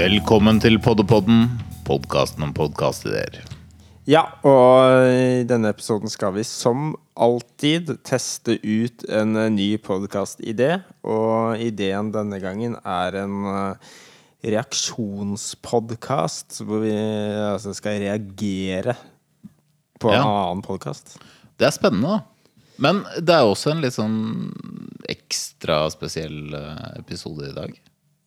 Velkommen 0.00 0.60
til 0.62 0.78
Poddepodden, 0.80 1.48
podkasten 1.84 2.46
om 2.46 2.52
podkastideer. 2.56 3.59
Ja, 4.08 4.22
og 4.46 5.10
i 5.12 5.42
denne 5.48 5.68
episoden 5.74 6.08
skal 6.10 6.32
vi 6.38 6.42
som 6.46 6.94
alltid 7.20 7.90
teste 8.06 8.52
ut 8.64 9.04
en 9.12 9.36
eh, 9.36 9.50
ny 9.52 9.76
podkastidé. 9.84 10.78
Og 11.04 11.60
ideen 11.60 12.08
denne 12.14 12.38
gangen 12.42 12.76
er 12.80 13.14
en 13.20 13.34
eh, 13.52 13.74
reaksjonspodkast 14.50 16.62
hvor 16.64 16.80
vi 16.86 16.94
altså, 16.96 17.74
skal 17.76 18.00
reagere 18.02 18.94
på 20.00 20.08
en 20.10 20.16
Ja. 20.16 20.24
annen 20.24 20.62
podkast. 20.64 21.18
Det 21.60 21.66
er 21.68 21.74
spennende, 21.76 22.08
da. 22.08 22.18
Men 22.80 23.02
det 23.20 23.34
er 23.36 23.44
også 23.44 23.70
en 23.74 23.82
litt 23.84 23.92
sånn 23.92 24.48
ekstra 25.12 25.82
spesiell 25.92 26.54
eh, 26.56 26.96
episode 27.02 27.50
i 27.50 27.56
dag. 27.56 27.68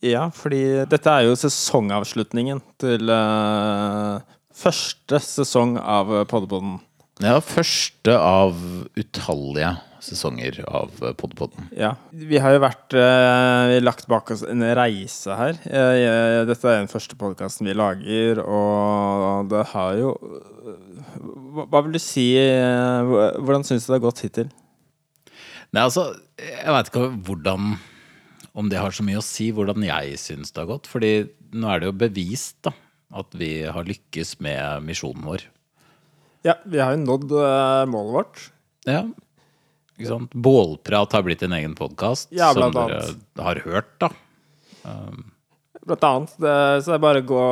Ja, 0.06 0.28
fordi 0.36 0.60
dette 0.92 1.10
er 1.10 1.24
jo 1.26 1.34
sesongavslutningen 1.40 2.60
til 2.84 3.10
eh, 3.10 4.20
første 4.58 5.20
sesong 5.24 5.78
av 5.80 6.12
eh, 6.14 6.28
Poddepodden. 6.30 6.80
Ja, 7.22 7.38
første 7.46 8.16
av 8.18 8.58
utallige 8.98 9.76
sesonger 10.04 10.58
av 10.66 10.98
eh, 11.02 11.14
Poddepodden. 11.18 11.70
Ja. 11.78 11.94
Vi 12.12 12.40
har 12.42 12.56
jo 12.56 12.64
vært 12.64 12.96
eh, 12.98 13.76
lagt 13.84 14.10
bak 14.12 14.32
oss 14.34 14.44
en 14.48 14.66
reise 14.78 15.38
her. 15.38 15.60
Eh, 15.68 16.42
dette 16.50 16.70
er 16.70 16.82
den 16.82 16.92
første 16.92 17.18
podkasten 17.20 17.70
vi 17.70 17.78
lager, 17.78 18.42
og 18.44 19.50
det 19.54 19.64
har 19.74 20.00
jo 20.02 20.16
Hva, 21.54 21.68
hva 21.70 21.82
vil 21.86 21.98
du 21.98 22.02
si 22.02 22.32
eh, 22.40 23.14
Hvordan 23.44 23.66
syns 23.68 23.86
du 23.86 23.92
det 23.92 23.98
har 24.00 24.06
gått 24.08 24.24
hittil? 24.26 24.52
Nei, 25.74 25.84
altså, 25.84 26.12
jeg 26.38 26.74
veit 26.76 26.90
ikke 26.90 27.08
hvordan 27.28 27.76
Om 28.54 28.70
det 28.70 28.80
har 28.82 28.94
så 28.94 29.06
mye 29.06 29.22
å 29.22 29.26
si 29.26 29.50
hvordan 29.54 29.86
jeg 29.86 30.18
syns 30.22 30.54
det 30.54 30.62
har 30.62 30.70
gått. 30.70 30.90
Fordi 30.90 31.14
nå 31.54 31.70
er 31.70 31.82
det 31.82 31.90
jo 31.90 31.96
bevist 32.04 32.60
da, 32.66 32.74
at 33.14 33.36
vi 33.38 33.52
har 33.70 33.88
lykkes 33.88 34.38
med 34.44 34.88
misjonen 34.88 35.26
vår. 35.28 35.46
Ja, 36.44 36.58
vi 36.68 36.82
har 36.82 36.96
jo 36.96 37.04
nådd 37.06 37.36
eh, 37.40 37.84
målet 37.92 38.18
vårt. 38.18 38.48
Ja, 38.90 39.06
ikke 39.98 40.10
sant? 40.10 40.34
Bålprat 40.34 41.14
har 41.14 41.24
blitt 41.26 41.44
en 41.46 41.54
egen 41.56 41.76
podkast 41.78 42.34
Ja, 42.34 42.50
som 42.56 42.74
dere 42.74 43.04
har 43.40 43.62
hørt, 43.64 43.94
da. 44.02 44.10
Blant 45.84 46.04
annet. 46.08 46.34
Det, 46.40 46.56
så 46.82 46.94
det 46.94 46.98
er 46.98 47.04
bare 47.04 47.22
å 47.22 47.28
gå 47.28 47.46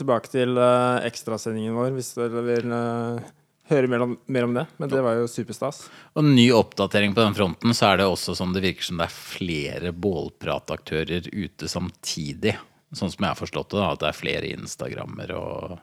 tilbake 0.00 0.30
til 0.30 0.58
uh, 0.58 1.02
ekstrasendingen 1.06 1.76
vår 1.76 1.94
hvis 1.94 2.12
dere 2.18 2.42
vil 2.44 2.74
uh, 2.74 3.26
høre 3.70 3.90
mer 3.90 4.04
om, 4.06 4.14
mer 4.26 4.46
om 4.48 4.56
det. 4.58 4.66
Men 4.76 4.92
det 4.92 5.02
var 5.06 5.18
jo 5.20 5.28
superstas. 5.30 5.84
Og 6.18 6.26
ny 6.26 6.48
oppdatering 6.54 7.14
på 7.16 7.22
den 7.22 7.36
fronten, 7.38 7.74
så 7.76 7.92
er 7.92 8.02
det 8.02 8.08
også 8.10 8.36
som 8.38 8.52
det 8.54 8.64
virker 8.66 8.88
som 8.88 9.00
det 9.00 9.08
er 9.08 9.16
flere 9.16 9.94
bålprataktører 9.94 11.30
ute 11.32 11.70
samtidig. 11.70 12.56
Sånn 12.94 13.10
som 13.10 13.24
jeg 13.24 13.32
har 13.32 13.38
forstått 13.38 13.72
det, 13.72 13.80
da, 13.82 13.90
at 13.96 14.02
det 14.02 14.08
er 14.12 14.16
flere 14.18 14.50
instagrammer 14.54 15.32
og 15.34 15.76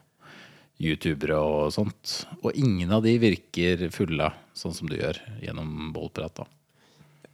youtubere 0.83 1.37
og 1.37 1.73
sånt. 1.75 2.13
Og 2.41 2.55
ingen 2.57 2.91
av 2.95 3.03
de 3.05 3.17
virker 3.21 3.83
fulle, 3.93 4.31
sånn 4.57 4.75
som 4.75 4.89
du 4.89 4.95
gjør 4.97 5.19
gjennom 5.43 5.91
bålprat. 5.95 6.41
da. 6.41 6.47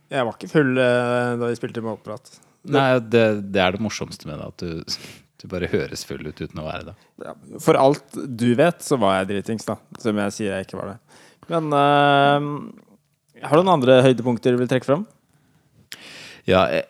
Jeg 0.10 0.26
var 0.26 0.36
ikke 0.36 0.52
full 0.52 0.74
eh, 0.82 1.38
da 1.40 1.50
vi 1.52 1.58
spilte 1.60 1.84
målprat. 1.86 2.32
Nei, 2.70 2.90
det, 3.00 3.24
det 3.54 3.62
er 3.64 3.76
det 3.78 3.84
morsomste 3.86 4.28
med 4.28 4.42
det, 4.42 4.50
at 4.50 4.64
du, 4.66 5.14
du 5.40 5.48
bare 5.52 5.70
høres 5.72 6.04
full 6.10 6.26
ut 6.26 6.42
uten 6.42 6.60
å 6.60 6.66
være 6.66 6.90
det. 6.90 6.96
ja, 7.24 7.36
For 7.64 7.80
alt 7.80 8.18
du 8.26 8.50
vet, 8.60 8.82
så 8.84 8.98
var 9.00 9.20
jeg 9.20 9.30
dritings, 9.36 9.70
da. 9.70 9.78
Som 10.02 10.20
jeg 10.26 10.36
sier 10.36 10.58
jeg 10.58 10.68
ikke 10.68 10.82
var 10.82 10.96
det. 10.96 10.98
Men 11.50 11.72
eh, 11.78 12.50
har 13.46 13.56
du 13.56 13.64
noen 13.64 13.78
andre 13.78 14.02
høydepunkter 14.06 14.58
du 14.58 14.64
vil 14.64 14.72
trekke 14.72 14.90
fram? 14.90 15.06
Ja, 16.50 16.64
jeg, 16.74 16.86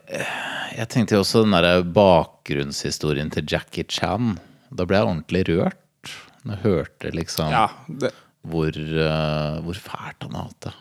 jeg 0.78 0.88
tenkte 0.94 1.18
jo 1.18 1.24
også 1.26 1.44
den 1.44 1.56
derre 1.58 1.84
bakgrunnshistorien 1.84 3.32
til 3.34 3.48
Jackie 3.50 3.84
Chan. 3.92 4.38
Da 4.72 4.86
ble 4.88 5.00
jeg 5.00 5.10
ordentlig 5.10 5.42
rørt. 5.50 6.14
Når 6.48 6.56
jeg 6.56 6.64
hørte 6.64 7.12
liksom 7.12 7.52
Ja, 7.52 7.66
det, 8.02 8.14
hvor, 8.48 8.72
uh, 8.72 9.58
hvor 9.66 9.82
fælt 9.84 10.24
han 10.24 10.38
har 10.38 10.46
hatt 10.48 10.70
det. 10.70 10.72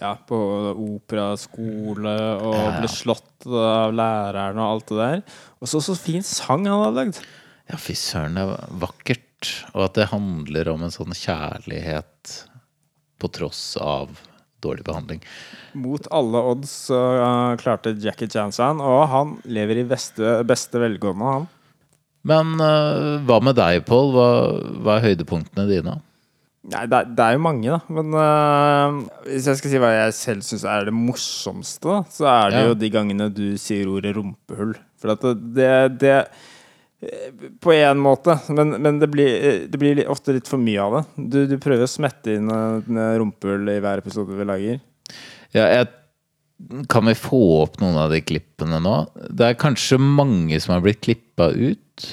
ja 0.00 0.10
på 0.26 0.38
operaskole 0.82 2.14
og 2.42 2.56
ble 2.80 2.90
slått 2.90 3.46
av 3.46 3.94
læreren 3.94 4.58
og 4.58 4.66
alt 4.72 4.90
det 4.90 4.98
der. 4.98 5.22
Og 5.62 5.70
så 5.70 5.82
så 5.86 5.94
fin 5.94 6.26
sang 6.26 6.66
han 6.66 6.82
hadde 6.82 6.98
lagd. 6.98 7.20
Ja, 7.70 7.78
fy 7.80 7.94
søren, 7.96 8.34
det 8.40 8.48
var 8.50 8.74
vakkert. 8.88 9.52
Og 9.76 9.86
at 9.86 9.94
det 10.00 10.10
handler 10.10 10.72
om 10.74 10.82
en 10.82 10.92
sånn 10.92 11.14
kjærlighet 11.14 12.34
på 13.22 13.30
tross 13.32 13.76
av 13.80 14.10
dårlig 14.64 14.86
behandling. 14.86 15.20
Mot 15.78 16.08
alle 16.14 16.40
odds 16.52 16.72
så 16.88 17.00
eh, 17.18 17.56
klarte 17.60 17.92
Jackie 18.00 18.30
Chan 18.32 18.54
seg, 18.56 18.80
og 18.80 19.04
han 19.12 19.36
lever 19.44 19.82
i 19.82 19.86
beste, 19.90 20.38
beste 20.48 20.80
velgående, 20.82 21.34
han. 21.38 21.46
Men 22.24 22.54
uh, 22.56 23.20
hva 23.28 23.36
med 23.44 23.58
deg, 23.58 23.82
Pål? 23.84 24.06
Hva, 24.14 24.26
hva 24.80 24.94
er 24.96 25.02
høydepunktene 25.10 25.66
dine? 25.68 25.98
Nei, 26.72 26.86
det, 26.88 27.02
det 27.18 27.20
er 27.26 27.34
jo 27.36 27.42
mange, 27.44 27.68
da. 27.68 27.82
Men 27.92 28.14
uh, 28.16 29.02
hvis 29.28 29.50
jeg 29.50 29.58
skal 29.60 29.72
si 29.74 29.80
hva 29.82 29.90
jeg 29.92 30.14
selv 30.16 30.46
syns 30.46 30.64
er 30.64 30.86
det 30.88 30.94
morsomste, 30.96 31.84
da, 31.84 31.98
så 32.08 32.30
er 32.30 32.54
det 32.54 32.62
Ja. 32.62 32.70
jo 32.70 32.78
de 32.80 32.90
gangene 32.94 33.26
du 33.28 33.44
sier 33.60 33.90
ordet 33.92 34.14
rumpehull. 34.16 34.72
For 35.02 35.12
det, 35.12 35.34
det, 35.58 35.68
det 36.00 36.14
På 37.60 37.74
én 37.74 38.00
måte, 38.00 38.38
men, 38.54 38.76
men 38.82 39.00
det, 39.02 39.08
blir, 39.12 39.34
eh, 39.34 39.60
det 39.70 39.80
blir 39.80 40.04
ofte 40.10 40.36
litt 40.36 40.50
for 40.50 40.62
mye 40.62 40.80
av 40.82 40.98
det. 40.98 41.04
Du, 41.16 41.38
du 41.50 41.58
prøver 41.62 41.86
å 41.86 41.90
smette 41.90 42.38
inn 42.38 42.50
en 42.52 43.02
rumpehull 43.20 43.68
i 43.72 43.80
hver 43.84 44.02
episode 44.04 44.36
vi 44.38 44.48
lager. 44.48 44.80
Ja, 45.54 45.68
jeg, 45.68 45.88
kan 46.88 47.06
vi 47.06 47.14
få 47.18 47.40
opp 47.62 47.80
noen 47.82 47.98
av 47.98 48.12
de 48.14 48.22
klippene 48.24 48.80
nå? 48.82 48.94
Det 49.30 49.50
er 49.50 49.58
kanskje 49.60 49.98
mange 50.00 50.60
som 50.62 50.76
har 50.76 50.84
blitt 50.84 51.02
klippa 51.04 51.50
ut. 51.50 52.08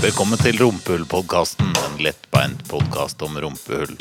Velkommen 0.00 0.40
til 0.40 0.56
Rumpehull-podkasten, 0.56 1.74
en 1.76 1.98
lettbeint 2.00 2.62
podkast 2.70 3.20
om 3.26 3.36
rumpehull. 3.42 3.92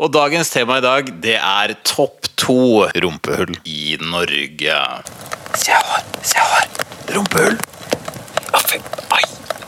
Og 0.00 0.12
dagens 0.12 0.50
tema 0.52 0.78
i 0.80 0.84
dag, 0.84 1.10
det 1.24 1.36
er 1.36 1.74
topp 1.84 2.28
to 2.40 2.84
rumpehull 3.04 3.56
i 3.64 3.96
Norge. 4.00 4.80
Se 5.56 5.76
her, 5.76 6.04
se 6.24 6.40
her. 6.40 6.68
Rumpehull. 7.16 7.60
Fy, 8.66 8.80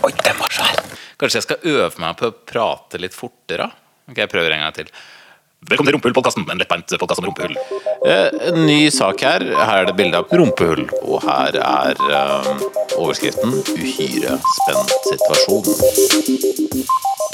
oi, 0.08 0.16
den 0.24 0.40
var 0.40 0.54
svær. 0.54 0.80
Kanskje 1.20 1.40
jeg 1.40 1.46
skal 1.46 1.70
øve 1.74 2.00
meg 2.00 2.18
på 2.18 2.30
å 2.30 2.34
prate 2.48 3.00
litt 3.02 3.16
fortere? 3.16 3.68
Ok, 4.08 4.20
jeg 4.22 4.30
prøver 4.32 4.54
en 4.54 4.64
gang 4.64 4.76
til. 4.76 4.90
Velkommen 5.68 5.90
til 5.90 5.96
Rumpehull-podkasten, 5.96 6.44
en 6.46 6.60
lettbeint 6.60 6.92
podkast 7.00 7.20
om 7.20 7.26
rumpehull. 7.26 7.56
Eh, 8.06 8.28
en 8.48 8.60
ny 8.62 8.78
sak 8.94 9.24
her. 9.26 9.42
Her 9.42 9.82
er 9.82 9.88
det 9.88 9.96
bilde 9.98 10.20
av 10.20 10.30
rumpehull, 10.30 10.84
og 11.02 11.26
her 11.26 11.58
er 11.58 11.98
eh, 12.06 12.62
overskriften 12.94 13.58
'Uhyre 13.74 14.38
spent 14.54 15.10
situasjon'. 15.10 15.66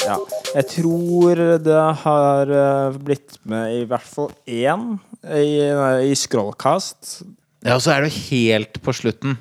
Ja. 0.08 0.18
Jeg 0.54 0.66
tror 0.72 1.44
det 1.68 1.84
har 2.04 2.50
øh, 2.64 2.96
blitt 2.96 3.38
med 3.44 3.76
i 3.82 3.86
hvert 3.88 4.08
fall 4.08 4.32
én 4.48 4.96
i, 5.28 5.60
i 6.08 6.14
Scrollcast. 6.16 7.20
Ja, 7.64 7.76
og 7.76 7.84
så 7.84 7.94
er 7.94 8.06
det 8.06 8.16
helt 8.32 8.80
på 8.84 8.92
slutten 8.96 9.38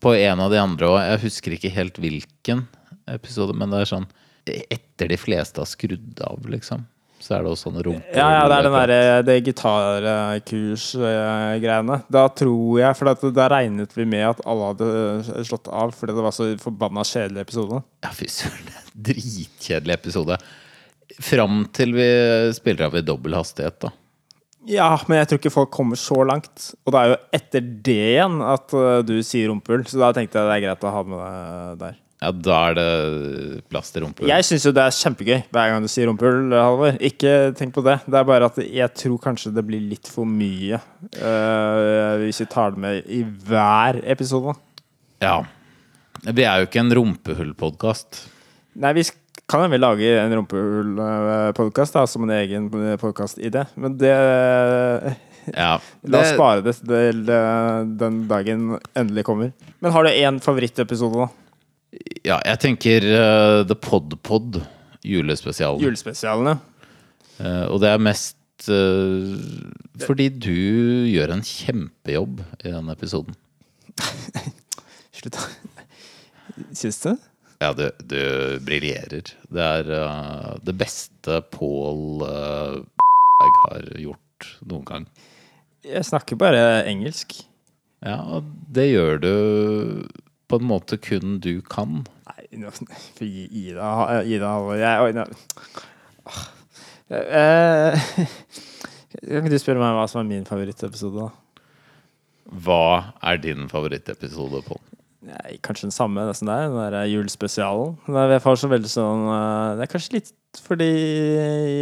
på 0.00 0.14
en 0.16 0.40
av 0.40 0.50
de 0.52 0.58
andre 0.60 0.86
òg. 0.88 1.00
Jeg 1.04 1.20
husker 1.26 1.52
ikke 1.56 1.70
helt 1.74 1.98
hvilken 2.00 2.66
episode, 3.10 3.54
men 3.56 3.70
det 3.72 3.78
er 3.84 3.88
sånn 3.94 4.08
Etter 4.50 5.06
de 5.12 5.18
fleste 5.20 5.60
har 5.60 5.68
skrudd 5.68 6.20
av, 6.24 6.38
liksom. 6.50 6.80
Så 7.20 7.34
er 7.36 7.42
det 7.44 7.50
også 7.52 7.68
sånn 7.68 7.82
rumpe 7.84 8.16
Ja, 8.16 8.28
ja, 8.32 8.44
det 8.48 8.56
er 8.56 8.64
den 8.64 8.78
derre 8.78 9.22
det 9.28 9.44
gitarkursgreiene. 9.44 11.96
Da 12.08 12.24
tror 12.32 12.80
jeg 12.80 12.96
For 12.96 13.04
da 13.36 13.46
regnet 13.52 13.92
vi 13.96 14.04
med 14.08 14.24
at 14.30 14.40
alle 14.48 14.70
hadde 14.72 14.88
slått 15.44 15.68
av 15.68 15.92
fordi 15.96 16.12
det 16.16 16.24
var 16.24 16.34
så 16.34 16.44
forbanna 16.62 17.02
kjedelig 17.04 17.40
episode. 17.44 17.82
Ja, 18.00 18.10
fy 18.16 18.26
søren. 18.32 18.72
Dritkjedelig 19.10 19.94
episode. 19.98 20.34
Fram 21.20 21.68
til 21.76 21.90
vi 21.98 22.08
spiller 22.56 22.84
av 22.88 22.94
i 22.96 23.04
dobbel 23.04 23.36
hastighet, 23.36 23.76
da. 23.84 23.90
Ja, 24.68 24.92
men 25.08 25.22
jeg 25.22 25.30
tror 25.30 25.40
ikke 25.40 25.52
folk 25.54 25.72
kommer 25.72 25.96
så 25.96 26.20
langt. 26.26 26.70
Og 26.84 26.92
det 26.92 27.00
er 27.00 27.12
jo 27.12 27.18
etter 27.38 27.66
det 27.88 27.98
igjen 28.12 28.40
at 28.44 28.76
uh, 28.76 29.00
du 29.06 29.16
sier 29.24 29.48
rumpehull, 29.48 29.86
så 29.88 30.02
da 30.02 30.12
tenkte 30.16 30.40
jeg 30.40 30.50
det 30.50 30.56
er 30.58 30.64
greit 30.66 30.86
å 30.86 30.94
ha 30.94 31.02
med 31.06 31.20
deg 31.20 31.84
der. 31.84 31.98
Ja, 32.20 32.30
da 32.36 32.56
er 32.68 32.74
det 32.76 33.62
plass 33.72 33.94
til 33.94 34.04
rumpehull. 34.04 34.28
Jeg 34.28 34.44
syns 34.44 34.66
jo 34.68 34.74
det 34.76 34.82
er 34.84 34.92
kjempegøy 34.92 35.38
hver 35.48 35.70
gang 35.72 35.86
du 35.86 35.88
sier 35.88 36.10
rumpehull, 36.10 36.52
Halvor. 36.52 36.98
Ikke 37.08 37.32
tenk 37.56 37.72
på 37.72 37.84
det. 37.86 37.96
Det 38.04 38.18
er 38.20 38.26
bare 38.28 38.50
at 38.50 38.58
jeg 38.60 38.96
tror 39.00 39.22
kanskje 39.24 39.54
det 39.56 39.64
blir 39.64 39.86
litt 39.94 40.10
for 40.12 40.28
mye 40.28 40.82
uh, 41.16 42.20
hvis 42.20 42.42
vi 42.44 42.48
tar 42.52 42.76
det 42.76 42.84
med 42.84 43.08
i 43.08 43.22
hver 43.24 44.02
episode. 44.04 44.58
Ja. 45.24 45.38
Vi 46.20 46.44
er 46.44 46.60
jo 46.60 46.68
ikke 46.68 46.82
en 46.82 46.92
rumpehullpodkast. 46.98 48.20
Nei, 48.80 48.92
vi 48.98 49.06
sk- 49.50 49.64
jeg 49.64 49.70
vel 49.72 49.82
lage 49.82 50.10
en 50.20 50.32
rumpehull-podkast 50.38 51.96
som 52.08 52.22
en 52.26 52.30
egen 52.38 52.68
podkast-idé, 53.00 53.66
men 53.76 53.96
det 53.98 54.14
Ja, 55.56 55.80
La 56.04 56.20
oss 56.20 56.28
det- 56.30 56.36
spare 56.36 56.62
det 56.62 56.74
til 56.86 57.28
eh, 57.30 57.84
den 57.98 58.26
dagen 58.28 58.78
endelig 58.94 59.24
kommer. 59.24 59.52
Men 59.80 59.92
har 59.92 60.04
du 60.04 60.10
én 60.10 60.38
favorittepisode, 60.40 61.16
da? 61.16 61.28
Ja, 62.22 62.36
jeg 62.44 62.58
tenker 62.60 63.02
uh, 63.02 63.64
The 63.66 63.74
Podpod, 63.74 64.60
julespesialen. 65.02 65.80
Julespesialene. 65.82 66.60
Uh, 67.40 67.66
og 67.72 67.80
det 67.80 67.88
er 67.90 67.98
mest 67.98 68.36
uh, 68.68 69.34
fordi 70.04 70.28
du 70.28 70.52
gjør 71.10 71.32
en 71.34 71.42
kjempejobb 71.42 72.44
i 72.62 72.70
den 72.70 72.92
episoden. 72.92 73.34
Slutt. 75.16 75.40
Syns 76.76 77.00
du? 77.02 77.16
Ja, 77.60 77.74
du, 77.76 77.90
du 78.08 78.22
briljerer. 78.64 79.34
Det 79.52 79.66
er 79.66 79.90
uh, 79.92 80.54
det 80.64 80.74
beste 80.80 81.42
Pål 81.52 82.24
uh, 82.24 82.80
har 83.66 83.90
gjort 84.00 84.48
noen 84.64 84.86
gang. 84.88 85.06
Jeg 85.84 86.06
snakker 86.08 86.40
bare 86.40 86.82
engelsk. 86.88 87.36
Ja, 88.00 88.16
og 88.24 88.48
det 88.72 88.88
gjør 88.90 89.20
du 89.20 89.34
på 90.48 90.56
en 90.56 90.66
måte 90.66 90.96
kun 91.00 91.36
du 91.44 91.60
kan. 91.60 92.00
Nei, 92.30 92.64
gi 93.20 93.44
Ida 93.66 93.90
Ida 94.24 94.54
Jeg 94.80 95.04
Oi, 95.04 95.12
Eh, 97.10 97.98
Kan 99.26 99.42
ikke 99.42 99.50
du 99.50 99.58
spørre 99.58 99.82
meg 99.82 99.96
hva 99.98 100.06
som 100.08 100.22
er 100.22 100.28
min 100.28 100.46
favorittepisode, 100.46 101.26
da? 101.26 101.64
Hva 102.64 102.84
er 103.26 103.40
din 103.42 103.66
favorittepisode, 103.70 104.62
Pål? 104.68 104.82
Nei, 105.20 105.58
kanskje 105.60 105.88
den 105.90 105.92
samme, 105.92 106.22
nesten 106.24 106.48
der. 106.48 106.70
Den 106.72 106.94
der 106.94 107.08
julespesialen. 107.10 107.98
Jeg 108.08 108.40
får 108.44 108.60
så 108.62 108.70
veldig 108.72 108.88
sånn 108.88 109.26
eh, 109.28 109.72
Det 109.76 109.84
er 109.84 109.90
kanskje 109.92 110.14
litt 110.16 110.30
fordi 110.64 110.86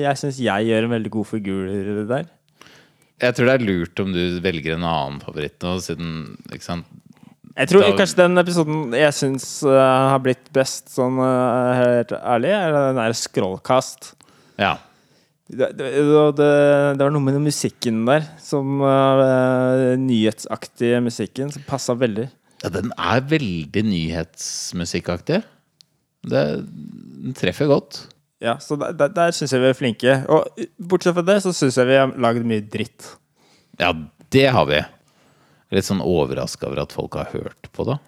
jeg 0.03 0.19
syns 0.21 0.39
jeg 0.45 0.67
gjør 0.69 0.85
en 0.85 0.93
veldig 0.93 1.11
god 1.15 1.29
figur 1.31 1.69
der. 2.11 2.27
Jeg 3.19 3.35
tror 3.35 3.49
det 3.49 3.55
er 3.57 3.65
lurt 3.65 4.03
om 4.03 4.11
du 4.13 4.21
velger 4.45 4.75
en 4.75 4.85
annen 4.85 5.23
favoritt 5.25 5.57
nå, 5.65 5.79
siden 5.83 6.11
ikke 6.53 6.67
sant? 6.67 6.91
Jeg 7.59 7.71
tror 7.73 7.83
Da- 7.83 7.95
kanskje 7.99 8.21
den 8.21 8.39
episoden 8.39 8.93
jeg 8.95 9.15
syns 9.17 9.47
uh, 9.67 10.13
har 10.13 10.21
blitt 10.23 10.53
best, 10.55 10.93
sånn 10.95 11.17
uh, 11.19 11.73
helt 11.75 12.13
ærlig, 12.19 12.53
er 12.55 12.77
den 12.77 13.01
der 13.01 13.17
scrollkast. 13.19 14.13
Ja. 14.61 14.77
Det, 15.49 15.71
det, 15.79 15.89
det, 16.37 16.51
det 17.01 17.03
var 17.03 17.11
noe 17.11 17.25
med 17.25 17.35
den 17.35 17.49
musikken 17.49 18.05
der, 18.07 18.29
som 18.39 18.79
uh, 18.85 19.97
nyhetsaktige 19.99 21.01
musikken, 21.03 21.51
som 21.55 21.65
passa 21.67 21.97
veldig. 21.99 22.29
Ja. 22.63 22.71
Den 22.75 22.93
er 22.99 23.21
veldig 23.31 23.83
nyhetsmusikkaktig. 23.87 25.43
Det, 26.29 26.43
den 27.23 27.37
treffer 27.39 27.71
godt. 27.71 28.03
Ja, 28.43 28.57
så 28.63 28.77
der, 28.79 28.93
der, 28.95 29.11
der 29.15 29.33
syns 29.35 29.53
jeg 29.55 29.63
vi 29.65 29.71
er 29.73 29.79
flinke. 29.79 30.17
Og 30.31 30.67
bortsett 30.91 31.17
fra 31.17 31.25
det, 31.27 31.41
så 31.45 31.53
syns 31.57 31.79
jeg 31.79 31.89
vi 31.91 31.99
har 31.99 32.13
lagd 32.23 32.47
mye 32.47 32.63
dritt. 32.71 33.13
Ja, 33.81 33.93
det 34.35 34.47
har 34.55 34.67
vi. 34.71 34.83
Litt 35.75 35.87
sånn 35.89 36.03
overraska 36.05 36.69
over 36.71 36.85
at 36.85 36.95
folk 36.97 37.19
har 37.19 37.31
hørt 37.35 37.71
på 37.75 37.87
det. 37.89 37.99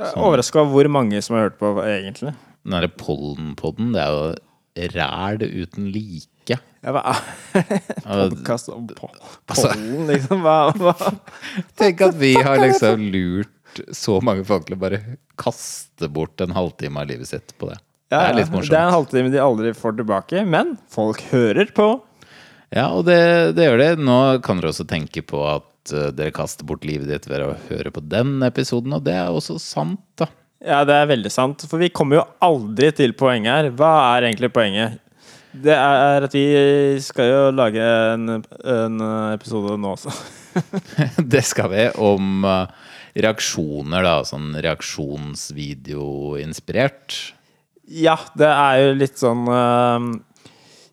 Er 0.00 0.14
overraska 0.20 0.60
over 0.62 0.74
hvor 0.76 0.92
mange 0.98 1.22
som 1.24 1.36
har 1.38 1.48
hørt 1.48 1.58
på, 1.60 1.72
egentlig. 1.84 2.34
Den 2.66 2.74
derre 2.76 2.90
pollenpodden, 3.00 3.92
det 3.94 4.02
er 4.04 4.14
jo 4.14 4.92
ræl 4.96 5.42
uten 5.46 5.90
like. 5.94 6.58
Ja, 6.86 6.92
hva 6.94 7.02
podkast 8.06 8.68
om 8.70 8.84
Altså- 8.86 9.72
pollen, 9.72 10.06
liksom? 10.10 10.44
Hva, 10.44 10.56
hva? 10.78 10.94
Tenk 11.80 12.04
at 12.06 12.18
vi 12.20 12.34
har 12.38 12.60
liksom 12.62 13.06
lurt 13.14 13.50
så 13.94 14.18
mange 14.24 14.44
folk 14.46 14.66
til 14.68 14.76
å 14.76 14.80
bare 14.80 15.00
kaste 15.40 16.08
bort 16.12 16.40
en 16.44 16.54
halvtime 16.56 17.02
av 17.02 17.10
livet 17.10 17.30
sitt 17.30 17.54
på 17.60 17.70
det. 17.70 17.78
Ja, 18.12 18.20
det 18.20 18.26
er 18.26 18.36
litt 18.38 18.52
morsomt. 18.52 18.70
Det 18.70 18.78
er 18.78 18.86
en 18.86 18.94
halvtime 18.94 19.32
de 19.32 19.40
aldri 19.42 19.72
får 19.74 19.96
tilbake, 19.98 20.44
men 20.46 20.76
folk 20.92 21.22
hører 21.32 21.72
på. 21.74 21.88
Ja, 22.74 22.88
og 22.92 23.06
det, 23.08 23.18
det 23.58 23.66
gjør 23.66 23.80
det. 23.82 23.90
Nå 24.02 24.18
kan 24.46 24.60
dere 24.60 24.72
også 24.72 24.86
tenke 24.88 25.22
på 25.26 25.42
at 25.48 25.94
eh, 25.94 26.12
dere 26.14 26.34
kaster 26.34 26.66
bort 26.66 26.86
livet 26.86 27.10
ditt 27.10 27.26
ved 27.30 27.44
å 27.44 27.54
høre 27.68 27.92
på 27.94 28.02
den 28.06 28.38
episoden, 28.46 28.94
og 28.94 29.06
det 29.06 29.16
er 29.18 29.34
også 29.34 29.58
sant, 29.62 30.02
da. 30.18 30.30
Ja, 30.66 30.80
det 30.88 30.94
er 30.96 31.10
veldig 31.10 31.30
sant. 31.30 31.66
For 31.68 31.82
vi 31.82 31.92
kommer 31.94 32.20
jo 32.20 32.24
aldri 32.42 32.88
til 32.96 33.12
poenget 33.18 33.52
her. 33.52 33.68
Hva 33.76 33.92
er 34.16 34.30
egentlig 34.30 34.50
poenget? 34.54 35.02
Det 35.56 35.74
er 35.74 36.24
at 36.26 36.34
vi 36.34 36.46
skal 37.04 37.30
jo 37.30 37.42
lage 37.54 37.82
en, 37.82 38.40
en 38.40 39.04
episode 39.32 39.76
nå 39.80 39.94
også. 39.94 40.12
Det 41.32 41.42
skal 41.46 41.70
vi 41.72 41.86
om 42.02 42.44
eh, 42.48 42.85
reaksjoner, 43.16 44.02
da. 44.04 44.18
Sånn 44.28 44.52
reaksjonsvideo-inspirert. 44.64 47.16
Ja, 47.86 48.16
det 48.38 48.48
er 48.50 48.80
jo 48.82 48.94
litt 48.98 49.18
sånn 49.20 49.46
uh, 49.48 50.00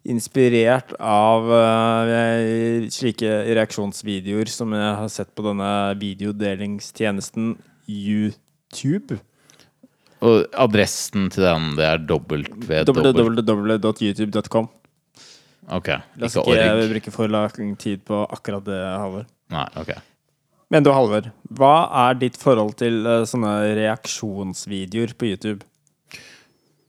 inspirert 0.05 0.93
av 0.99 1.43
uh, 1.49 2.87
slike 2.93 3.31
reaksjonsvideoer 3.57 4.47
som 4.51 4.73
jeg 4.77 4.95
har 5.01 5.09
sett 5.11 5.31
på 5.33 5.41
denne 5.47 5.71
videodelingstjenesten 5.99 7.57
YouTube. 7.89 9.17
Og 10.23 10.45
adressen 10.55 11.29
til 11.33 11.43
den, 11.43 11.75
det 11.75 11.85
er 11.89 11.99
www. 12.07 12.83
www.youtube.com. 12.87 14.67
Ok, 15.71 15.87
La 16.19 16.27
oss 16.27 16.35
ikke 16.35 16.55
ikke 16.55 16.71
org. 16.75 16.89
bruke 16.91 17.11
for 17.15 17.31
lang 17.31 17.75
tid 17.79 18.01
på 18.07 18.17
akkurat 18.35 18.65
det, 18.67 18.79
Halvor. 18.83 19.25
Nei, 19.53 19.67
ok. 19.79 19.91
Men 20.73 20.81
du, 20.81 20.89
Halvor, 20.89 21.27
hva 21.53 21.73
er 22.07 22.15
ditt 22.17 22.37
forhold 22.41 22.71
til 22.79 23.03
uh, 23.05 23.21
sånne 23.29 23.75
reaksjonsvideoer 23.77 25.11
på 25.13 25.27
YouTube? 25.29 25.67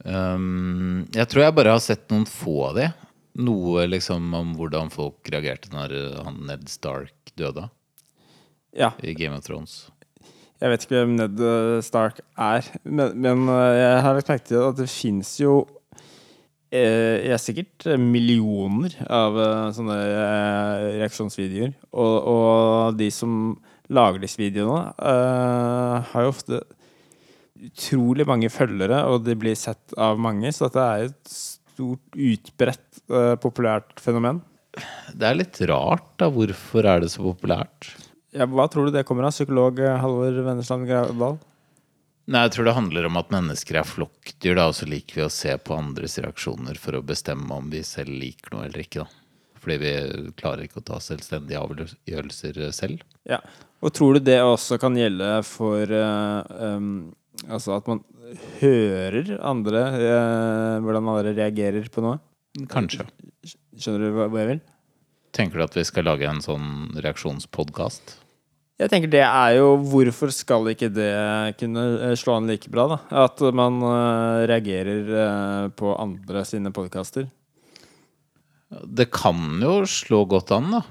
Um, 0.04 1.04
jeg 1.12 1.28
tror 1.28 1.44
jeg 1.44 1.56
bare 1.58 1.74
har 1.76 1.82
sett 1.84 2.06
noen 2.12 2.24
få 2.28 2.54
av 2.70 2.78
de. 2.78 2.86
Noe 3.44 3.84
liksom 3.90 4.32
om 4.36 4.54
hvordan 4.56 4.88
folk 4.94 5.28
reagerte 5.32 5.68
når 5.74 5.92
uh, 5.98 6.22
han 6.24 6.38
Ned 6.48 6.64
Stark 6.72 7.34
døde 7.36 7.66
Ja, 8.72 8.92
i 9.04 9.12
Game 9.18 9.36
of 9.36 9.44
Thrones. 9.44 9.90
jeg 10.62 10.70
vet 10.72 10.84
ikke 10.86 11.00
hvem 11.02 11.16
Ned 11.18 11.40
eh, 11.44 11.80
Stark 11.84 12.20
er, 12.40 12.64
men, 12.84 13.12
men 13.20 13.48
eh, 13.52 13.76
jeg 13.82 14.02
har 14.06 14.16
lagt 14.16 14.30
merke 14.30 14.48
til 14.48 14.62
at 14.64 14.78
det 14.78 14.86
fins 14.88 15.34
jo 15.42 15.56
eh, 16.70 17.26
Jeg 17.26 17.34
er 17.36 17.42
sikkert 17.42 17.88
millioner 18.00 18.94
av 19.04 19.36
eh, 19.36 19.68
sånne 19.76 19.98
eh, 19.98 20.86
reaksjonsvideoer. 21.02 21.74
Og, 21.92 22.14
og 22.32 22.98
de 23.02 23.10
som 23.12 23.58
lager 23.94 24.22
disse 24.22 24.40
videoene, 24.40 24.92
eh, 24.98 26.10
har 26.12 26.26
jo 26.26 26.32
ofte 26.32 26.60
utrolig 27.64 28.26
mange 28.28 28.50
følgere, 28.52 29.04
og 29.08 29.24
de 29.24 29.36
blir 29.38 29.56
sett 29.58 29.94
av 29.96 30.18
mange, 30.20 30.50
så 30.52 30.68
dette 30.68 30.84
er 30.84 31.06
et 31.08 31.30
stort, 31.30 32.02
utbredt, 32.14 32.86
uh, 33.10 33.34
populært 33.40 33.96
fenomen. 34.02 34.42
Det 35.14 35.28
er 35.28 35.38
litt 35.38 35.60
rart, 35.70 36.10
da. 36.20 36.28
Hvorfor 36.34 36.86
er 36.90 37.04
det 37.04 37.12
så 37.14 37.22
populært? 37.24 37.92
Ja, 38.34 38.48
hva 38.50 38.66
tror 38.70 38.88
du 38.88 38.94
det 38.94 39.04
kommer 39.06 39.28
av? 39.28 39.34
Psykolog 39.34 39.78
eh, 39.78 39.96
Halvor 40.02 40.40
Vennesland 40.42 40.88
Gravdal? 40.88 41.38
Nei, 42.24 42.46
jeg 42.46 42.54
tror 42.54 42.66
det 42.66 42.74
handler 42.78 43.06
om 43.06 43.18
at 43.20 43.30
mennesker 43.34 43.78
er 43.78 43.86
flokkdyr, 43.86 44.56
da, 44.58 44.70
og 44.70 44.78
så 44.78 44.88
liker 44.90 45.20
vi 45.20 45.26
å 45.26 45.32
se 45.32 45.54
på 45.60 45.76
andres 45.76 46.16
reaksjoner 46.24 46.78
for 46.80 46.98
å 46.98 47.04
bestemme 47.06 47.54
om 47.54 47.68
vi 47.70 47.84
selv 47.86 48.14
liker 48.16 48.56
noe 48.56 48.66
eller 48.66 48.82
ikke, 48.82 49.04
da. 49.04 49.23
Fordi 49.64 49.78
vi 49.80 49.92
klarer 50.36 50.66
ikke 50.66 50.82
å 50.82 50.86
ta 50.86 51.00
selvstendige 51.00 51.60
avgjørelser 51.60 52.60
selv. 52.76 53.04
Ja. 53.28 53.40
Og 53.84 53.94
tror 53.96 54.18
du 54.18 54.26
det 54.26 54.38
også 54.44 54.76
kan 54.80 54.96
gjelde 54.96 55.38
for 55.48 55.88
uh, 55.88 56.44
um, 56.76 57.14
Altså 57.50 57.74
at 57.74 57.88
man 57.90 57.98
hører 58.60 59.32
andre 59.44 59.80
uh, 59.96 60.76
Hvordan 60.84 61.08
andre 61.10 61.32
reagerer 61.34 61.88
på 61.92 62.04
noe? 62.04 62.20
Kanskje. 62.70 63.08
Skjønner 63.74 64.06
du 64.06 64.20
hva 64.20 64.28
jeg 64.38 64.50
vil? 64.52 64.62
Tenker 65.34 65.58
du 65.58 65.64
at 65.66 65.74
vi 65.74 65.82
skal 65.86 66.06
lage 66.06 66.28
en 66.30 66.44
sånn 66.44 66.68
reaksjonspodkast? 66.94 68.20
Jeg 68.78 68.90
tenker 68.90 69.10
det 69.10 69.22
er 69.22 69.56
jo 69.60 69.74
Hvorfor 69.86 70.32
skal 70.34 70.72
ikke 70.72 70.90
det 70.90 71.10
kunne 71.60 71.84
eh, 72.08 72.16
slå 72.18 72.40
an 72.40 72.50
like 72.50 72.70
bra, 72.70 72.88
da? 72.90 72.98
At 73.24 73.42
man 73.54 73.78
eh, 73.86 74.44
reagerer 74.50 75.12
eh, 75.22 75.66
på 75.78 75.94
andre 75.94 76.42
sine 76.48 76.72
podkaster. 76.74 77.28
Det 78.82 79.10
kan 79.14 79.60
jo 79.62 79.82
slå 79.88 80.24
godt 80.28 80.52
an, 80.56 80.70
da. 80.78 80.82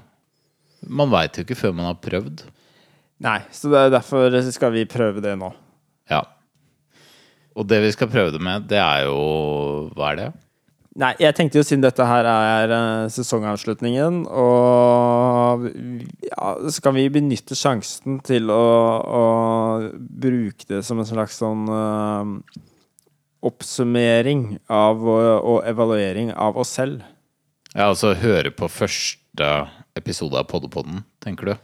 Man 0.84 1.12
veit 1.12 1.36
jo 1.36 1.44
ikke 1.44 1.58
før 1.58 1.74
man 1.76 1.88
har 1.88 2.00
prøvd. 2.02 2.44
Nei, 3.24 3.40
så 3.54 3.70
det 3.72 3.80
er 3.80 3.92
derfor 3.94 4.40
skal 4.52 4.74
vi 4.74 4.88
prøve 4.90 5.22
det 5.24 5.36
nå. 5.40 5.52
Ja. 6.10 6.24
Og 7.54 7.68
det 7.70 7.80
vi 7.84 7.92
skal 7.94 8.10
prøve 8.10 8.34
det 8.34 8.42
med, 8.42 8.66
det 8.70 8.80
er 8.82 9.06
jo 9.06 9.20
Hva 9.94 10.10
er 10.12 10.20
det? 10.20 10.32
Nei, 10.94 11.10
jeg 11.18 11.34
tenkte 11.34 11.58
jo 11.58 11.66
siden 11.66 11.82
dette 11.82 12.04
her 12.06 12.26
er 12.30 12.70
eh, 12.70 13.06
sesongavslutningen, 13.10 14.20
og 14.30 15.64
ja, 16.22 16.52
så 16.70 16.84
kan 16.84 16.94
vi 16.94 17.08
benytte 17.10 17.58
sjansen 17.58 18.20
til 18.22 18.46
å, 18.54 18.60
å 19.02 19.24
bruke 19.98 20.68
det 20.70 20.84
som 20.86 21.02
en 21.02 21.08
slags 21.08 21.40
sånn 21.42 21.66
uh, 21.66 22.62
oppsummering 23.42 24.52
av 24.70 25.02
og, 25.02 25.26
og 25.42 25.58
evaluering 25.66 26.30
av 26.30 26.62
oss 26.62 26.76
selv. 26.78 27.02
Ja, 27.74 27.88
altså 27.90 28.12
høre 28.14 28.52
på 28.54 28.68
første 28.70 29.48
episode 29.98 30.38
av 30.38 30.46
Poddepodden, 30.50 31.02
tenker 31.24 31.48
du? 31.50 31.54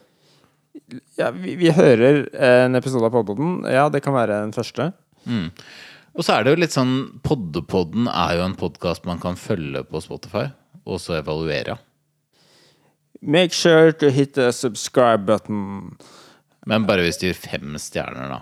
Ja, 1.18 1.28
vi, 1.30 1.54
vi 1.60 1.70
hører 1.74 2.24
en 2.34 2.78
episode 2.78 3.06
av 3.06 3.14
Poddepodden. 3.14 3.60
Ja, 3.70 3.84
det 3.92 4.02
kan 4.02 4.16
være 4.16 4.40
den 4.42 4.54
første. 4.56 4.88
Og 5.30 6.26
så 6.26 6.34
er 6.34 6.42
det 6.42 6.54
jo 6.56 6.60
litt 6.64 6.74
sånn 6.74 6.96
Poddepodden 7.22 8.10
er 8.10 8.40
jo 8.40 8.46
en 8.48 8.58
podkast 8.58 9.06
man 9.06 9.22
kan 9.22 9.38
følge 9.38 9.84
på 9.86 10.02
Spotify, 10.02 10.48
og 10.82 10.98
så 10.98 11.20
evaluere. 11.20 11.78
Make 13.22 13.54
sure 13.54 13.92
to 13.92 14.10
hit 14.10 14.34
the 14.34 14.50
subscribe 14.50 15.26
button. 15.28 15.94
Men 16.66 16.86
bare 16.88 17.04
hvis 17.06 17.20
du 17.20 17.28
gir 17.28 17.38
fem 17.38 17.78
stjerner, 17.78 18.32
da. 18.34 18.40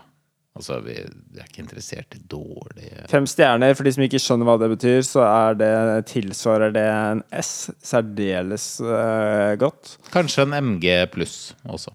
Altså, 0.58 0.80
vi, 0.82 0.96
vi 1.30 1.38
er 1.38 1.46
ikke 1.46 1.62
interessert 1.62 2.16
i 2.16 2.20
dårlige 2.26 3.04
Fem 3.10 3.28
stjerner, 3.30 3.76
for 3.78 3.86
de 3.86 3.92
som 3.94 4.02
ikke 4.02 4.18
skjønner 4.22 4.48
hva 4.48 4.56
det 4.58 4.70
betyr, 4.72 5.04
så 5.06 5.22
er 5.22 5.58
det, 5.60 5.70
tilsvarer 6.10 6.74
det 6.74 6.82
en 6.90 7.22
S. 7.38 7.52
Særdeles 7.84 8.66
uh, 8.82 9.54
godt. 9.60 9.94
Kanskje 10.10 10.48
en 10.48 10.56
MG 10.58 10.88
pluss 11.14 11.38
også. 11.62 11.94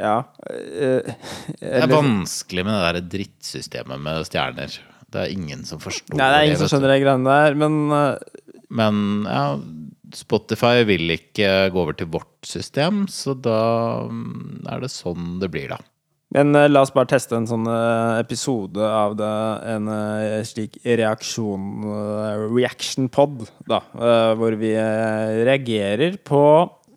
Ja. 0.00 0.22
eh, 0.48 1.10
Det 1.60 1.82
er 1.82 1.90
vanskelig 1.90 2.62
med 2.64 2.72
det 2.72 2.86
der 2.86 3.10
drittsystemet 3.18 4.00
med 4.00 4.22
stjerner. 4.30 4.78
Det 5.10 5.24
er 5.26 5.34
ingen 5.34 5.66
som 5.68 5.82
forstår 5.82 6.14
Nei, 6.16 6.30
det 6.30 6.38
er 6.38 6.46
ingen 6.46 6.62
som 6.62 6.70
skjønner 6.70 6.94
de 6.94 7.02
greiene 7.02 7.34
der, 7.34 7.58
men 7.58 7.80
uh, 7.90 8.40
Men 8.70 9.26
ja, 9.26 9.44
Spotify 10.14 10.84
vil 10.86 11.10
ikke 11.16 11.70
gå 11.74 11.82
over 11.82 11.98
til 11.98 12.08
vårt 12.14 12.46
system, 12.46 13.08
så 13.10 13.34
da 13.34 14.06
mm, 14.06 14.62
er 14.70 14.86
det 14.86 14.94
sånn 14.94 15.40
det 15.42 15.50
blir, 15.50 15.74
da. 15.74 15.82
Men 16.34 16.54
uh, 16.54 16.68
la 16.70 16.84
oss 16.84 16.92
bare 16.94 17.10
teste 17.10 17.34
en 17.34 17.48
sånn 17.50 17.66
uh, 17.66 18.18
episode 18.20 18.78
av 18.78 19.16
det, 19.18 19.30
en 19.72 19.90
uh, 19.90 20.40
slik 20.46 20.78
reaksjon 20.86 21.86
Reaction 22.52 23.08
pod, 23.10 23.48
da. 23.66 23.80
hvor 24.38 24.54
vi 24.60 24.72
reagerer 25.46 26.18
på 26.26 26.42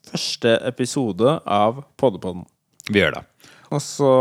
første 0.10 0.58
episode 0.68 1.38
av 1.50 1.82
Poddepoden. 1.98 2.44
Vi 2.90 3.02
gjør 3.02 3.18
det. 3.18 3.24
Og 3.74 3.82
så 3.82 4.12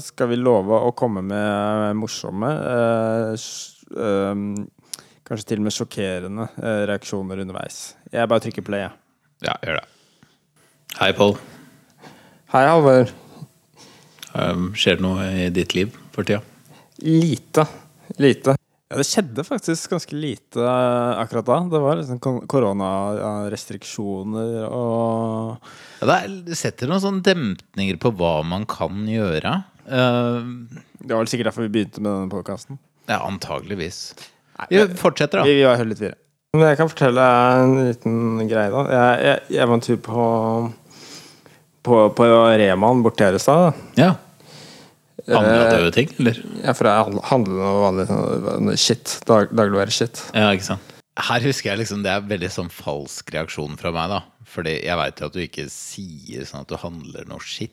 skal 0.00 0.30
vi 0.30 0.38
love 0.40 0.78
å 0.86 0.94
komme 0.96 1.20
med 1.26 1.98
morsomme, 2.00 2.52
kanskje 5.26 5.50
til 5.50 5.60
og 5.60 5.66
med 5.66 5.76
sjokkerende 5.76 6.48
reaksjoner 6.88 7.44
underveis. 7.44 7.82
Jeg 8.14 8.32
bare 8.32 8.46
trykker 8.46 8.64
play, 8.64 8.86
jeg. 8.86 8.96
Ja, 9.50 9.58
gjør 9.60 9.82
det. 9.82 9.86
Hei, 11.02 11.12
Pål. 11.18 11.38
Hei, 12.54 12.64
Halvor. 12.70 13.16
Um, 14.36 14.74
skjer 14.76 14.96
det 14.98 15.04
noe 15.04 15.24
i 15.32 15.48
ditt 15.54 15.72
liv 15.76 15.88
for 16.12 16.22
tida? 16.28 16.40
Lite. 17.00 17.64
Lite. 18.20 18.56
Ja, 18.86 18.94
det 19.00 19.06
skjedde 19.08 19.42
faktisk 19.42 19.90
ganske 19.90 20.14
lite 20.14 20.62
eh, 20.62 21.18
akkurat 21.18 21.46
da. 21.48 21.56
Det 21.72 21.80
var 21.82 21.96
liksom 21.98 22.20
koronarestriksjoner 22.46 24.68
og 24.68 25.56
Ja, 25.98 26.06
det, 26.06 26.14
er, 26.14 26.54
setter 26.54 26.86
noen 26.90 27.02
sånne 27.02 27.22
demtninger 27.26 27.96
på 28.02 28.12
hva 28.14 28.42
man 28.46 28.62
kan 28.70 29.08
gjøre. 29.10 29.52
Uh, 29.88 30.40
Det 31.00 31.10
var 31.10 31.18
vel 31.24 31.30
sikkert 31.32 31.48
derfor 31.50 31.62
vi 31.66 31.72
begynte 31.78 32.00
med 32.02 32.10
denne 32.12 32.30
podkasten. 32.30 32.78
ja, 33.10 33.18
antageligvis. 33.26 34.14
Vi 34.70 34.78
fortsetter, 35.00 35.38
da. 35.42 35.46
vi 35.48 35.64
var 35.66 35.82
litt 35.84 36.00
videre. 36.00 36.16
Men 36.54 36.68
jeg 36.70 36.76
kan 36.78 36.88
fortelle 36.88 37.24
en 37.58 37.74
liten 37.88 38.14
greie, 38.48 38.70
da. 38.72 38.80
Jeg, 38.92 39.12
jeg, 39.26 39.36
jeg 39.58 39.66
var 39.68 39.74
en 39.76 39.84
tur 39.84 39.98
på 40.04 40.20
på, 41.86 41.94
på 42.18 42.24
Remaen 42.58 43.02
borti 43.04 43.22
her 43.26 43.36
i 43.36 43.42
stad. 43.42 43.74
Ja. 43.98 44.10
Handla 45.26 45.78
du 45.80 45.90
ting, 45.94 46.10
eller? 46.20 46.38
Ja, 46.62 46.74
for 46.76 46.86
jeg 46.90 47.20
handler 47.30 47.56
noe 47.62 47.78
vanlig 47.86 48.04
sånn 48.10 48.70
shit. 48.78 49.14
Dag, 49.26 49.48
Dagligvare-shit. 49.56 50.20
Ja, 50.36 50.50
ikke 50.54 50.68
sant. 50.68 50.92
Her 51.16 51.40
husker 51.40 51.70
jeg 51.70 51.80
liksom 51.80 52.02
Det 52.04 52.10
er 52.12 52.26
veldig 52.28 52.50
sånn 52.52 52.68
falsk 52.68 53.30
reaksjon 53.32 53.78
fra 53.80 53.92
meg, 53.96 54.10
da. 54.12 54.18
Fordi 54.52 54.74
jeg 54.84 54.98
veit 55.00 55.22
jo 55.22 55.28
at 55.30 55.36
du 55.36 55.40
ikke 55.42 55.64
sier 55.72 56.44
sånn 56.48 56.66
at 56.66 56.70
du 56.70 56.76
handler 56.82 57.24
noe 57.30 57.40
shit. 57.42 57.72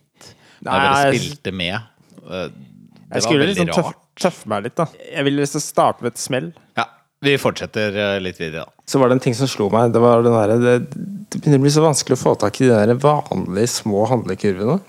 Men 0.63 0.71
jeg 0.71 0.87
bare 0.87 1.11
spilte 1.19 1.53
med. 1.59 1.75
Eh, 2.23 2.47
Det 2.47 3.19
Jeg 3.19 3.19
var 3.19 3.25
skulle 3.27 3.43
veldig 3.43 3.55
liksom 3.59 3.73
tøff, 3.75 3.93
tøffe 4.23 4.49
meg 4.49 4.63
litt, 4.69 4.75
da. 4.79 4.87
Jeg 5.11 5.27
ville 5.27 5.43
liksom 5.43 5.61
starte 5.61 6.01
med 6.01 6.13
et 6.15 6.21
smell. 6.23 6.47
Ja, 6.79 6.87
vi 7.27 7.35
fortsetter 7.37 7.99
eh, 8.05 8.15
litt 8.23 8.39
videre, 8.39 8.63
da. 8.63 8.85
Så 8.89 8.99
var 8.99 9.11
det 9.11 9.19
en 9.19 9.25
ting 9.27 9.35
som 9.37 9.51
slo 9.51 9.67
meg. 9.69 9.91
Det 9.93 10.01
var 10.01 10.23
den 10.25 10.33
derre 10.33 10.57
det, 10.63 10.77
det 10.95 11.41
begynner 11.43 11.59
å 11.61 11.65
bli 11.67 11.75
så 11.75 11.83
vanskelig 11.83 12.17
å 12.17 12.23
få 12.23 12.33
tak 12.39 12.57
i 12.63 12.71
de 12.71 12.79
der 12.79 12.95
vanlige 13.03 13.69
små 13.75 14.07
handlekurvene. 14.09 14.79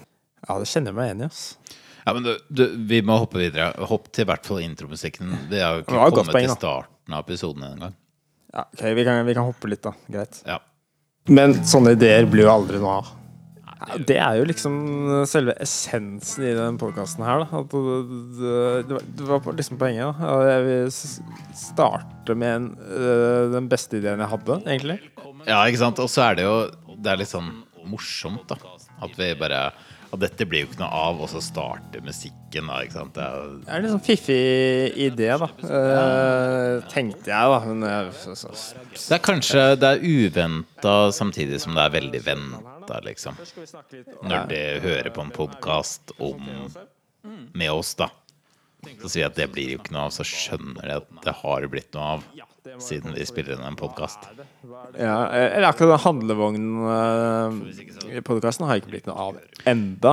Ja, 0.46 0.56
det 0.62 0.70
kjenner 0.70 0.94
jeg 0.94 0.96
meg 1.02 1.10
igjen 1.10 1.26
i, 1.26 1.28
ass. 1.28 1.44
Ja, 2.04 2.12
men 2.12 2.26
du, 2.26 2.32
du, 2.48 2.64
vi 2.88 3.00
må 3.06 3.16
hoppe 3.22 3.40
videre. 3.40 3.70
Hopp 3.88 4.10
til 4.12 4.26
i 4.26 4.28
hvert 4.28 4.46
fall 4.46 4.62
intromusikken. 4.64 5.32
Det 5.50 5.62
har 5.64 5.78
jo 5.78 5.84
ikke 5.86 6.10
kommet 6.18 6.36
poeng, 6.36 6.48
til 6.50 6.56
starten 6.58 7.16
av 7.16 7.24
episoden 7.24 7.66
engang. 7.70 7.98
Ja, 8.54 8.68
ok, 8.68 8.86
vi 8.98 9.04
kan, 9.06 9.24
vi 9.26 9.34
kan 9.36 9.48
hoppe 9.48 9.70
litt, 9.72 9.82
da. 9.84 9.94
Greit. 10.12 10.40
Ja. 10.46 10.60
Men 11.32 11.56
sånne 11.64 11.94
ideer 11.96 12.28
blir 12.28 12.44
jo 12.44 12.52
aldri 12.52 12.80
noe 12.82 12.98
av. 13.00 13.12
Det 14.08 14.16
er 14.20 14.38
jo 14.38 14.44
liksom 14.48 14.76
selve 15.28 15.54
essensen 15.60 16.44
i 16.46 16.52
den 16.56 16.76
podkasten 16.80 17.24
her, 17.26 17.42
da. 17.42 17.62
At 17.62 17.72
det, 17.72 18.20
det, 18.88 19.00
det, 19.18 19.26
var, 19.28 19.48
liksom 19.56 19.80
poenget. 19.80 20.20
da 20.20 20.36
Jeg 20.48 20.62
vil 20.68 20.94
starte 21.58 22.36
med 22.38 22.54
en, 22.58 22.68
øh, 22.84 23.50
den 23.52 23.68
beste 23.72 23.98
ideen 24.00 24.22
jeg 24.22 24.32
hadde, 24.36 24.60
egentlig. 24.62 25.00
ja, 25.48 25.58
ikke 25.64 25.82
sant. 25.82 26.00
Og 26.04 26.12
så 26.12 26.28
er 26.28 26.38
det 26.38 26.46
jo 26.46 26.56
Det 26.94 27.12
er 27.12 27.20
litt 27.20 27.32
sånn 27.32 27.50
morsomt, 27.88 28.46
da. 28.48 28.56
At 29.04 29.18
vi 29.18 29.32
bare 29.36 29.66
At 30.14 30.20
dette 30.22 30.46
blir 30.46 30.62
jo 30.62 30.68
ikke 30.70 30.78
noe 30.84 30.94
av, 30.94 31.20
og 31.24 31.28
så 31.32 31.40
starter 31.42 32.02
musikken, 32.06 32.68
da. 32.70 32.76
Ikke 32.86 32.94
sant. 33.00 33.14
Det 33.16 33.24
er, 33.24 33.34
jo- 33.34 33.58
Det 33.64 33.68
er 33.72 33.76
en 33.80 33.82
litt 33.82 33.92
sånn 33.94 34.04
fiffig 34.06 34.98
idé, 35.08 35.28
da. 35.42 35.48
Eh, 35.78 36.84
tenkte 36.92 37.32
jeg, 37.32 37.50
da. 37.50 37.58
Men 37.66 37.82
jeg, 37.88 38.36
så, 38.38 38.52
det 38.94 39.16
er 39.18 39.22
kanskje 39.24 39.64
Det 39.80 39.90
er 39.90 40.04
uventa 40.06 40.94
samtidig 41.16 41.58
som 41.64 41.74
det 41.74 41.82
er 41.88 41.94
veldig 42.00 42.22
venta, 42.28 43.00
liksom. 43.02 43.34
Når 44.22 44.48
de 44.52 44.62
hører 44.86 45.10
på 45.10 45.24
en 45.26 45.34
podkast 45.34 46.14
om 46.22 46.46
med 47.54 47.70
oss, 47.72 47.94
da. 47.98 48.08
Så 49.00 49.08
sier 49.08 49.22
jeg 49.24 49.30
at 49.32 49.36
det 49.40 49.50
blir 49.54 49.70
jo 49.74 49.78
ikke 49.80 49.94
noe 49.96 50.06
av, 50.06 50.12
så 50.12 50.22
skjønner 50.28 50.82
de 50.84 50.96
at 51.00 51.08
det 51.24 51.34
har 51.42 51.66
blitt 51.72 51.94
noe 51.96 52.18
av. 52.18 52.24
Siden 52.80 53.12
vi 53.12 53.26
spiller 53.28 53.58
inn 53.58 53.64
en 53.66 53.76
podkast. 53.76 54.18
ja, 54.96 55.18
eller 55.28 55.66
akkurat 55.68 55.98
den 55.98 56.04
handlevogn-podkasten 56.06 58.64
har 58.68 58.76
ikke 58.80 58.92
blitt 58.94 59.08
noe 59.10 59.18
av 59.26 59.32
enda. 59.68 60.12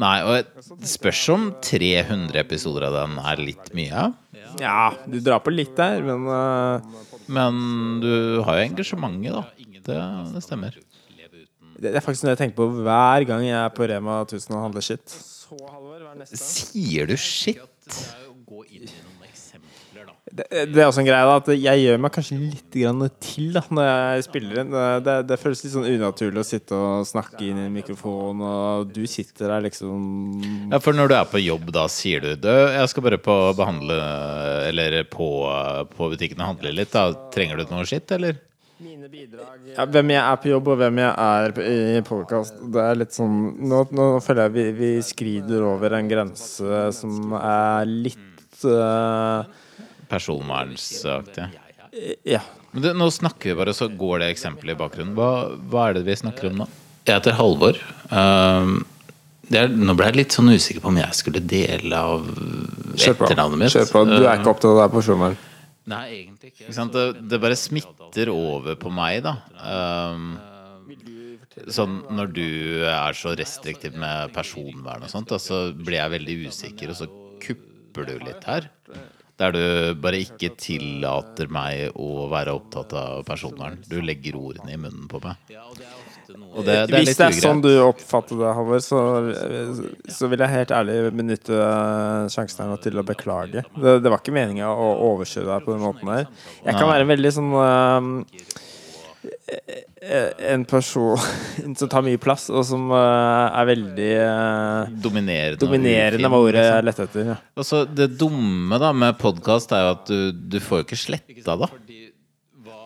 Nei, 0.00 0.18
og 0.24 0.32
det 0.80 0.88
spørs 0.88 1.20
om 1.34 1.42
300 1.62 2.38
episoder 2.40 2.82
av 2.88 2.92
den 2.96 3.12
er 3.20 3.36
litt 3.42 3.66
mye. 3.76 4.12
Ja, 4.60 4.90
du 5.06 5.20
drar 5.22 5.40
på 5.44 5.50
litt 5.52 5.76
der, 5.78 6.02
men 6.06 6.20
eh, 6.34 6.80
Men 7.30 7.54
du 8.02 8.12
har 8.46 8.54
jo 8.58 8.64
engasjementet, 8.70 9.32
da. 9.36 9.42
Det, 9.86 9.98
det 10.34 10.42
stemmer. 10.44 10.72
det 11.80 11.88
er 11.94 12.00
faktisk 12.04 12.24
noe 12.26 12.34
jeg 12.34 12.40
tenker 12.42 12.58
på 12.58 12.66
hver 12.82 13.20
gang 13.28 13.42
jeg 13.46 13.58
er 13.60 13.70
på 13.76 13.82
Rema 13.90 14.14
1000 14.26 14.56
og 14.56 14.62
handler 14.66 14.82
shit. 14.84 15.06
Sier 16.34 17.04
du 17.10 17.16
shit? 17.16 17.60
Det, 20.30 20.44
det 20.70 20.78
er 20.78 20.86
også 20.86 21.00
en 21.02 21.06
greie 21.08 21.26
da 21.26 21.32
At 21.40 21.48
jeg 21.50 21.80
gjør 21.82 21.96
meg 22.04 22.12
kanskje 22.14 22.36
litt 22.38 22.76
grann 22.78 23.02
til 23.24 23.48
da 23.56 23.62
når 23.74 23.88
jeg 23.88 24.26
spiller 24.28 24.60
inn. 24.62 24.74
Det, 25.06 25.14
det 25.26 25.38
føles 25.42 25.62
litt 25.64 25.72
sånn 25.74 25.88
unaturlig 25.90 26.42
å 26.42 26.46
sitte 26.46 26.76
og 26.78 27.08
snakke 27.08 27.40
inn 27.48 27.58
i 27.58 27.64
en 27.66 27.74
mikrofon, 27.74 28.44
og 28.46 28.92
du 28.94 29.02
sitter 29.10 29.50
der 29.56 29.64
liksom 29.66 30.70
Ja, 30.70 30.78
for 30.82 30.94
når 30.94 31.10
du 31.10 31.16
er 31.18 31.30
på 31.32 31.42
jobb, 31.42 31.72
da 31.74 31.86
sier 31.90 32.22
du 32.22 32.30
du, 32.46 32.50
jeg 32.50 32.92
skal 32.92 33.06
bare 33.08 33.18
på 33.22 33.38
behandle 33.58 33.96
Eller 34.70 35.00
på, 35.10 35.26
på 35.96 36.12
butikken 36.14 36.40
og 36.44 36.52
handle 36.54 36.76
litt, 36.78 36.94
da. 36.94 37.08
Trenger 37.34 37.58
du 37.64 37.74
noe 37.74 37.88
skitt, 37.90 38.12
eller? 38.14 38.38
ja, 39.76 39.84
Hvem 39.92 40.10
jeg 40.14 40.20
er 40.22 40.38
på 40.40 40.48
jobb, 40.54 40.68
og 40.72 40.78
hvem 40.80 41.00
jeg 41.02 41.10
er 41.20 41.52
på- 41.56 41.64
i 41.68 42.00
podkast, 42.06 42.54
det 42.72 42.80
er 42.80 42.94
litt 43.02 43.12
sånn 43.12 43.34
Nå, 43.68 43.82
nå 43.92 44.06
føler 44.24 44.46
jeg 44.46 44.54
vi, 44.54 44.64
vi 44.78 44.90
skrider 45.04 45.66
over 45.68 45.98
en 45.98 46.08
grense 46.08 46.86
som 46.96 47.34
er 47.36 47.84
litt 47.90 48.64
eh, 48.64 49.50
Personvernsaktig. 50.10 51.48
Ja. 52.26 52.40
Men 52.70 52.84
det, 52.84 52.94
nå 52.98 53.08
snakker 53.10 53.50
vi 53.50 53.58
bare, 53.58 53.74
så 53.74 53.88
går 53.88 54.22
det 54.22 54.30
eksempelet 54.34 54.76
i 54.76 54.78
bakgrunnen. 54.78 55.16
Hva, 55.18 55.30
hva 55.70 55.88
er 55.88 55.98
det 55.98 56.06
vi 56.06 56.16
snakker 56.20 56.50
om 56.50 56.62
nå? 56.62 56.68
Jeg 57.08 57.16
heter 57.16 57.34
Halvor. 57.38 57.78
Ehm, 58.14 58.82
det 59.50 59.64
er, 59.64 59.72
nå 59.74 59.96
ble 59.98 60.10
jeg 60.10 60.18
litt 60.20 60.36
sånn 60.36 60.52
usikker 60.52 60.84
på 60.84 60.92
om 60.92 61.00
jeg 61.00 61.16
skulle 61.18 61.42
dele 61.42 61.98
av 61.98 62.28
etternavnet 62.94 63.58
mitt. 63.58 63.72
Kjør 63.74 63.88
på. 63.90 64.04
Du 64.06 64.18
er 64.20 64.36
ikke 64.36 64.52
opptatt 64.52 64.70
av 64.70 64.76
det 64.78 64.84
her 64.84 64.92
personvern. 64.94 65.40
Nei, 65.90 66.04
egentlig 66.20 66.52
ikke. 66.52 66.70
sant? 66.76 66.94
Det, 66.94 67.24
det 67.32 67.40
bare 67.42 67.58
smitter 67.58 68.30
over 68.30 68.78
på 68.78 68.92
meg, 68.94 69.24
da. 69.26 69.34
Um, 69.58 70.36
sånn 71.74 71.96
når 72.14 72.30
du 72.36 72.46
er 72.86 73.16
så 73.18 73.32
restriktiv 73.38 73.96
med 73.98 74.30
personvern 74.36 75.02
og 75.06 75.10
sånt, 75.10 75.32
da, 75.32 75.40
så 75.42 75.70
blir 75.74 75.98
jeg 75.98 76.14
veldig 76.14 76.36
usikker, 76.46 76.92
og 76.92 77.00
så 77.00 77.08
kupper 77.42 78.06
du 78.06 78.14
litt 78.28 78.46
her. 78.46 78.70
Der 79.40 79.54
du 79.56 79.62
bare 80.04 80.20
ikke 80.20 80.52
tillater 80.60 81.48
meg 81.52 81.96
å 81.96 82.26
være 82.28 82.52
opptatt 82.58 82.92
av 82.98 83.22
personvern. 83.28 83.78
Du 83.88 83.96
legger 84.04 84.36
ordene 84.36 84.74
i 84.74 84.80
munnen 84.80 85.08
på 85.08 85.20
meg. 85.24 85.40
Og 86.50 86.64
det, 86.66 86.74
det 86.90 86.98
er 86.98 87.04
Hvis 87.06 87.18
det 87.18 87.26
er 87.26 87.36
sånn 87.40 87.62
du 87.64 87.70
oppfatter 87.82 88.38
det, 88.38 88.50
Halvor, 88.54 88.82
så, 88.84 89.00
så 90.12 90.28
vil 90.30 90.44
jeg 90.44 90.52
helt 90.52 90.74
ærlig 90.76 90.98
benytte 91.16 91.58
sjansen 92.30 92.64
her 92.64 92.70
nå 92.70 92.78
til 92.84 93.00
å 93.00 93.06
beklage. 93.06 93.64
Det, 93.74 93.96
det 94.04 94.12
var 94.12 94.22
ikke 94.22 94.34
meninga 94.36 94.70
å 94.70 94.90
overkjøre 95.10 95.48
deg 95.54 95.66
på 95.66 95.74
den 95.74 95.84
måten 95.88 96.12
der. 96.12 96.28
Jeg 96.66 96.76
kan 96.76 96.90
være 96.92 97.08
veldig 97.10 97.32
sånn 97.38 97.54
eh, 97.64 98.60
En 100.50 100.62
person 100.64 101.18
som 101.78 101.88
tar 101.92 102.04
mye 102.06 102.20
plass, 102.22 102.46
og 102.52 102.64
som 102.64 102.86
eh, 102.96 103.58
er 103.60 103.66
veldig 103.68 104.10
eh, 104.16 104.94
Dominerende. 105.04 105.60
dominerende, 105.60 106.30
var 106.32 106.44
ordet 106.46 106.62
liksom. 106.62 106.76
jeg 106.78 106.86
lette 106.88 107.06
etter. 107.08 107.26
Ja. 107.34 107.36
Altså, 107.60 107.82
det 107.84 108.06
dumme 108.20 108.78
da 108.80 108.92
med 108.96 109.18
podkast 109.20 109.74
er 109.76 109.84
jo 109.84 109.90
at 109.98 110.08
du, 110.08 110.30
du 110.32 110.56
får 110.64 110.80
jo 110.82 110.86
ikke 110.88 111.00
sletta 111.02 111.58
det. 111.64 111.70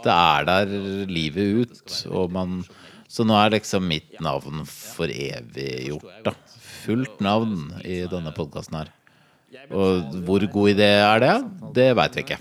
Det 0.04 0.14
er 0.16 0.48
der 0.50 0.74
livet 1.08 1.62
ut, 1.62 1.94
og 2.12 2.34
man 2.34 2.58
Så 3.08 3.22
nå 3.24 3.36
er 3.38 3.54
liksom 3.54 3.86
mitt 3.86 4.18
navn 4.24 4.64
for 4.66 5.06
evig 5.06 5.68
gjort, 5.86 6.10
da. 6.26 6.32
Fullt 6.84 7.20
navn 7.24 7.70
i 7.86 8.02
denne 8.10 8.32
podkasten 8.36 8.80
her. 8.82 8.90
Og 9.70 10.18
hvor 10.26 10.42
god 10.50 10.72
idé 10.74 10.90
er 10.98 11.22
det? 11.22 11.34
Det 11.78 11.86
veit 11.96 12.18
vi 12.18 12.24
ikke. 12.26 12.40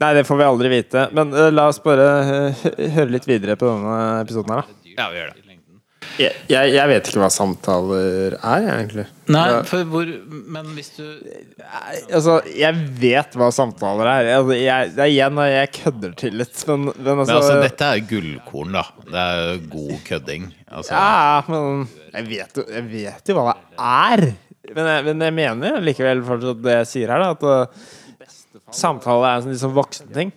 Nei, 0.00 0.14
det 0.16 0.24
får 0.28 0.40
vi 0.40 0.48
aldri 0.48 0.72
vite. 0.72 1.06
Men 1.16 1.34
uh, 1.36 1.50
la 1.52 1.68
oss 1.68 1.82
bare 1.84 2.08
uh, 2.24 2.66
høre 2.96 3.10
litt 3.12 3.28
videre 3.28 3.58
på 3.60 3.68
denne 3.68 4.00
episoden 4.24 4.56
her, 4.56 4.64
da. 4.64 4.92
Ja, 4.96 5.08
vi 5.12 5.20
gjør 5.20 5.32
det. 5.34 5.46
Jeg, 6.20 6.36
jeg, 6.50 6.72
jeg 6.74 6.88
vet 6.90 7.08
ikke 7.08 7.20
hva 7.22 7.28
samtaler 7.32 8.34
er, 8.36 8.64
egentlig. 8.66 9.04
Nei, 9.30 9.44
for 9.68 9.86
hvor 9.88 10.08
Men 10.26 10.72
hvis 10.74 10.90
du 10.96 11.04
Altså, 12.10 12.40
jeg 12.50 12.76
vet 13.00 13.36
hva 13.38 13.50
samtaler 13.54 14.10
er. 14.10 14.30
Altså, 14.38 14.56
jeg, 14.58 14.90
det 14.96 15.04
er 15.04 15.12
igjen 15.12 15.40
jeg 15.46 15.70
kødder 15.78 16.16
til 16.20 16.36
litt, 16.40 16.56
men, 16.68 16.90
men 16.90 17.06
Men 17.06 17.22
altså, 17.24 17.38
altså, 17.38 17.56
dette 17.64 17.88
er 17.94 18.04
gullkorn, 18.10 18.76
da. 18.76 18.84
Det 19.06 19.24
er 19.24 19.64
god 19.76 19.94
kødding. 20.08 20.50
Altså, 20.68 20.96
Ja, 20.96 21.40
men 21.48 21.86
jeg 22.10 22.28
vet 22.34 22.60
jo, 22.60 22.66
jeg 22.76 22.88
vet 22.90 23.32
jo 23.32 23.38
hva 23.38 23.54
det 23.54 23.88
er. 23.92 24.26
Men 24.70 24.92
jeg, 24.92 25.06
men 25.08 25.24
jeg 25.26 25.34
mener 25.40 25.80
likevel 25.82 26.20
fortsatt 26.26 26.60
det 26.64 26.76
jeg 26.82 26.90
sier 26.90 27.14
her, 27.14 27.24
da. 27.24 27.32
At 27.36 27.46
uh, 27.48 27.88
samtale 28.74 29.26
er 29.26 29.30
en 29.30 29.40
liksom 29.40 29.52
litt 29.52 29.62
sånn 29.62 29.76
voksenting. 29.76 30.32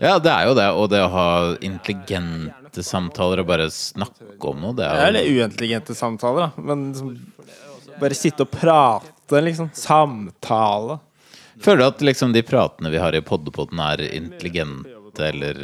ja, 0.00 0.18
det 0.18 0.32
er 0.32 0.46
jo 0.48 0.54
det. 0.58 0.68
Og 0.76 0.88
det 0.92 1.02
å 1.04 1.10
ha 1.12 1.28
intelligente 1.64 2.84
samtaler 2.84 3.42
og 3.42 3.50
bare 3.50 3.68
snakke 3.72 4.52
om 4.52 4.62
noe, 4.62 4.76
det 4.78 4.86
er 4.86 5.06
Eller 5.08 5.28
jo 5.28 5.42
uintelligente 5.42 5.96
samtaler, 5.98 6.48
da. 6.48 6.64
Men 6.70 6.88
liksom, 6.92 7.14
bare 7.98 8.18
sitte 8.18 8.46
og 8.46 8.52
prate, 8.54 9.42
liksom. 9.44 9.70
Samtale. 9.76 11.00
Føler 11.60 11.82
du 11.82 11.88
at 11.88 12.04
liksom 12.06 12.32
de 12.36 12.44
pratene 12.46 12.92
vi 12.92 13.00
har 13.02 13.16
i 13.16 13.24
Poddepodden 13.24 13.80
er 13.82 14.04
intelligente 14.12 15.24
eller 15.32 15.58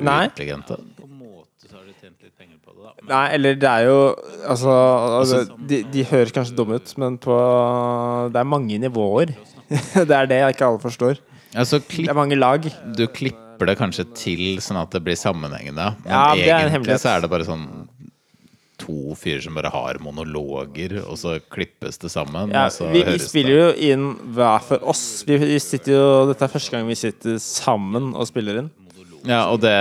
uintelligente? 0.00 0.78
Da. 0.78 0.94
Nei, 3.04 3.24
eller 3.36 3.56
det 3.60 3.68
er 3.68 3.86
jo 3.88 3.98
Altså, 4.48 4.72
altså 5.18 5.40
de, 5.58 5.82
de 5.92 6.04
høres 6.08 6.32
kanskje 6.32 6.56
dumme 6.56 6.78
ut, 6.80 6.94
men 7.00 7.18
på 7.20 7.36
Det 8.32 8.40
er 8.40 8.48
mange 8.48 8.78
nivåer. 8.80 9.34
det 10.08 10.14
er 10.18 10.28
det 10.30 10.38
jeg 10.42 10.54
ikke 10.56 10.68
alle 10.68 10.82
forstår. 10.82 11.20
Altså, 11.54 11.78
Det 11.86 12.08
er 12.10 12.16
mange 12.18 12.36
lag. 12.38 12.64
du 12.96 13.04
klipper 13.14 13.68
det 13.70 13.76
kanskje 13.78 14.04
til 14.18 14.58
sånn 14.64 14.80
at 14.80 14.90
det 14.94 15.02
blir 15.06 15.14
sammenhengende. 15.18 15.92
Men 16.04 16.10
Ja, 16.10 16.24
det 16.34 16.48
er 16.48 16.48
en 16.48 16.58
egentlig 16.58 16.72
hemmelighet. 16.78 17.02
så 17.04 17.12
er 17.16 17.20
det 17.22 17.30
bare 17.30 17.46
sånn 17.46 17.66
to 18.84 19.14
fyrer 19.16 19.40
som 19.44 19.54
bare 19.54 19.70
har 19.70 20.00
monologer, 20.02 20.96
og 21.06 21.14
så 21.16 21.36
klippes 21.54 21.96
det 22.02 22.10
sammen. 22.10 22.50
Ja, 22.52 22.64
vi, 22.90 23.04
vi 23.06 23.14
spiller 23.14 23.28
spiller 23.28 23.60
jo 23.60 23.68
inn 23.92 24.08
hver 24.34 24.64
for 24.66 24.82
oss. 24.90 25.04
Vi, 25.28 25.38
vi 25.38 25.60
sitter 25.62 25.94
jo, 25.94 26.08
Dette 26.32 26.44
er 26.48 26.52
første 26.56 26.74
gang 26.74 26.88
vi 26.90 26.96
sitter 26.98 27.38
sammen 27.40 28.10
og 28.18 28.26
spiller 28.28 28.58
inn. 28.64 28.72
Ja, 29.24 29.44
og 29.54 29.62
det 29.62 29.72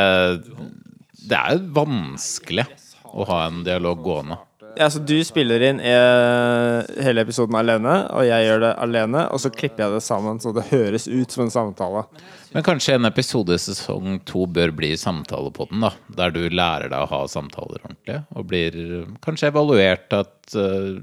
Det 1.25 1.35
er 1.39 1.57
jo 1.57 1.65
vanskelig 1.75 2.67
å 3.13 3.25
ha 3.27 3.41
en 3.49 3.63
dialog 3.65 3.99
gående. 4.05 4.37
Ja, 4.75 4.89
så 4.89 4.99
Du 4.99 5.15
spiller 5.25 5.61
inn 5.61 5.79
eh, 5.79 7.03
hele 7.05 7.21
episoden 7.21 7.55
alene, 7.57 7.95
og 8.09 8.25
jeg 8.25 8.47
gjør 8.47 8.63
det 8.63 8.71
alene. 8.85 9.25
Og 9.33 9.41
så 9.43 9.51
klipper 9.53 9.85
jeg 9.85 9.95
det 9.95 10.03
sammen 10.05 10.39
så 10.41 10.53
det 10.55 10.65
høres 10.71 11.07
ut 11.07 11.33
som 11.33 11.45
en 11.45 11.53
samtale. 11.53 12.05
Men 12.53 12.65
kanskje 12.65 12.97
en 12.97 13.09
episode 13.09 13.55
i 13.55 13.61
sesong 13.61 14.19
to 14.29 14.47
bør 14.49 14.73
bli 14.75 14.93
samtalepodden, 14.97 15.85
da. 15.85 15.93
Der 16.17 16.33
du 16.33 16.41
lærer 16.49 16.89
deg 16.89 17.05
å 17.05 17.09
ha 17.11 17.21
samtaler 17.29 17.83
ordentlig, 17.83 18.21
og 18.33 18.47
blir 18.49 18.79
kanskje 19.25 19.51
evaluert 19.53 20.13
av 20.13 20.25
et 20.25 20.57
uh, 20.57 21.01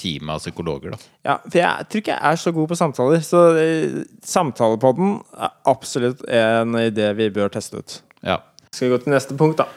team 0.00 0.32
av 0.32 0.40
psykologer, 0.40 0.96
da. 0.96 1.12
Ja, 1.28 1.38
For 1.44 1.60
jeg 1.60 1.88
tror 1.90 2.04
ikke 2.04 2.16
jeg 2.16 2.32
er 2.32 2.42
så 2.44 2.54
god 2.56 2.70
på 2.70 2.78
samtaler. 2.78 3.24
Så 3.24 3.42
eh, 3.60 3.98
Samtalepodden 4.24 5.18
er 5.36 5.56
absolutt 5.68 6.24
en 6.24 6.78
idé 6.80 7.12
vi 7.18 7.28
bør 7.34 7.52
teste 7.52 7.80
ut. 7.80 8.00
Ja. 8.24 8.40
Skal 8.70 8.88
vi 8.88 8.94
gå 8.94 9.02
til 9.04 9.12
neste 9.16 9.36
punkt, 9.36 9.60
da? 9.60 9.68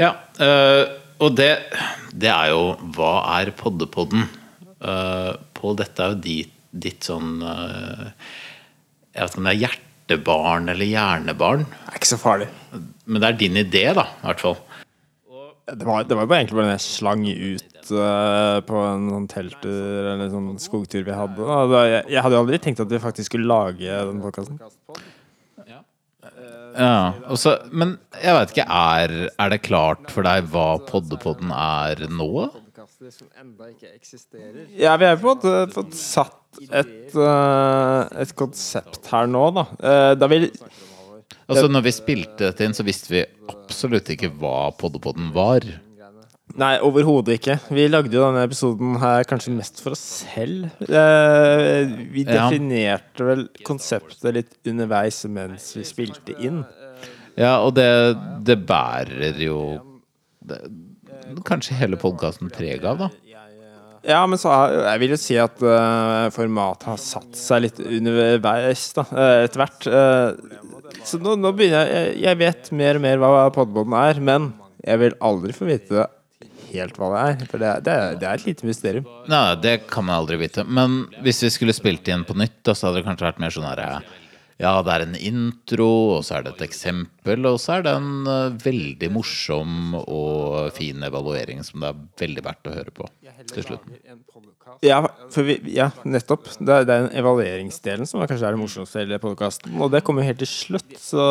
Ja, 0.00 0.14
øh, 0.40 1.01
og 1.22 1.36
det, 1.38 1.50
det 2.12 2.30
er 2.32 2.50
jo 2.52 2.62
Hva 2.96 3.12
er 3.38 3.52
poddepodden? 3.58 4.26
Uh, 4.82 5.38
Pål, 5.56 5.78
dette 5.78 6.02
er 6.02 6.14
jo 6.14 6.20
ditt, 6.24 6.54
ditt 6.72 7.06
sånn 7.06 7.38
uh, 7.44 8.10
Jeg 9.12 9.20
vet 9.20 9.30
ikke 9.30 9.42
om 9.42 9.48
det 9.48 9.54
er 9.54 9.62
hjertebarn 9.62 10.72
eller 10.72 10.90
hjernebarn, 10.90 11.66
Det 11.70 11.92
er 11.92 12.00
ikke 12.00 12.12
så 12.14 12.20
farlig. 12.20 12.50
men 13.06 13.22
det 13.22 13.28
er 13.28 13.40
din 13.40 13.60
idé, 13.60 13.84
da, 13.94 14.08
i 14.18 14.26
hvert 14.26 14.42
fall. 14.42 14.58
Det 15.72 15.86
var, 15.86 16.02
det 16.04 16.16
var 16.18 16.26
bare 16.26 16.42
egentlig 16.42 16.58
bare 16.58 16.66
en 16.66 16.74
jeg 16.74 16.84
slang 16.84 17.22
ut 17.28 17.92
uh, 17.94 18.58
på 18.66 18.80
en 18.82 19.08
sånn 19.14 19.28
telttur 19.30 20.08
eller 20.10 20.24
en 20.26 20.32
sånn 20.34 20.48
skogtur 20.60 21.06
vi 21.06 21.14
hadde. 21.14 21.46
Jeg, 21.46 22.02
jeg 22.16 22.24
hadde 22.24 22.36
jo 22.36 22.42
aldri 22.42 22.58
tenkt 22.64 22.82
at 22.82 22.90
vi 22.90 23.00
faktisk 23.02 23.30
skulle 23.30 23.46
lage 23.48 24.00
den 24.10 24.18
podkasten. 24.24 24.58
Ja, 26.22 27.12
også, 27.28 27.56
men 27.74 27.96
jeg 28.22 28.34
vet 28.36 28.52
ikke, 28.54 28.64
er, 28.64 29.14
er 29.42 29.52
det 29.52 29.58
klart 29.66 30.06
for 30.12 30.24
deg 30.24 30.46
hva 30.52 30.66
poddepodden 30.86 31.50
er 31.52 32.06
nå? 32.08 32.28
Ja, 34.78 34.94
vi 35.00 35.08
har 35.08 35.18
på 35.18 35.26
en 35.26 35.36
måte 35.36 35.74
fått 35.74 35.98
satt 35.98 36.62
et, 36.70 37.12
eh, 37.16 38.22
et 38.22 38.34
konsept 38.38 39.10
her 39.12 39.28
nå, 39.30 39.44
da. 39.58 39.66
Eh, 39.82 40.14
da 40.20 40.30
vi 40.30 40.44
Altså, 41.50 41.66
når 41.68 41.82
vi 41.84 41.92
spilte 41.92 42.46
dette 42.46 42.64
inn, 42.64 42.74
så 42.76 42.84
visste 42.86 43.10
vi 43.12 43.22
absolutt 43.50 44.08
ikke 44.14 44.30
hva 44.40 44.70
poddepodden 44.78 45.32
var. 45.34 45.66
Nei, 46.60 46.74
overhodet 46.84 47.38
ikke. 47.38 47.56
Vi 47.72 47.86
lagde 47.88 48.12
jo 48.12 48.24
denne 48.26 48.44
episoden 48.44 48.98
her 49.00 49.24
kanskje 49.28 49.54
mest 49.54 49.80
for 49.80 49.96
oss 49.96 50.02
selv. 50.20 50.68
Eh, 50.84 51.92
vi 52.12 52.26
definerte 52.28 53.26
vel 53.26 53.46
konseptet 53.66 54.36
litt 54.36 54.72
underveis 54.72 55.22
mens 55.32 55.70
vi 55.78 55.86
spilte 55.88 56.36
inn. 56.38 56.62
Ja, 57.38 57.58
og 57.64 57.72
det, 57.78 57.88
det 58.44 58.58
bærer 58.68 59.40
jo 59.40 59.58
det, 60.44 60.60
kanskje 61.48 61.78
hele 61.78 61.96
podkasten 62.00 62.52
preg 62.52 62.84
av, 62.84 63.06
da. 63.06 63.10
Ja, 64.02 64.24
men 64.26 64.40
så 64.40 64.50
er, 64.50 64.80
jeg 64.90 65.00
vil 65.04 65.12
jo 65.14 65.20
si 65.20 65.36
at 65.38 65.60
uh, 65.62 66.26
formatet 66.34 66.88
har 66.90 66.98
satt 66.98 67.36
seg 67.38 67.62
litt 67.68 67.78
underveis, 67.80 68.88
da, 68.98 69.04
uh, 69.14 69.36
etter 69.44 69.62
hvert. 69.62 69.86
Uh, 69.86 70.98
så 71.06 71.20
nå, 71.22 71.36
nå 71.40 71.52
begynner 71.56 71.86
jeg 71.88 72.18
Jeg 72.20 72.38
vet 72.40 72.68
mer 72.76 72.98
og 72.98 73.04
mer 73.04 73.22
hva 73.22 73.46
podboden 73.54 73.94
er, 73.96 74.18
men 74.20 74.50
jeg 74.82 75.00
vil 75.00 75.14
aldri 75.22 75.54
få 75.54 75.70
vite 75.70 76.08
helt 76.72 76.98
hva 77.00 77.10
det 77.12 77.22
er. 77.22 77.46
For 77.50 77.62
det, 77.62 77.74
det, 77.86 77.96
det 78.22 78.28
er 78.28 78.40
et 78.40 78.48
lite 78.48 78.68
mysterium. 78.68 79.06
Nei, 79.30 79.44
det 79.62 79.76
kan 79.92 80.06
man 80.08 80.22
aldri 80.22 80.40
vite. 80.42 80.64
Men 80.64 81.04
hvis 81.24 81.42
vi 81.46 81.52
skulle 81.54 81.76
spilt 81.76 82.08
igjen 82.08 82.26
på 82.28 82.36
nytt, 82.38 82.60
da, 82.66 82.74
så 82.74 82.88
hadde 82.88 83.00
det 83.00 83.06
kanskje 83.10 83.28
vært 83.28 83.42
mer 83.42 83.54
sånn 83.54 83.68
herre 83.68 83.88
Ja, 84.62 84.76
det 84.86 84.92
er 84.94 85.04
en 85.08 85.16
intro, 85.18 85.88
og 86.16 86.20
så 86.26 86.36
er 86.38 86.46
det 86.46 86.52
et 86.54 86.68
eksempel, 86.68 87.48
og 87.50 87.58
så 87.58 87.80
er 87.80 87.86
det 87.86 87.94
en 87.98 88.28
eh, 88.30 88.58
veldig 88.62 89.08
morsom 89.10 89.96
og 89.98 90.70
fin 90.76 91.02
evaluering 91.02 91.64
som 91.66 91.82
det 91.82 91.90
er 91.90 92.04
veldig 92.22 92.44
verdt 92.46 92.70
å 92.70 92.76
høre 92.76 92.94
på 92.94 93.08
til 93.50 93.66
slutten. 93.66 93.96
Ja, 94.86 95.00
vi, 95.34 95.56
ja 95.74 95.88
nettopp. 96.06 96.46
Det 96.54 96.70
er, 96.70 96.86
det 96.86 96.94
er 96.94 97.08
den 97.08 97.18
evalueringsdelen 97.18 98.08
som 98.08 98.22
er 98.22 98.30
kanskje 98.30 98.48
er 98.48 98.54
det 98.54 98.62
morsomste 98.62 99.02
i 99.02 99.18
podkasten. 99.22 99.74
Og 99.82 99.90
det 99.92 100.04
kommer 100.06 100.26
helt 100.26 100.38
til 100.42 100.50
slutt, 100.50 100.94
så 101.02 101.26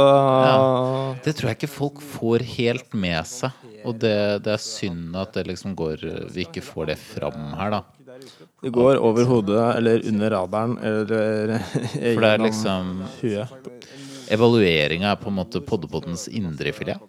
Det 1.24 1.34
tror 1.38 1.54
jeg 1.54 1.62
ikke 1.62 1.72
folk 1.72 2.04
får 2.04 2.46
helt 2.58 2.92
med 2.94 3.24
seg. 3.32 3.56
Og 3.88 3.96
det, 3.98 4.44
det 4.46 4.54
er 4.54 4.62
synd 4.62 5.16
at 5.18 5.34
det 5.38 5.48
liksom 5.48 5.74
går 5.80 6.04
vi 6.36 6.46
ikke 6.46 6.62
får 6.66 6.92
det 6.92 7.00
fram 7.02 7.56
her, 7.58 7.80
da. 7.80 7.82
Det 8.62 8.70
går 8.70 9.00
over 9.02 9.26
hodet 9.26 9.64
eller 9.76 10.04
under 10.08 10.30
radaren 10.36 10.78
eller 10.78 11.56
For 11.64 12.22
det 12.22 12.30
er 12.30 12.44
liksom 12.46 12.92
huet. 13.22 13.80
Evalueringa 14.32 15.12
er 15.12 15.20
på 15.20 15.32
en 15.32 15.38
måte 15.40 15.62
poddepoddens 15.66 16.28
indrefilet. 16.30 17.02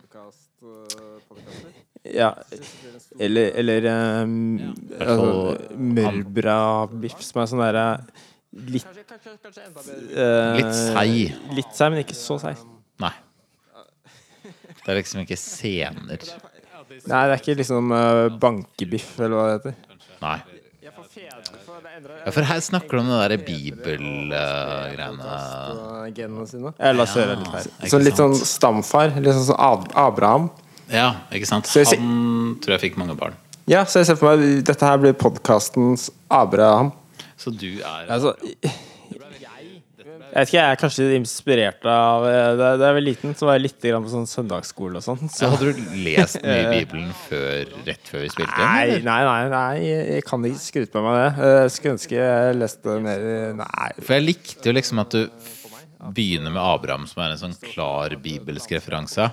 Ja. 2.02 2.32
Eller, 3.20 3.52
eller 3.60 3.86
um, 4.24 4.72
altså, 4.98 5.26
mørbra-biff 5.76 7.20
som 7.22 7.42
er 7.42 7.50
sånn 7.50 7.62
derre 7.62 7.84
litt 8.72 8.88
uh, 8.88 10.56
Litt 10.56 10.72
seig. 10.76 11.36
Litt 11.56 11.76
seig, 11.76 11.92
men 11.92 12.02
ikke 12.02 12.16
så 12.16 12.38
seig. 12.42 12.64
Nei. 13.04 13.12
Det 14.82 14.88
er 14.90 14.98
liksom 14.98 15.22
ikke 15.22 15.38
sener. 15.38 16.26
Nei, 16.90 16.96
det 17.06 17.20
er 17.20 17.36
ikke 17.38 17.58
liksom 17.60 17.94
uh, 17.94 18.26
bankebiff, 18.42 19.14
eller 19.20 19.36
hva 19.36 19.46
det 19.46 19.54
heter. 19.60 20.10
Nei. 20.24 20.38
Ja, 21.12 22.30
for 22.32 22.46
her 22.48 22.60
snakker 22.64 22.96
du 22.96 23.02
om 23.02 23.08
det 23.10 23.18
derre 23.20 23.36
bibelgreiene. 23.44 25.34
Genene 26.16 26.46
sine. 26.48 26.72
Jeg 26.78 26.96
la 26.96 27.04
oss 27.04 27.16
høre 27.18 27.36
litt 27.36 27.52
her. 27.52 27.66
Så 27.92 28.00
litt 28.00 28.20
sånn 28.20 28.36
stamfar. 28.38 29.12
Litt 29.18 29.36
sånn 29.36 29.48
som 29.50 29.58
Ab 29.60 29.90
Abraham. 29.98 30.48
Ja, 30.92 31.10
ikke 31.34 31.48
sant? 31.48 31.68
Han 31.92 32.56
tror 32.64 32.76
jeg 32.78 32.84
fikk 32.88 32.96
mange 33.00 33.16
barn. 33.18 33.36
Ja, 33.70 33.84
så 33.84 34.00
jeg 34.00 34.08
ser 34.08 34.18
for 34.18 34.32
meg 34.32 34.64
dette 34.66 34.88
her 34.88 34.98
blir 35.02 35.12
podkastens 35.18 36.08
Abraham. 36.32 36.90
Så 37.38 37.52
du 37.54 37.68
er 37.80 38.08
Altså 38.10 38.34
Jeg 40.32 40.46
vet 40.46 40.48
ikke, 40.48 40.56
jeg 40.56 40.72
er 40.72 40.78
kanskje 40.80 41.06
inspirert 41.18 41.86
av 41.92 42.24
eh, 42.24 42.54
Da 42.56 42.70
jeg 42.80 42.96
var 42.96 43.04
liten, 43.04 43.34
så 43.36 43.48
var 43.50 43.58
jeg 43.58 43.66
litt 43.66 43.84
grann 43.84 44.04
på 44.06 44.12
sånn 44.14 44.28
søndagsskole 44.30 45.02
og 45.02 45.04
sånn. 45.04 45.28
Så 45.28 45.50
hadde 45.52 45.74
du 45.76 45.82
lest 46.06 46.38
mye 46.40 46.62
i 46.62 46.70
Bibelen 46.78 47.10
før, 47.26 47.74
rett 47.84 48.08
før 48.08 48.24
vi 48.24 48.30
spilte? 48.32 48.56
Nei, 48.56 49.02
nei, 49.04 49.18
nei, 49.28 49.42
nei, 49.52 49.74
jeg 49.84 50.24
kan 50.24 50.48
ikke 50.48 50.62
skryte 50.62 50.94
på 50.94 51.02
meg 51.04 51.18
det. 51.20 51.50
Jeg 51.52 51.74
skulle 51.76 51.98
ønske 51.98 52.16
jeg 52.16 52.56
leste 52.56 52.96
mer 53.04 53.26
Nei. 53.60 53.90
For 54.00 54.16
jeg 54.16 54.26
likte 54.30 54.72
jo 54.72 54.76
liksom 54.78 55.04
at 55.04 55.18
du 55.18 55.50
begynner 56.16 56.50
med 56.50 56.62
Abraham, 56.64 57.04
som 57.06 57.22
er 57.22 57.34
en 57.34 57.42
sånn 57.44 57.58
klar 57.62 58.16
bibelsk 58.24 58.72
referanse, 58.74 59.28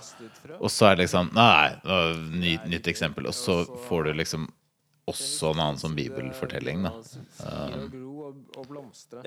og 0.59 0.69
så 0.69 0.91
er 0.91 0.99
det 0.99 1.07
liksom 1.07 1.31
Nei, 1.33 1.71
nytt, 2.43 2.67
nytt 2.69 2.91
eksempel. 2.91 3.31
Og 3.31 3.39
så 3.39 3.61
får 3.87 4.09
du 4.09 4.17
liksom 4.19 4.49
også 5.09 5.53
en 5.53 5.61
annen 5.63 5.81
sånn 5.81 5.97
bibelfortelling, 5.97 6.87
da. 6.87 6.93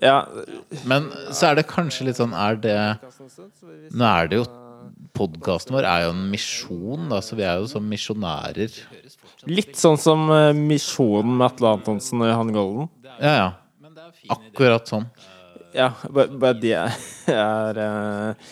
Ja, 0.03 0.17
Men 0.89 1.09
så 1.35 1.51
er 1.51 1.59
det 1.59 1.65
kanskje 1.71 2.07
litt 2.07 2.19
sånn 2.21 2.35
Er 2.37 2.59
det 2.61 2.77
Nå 3.91 4.07
er 4.07 4.29
det 4.31 4.43
jo 4.43 4.45
Podkasten 5.17 5.77
vår 5.77 5.87
er 5.87 6.05
jo 6.07 6.13
en 6.15 6.23
misjon, 6.33 7.09
da, 7.11 7.21
så 7.23 7.37
vi 7.39 7.45
er 7.47 7.61
jo 7.61 7.69
som 7.71 7.85
misjonærer. 7.87 8.73
litt 9.47 9.77
sånn 9.79 9.99
som 10.01 10.25
eh, 10.35 10.51
Misjonen 10.57 11.37
med 11.37 11.47
Atle 11.51 11.75
Antonsen 11.77 12.25
og 12.25 12.31
Johan 12.31 12.53
Golden. 12.57 12.89
Ja, 13.21 13.35
ja. 13.37 13.51
Akkurat 14.33 14.89
sånn. 14.91 15.07
Ja, 15.77 15.93
bare 16.11 16.41
bare 16.41 16.59
de 16.61 16.73
er, 16.77 16.97
er 17.33 17.79
uh, 17.81 18.51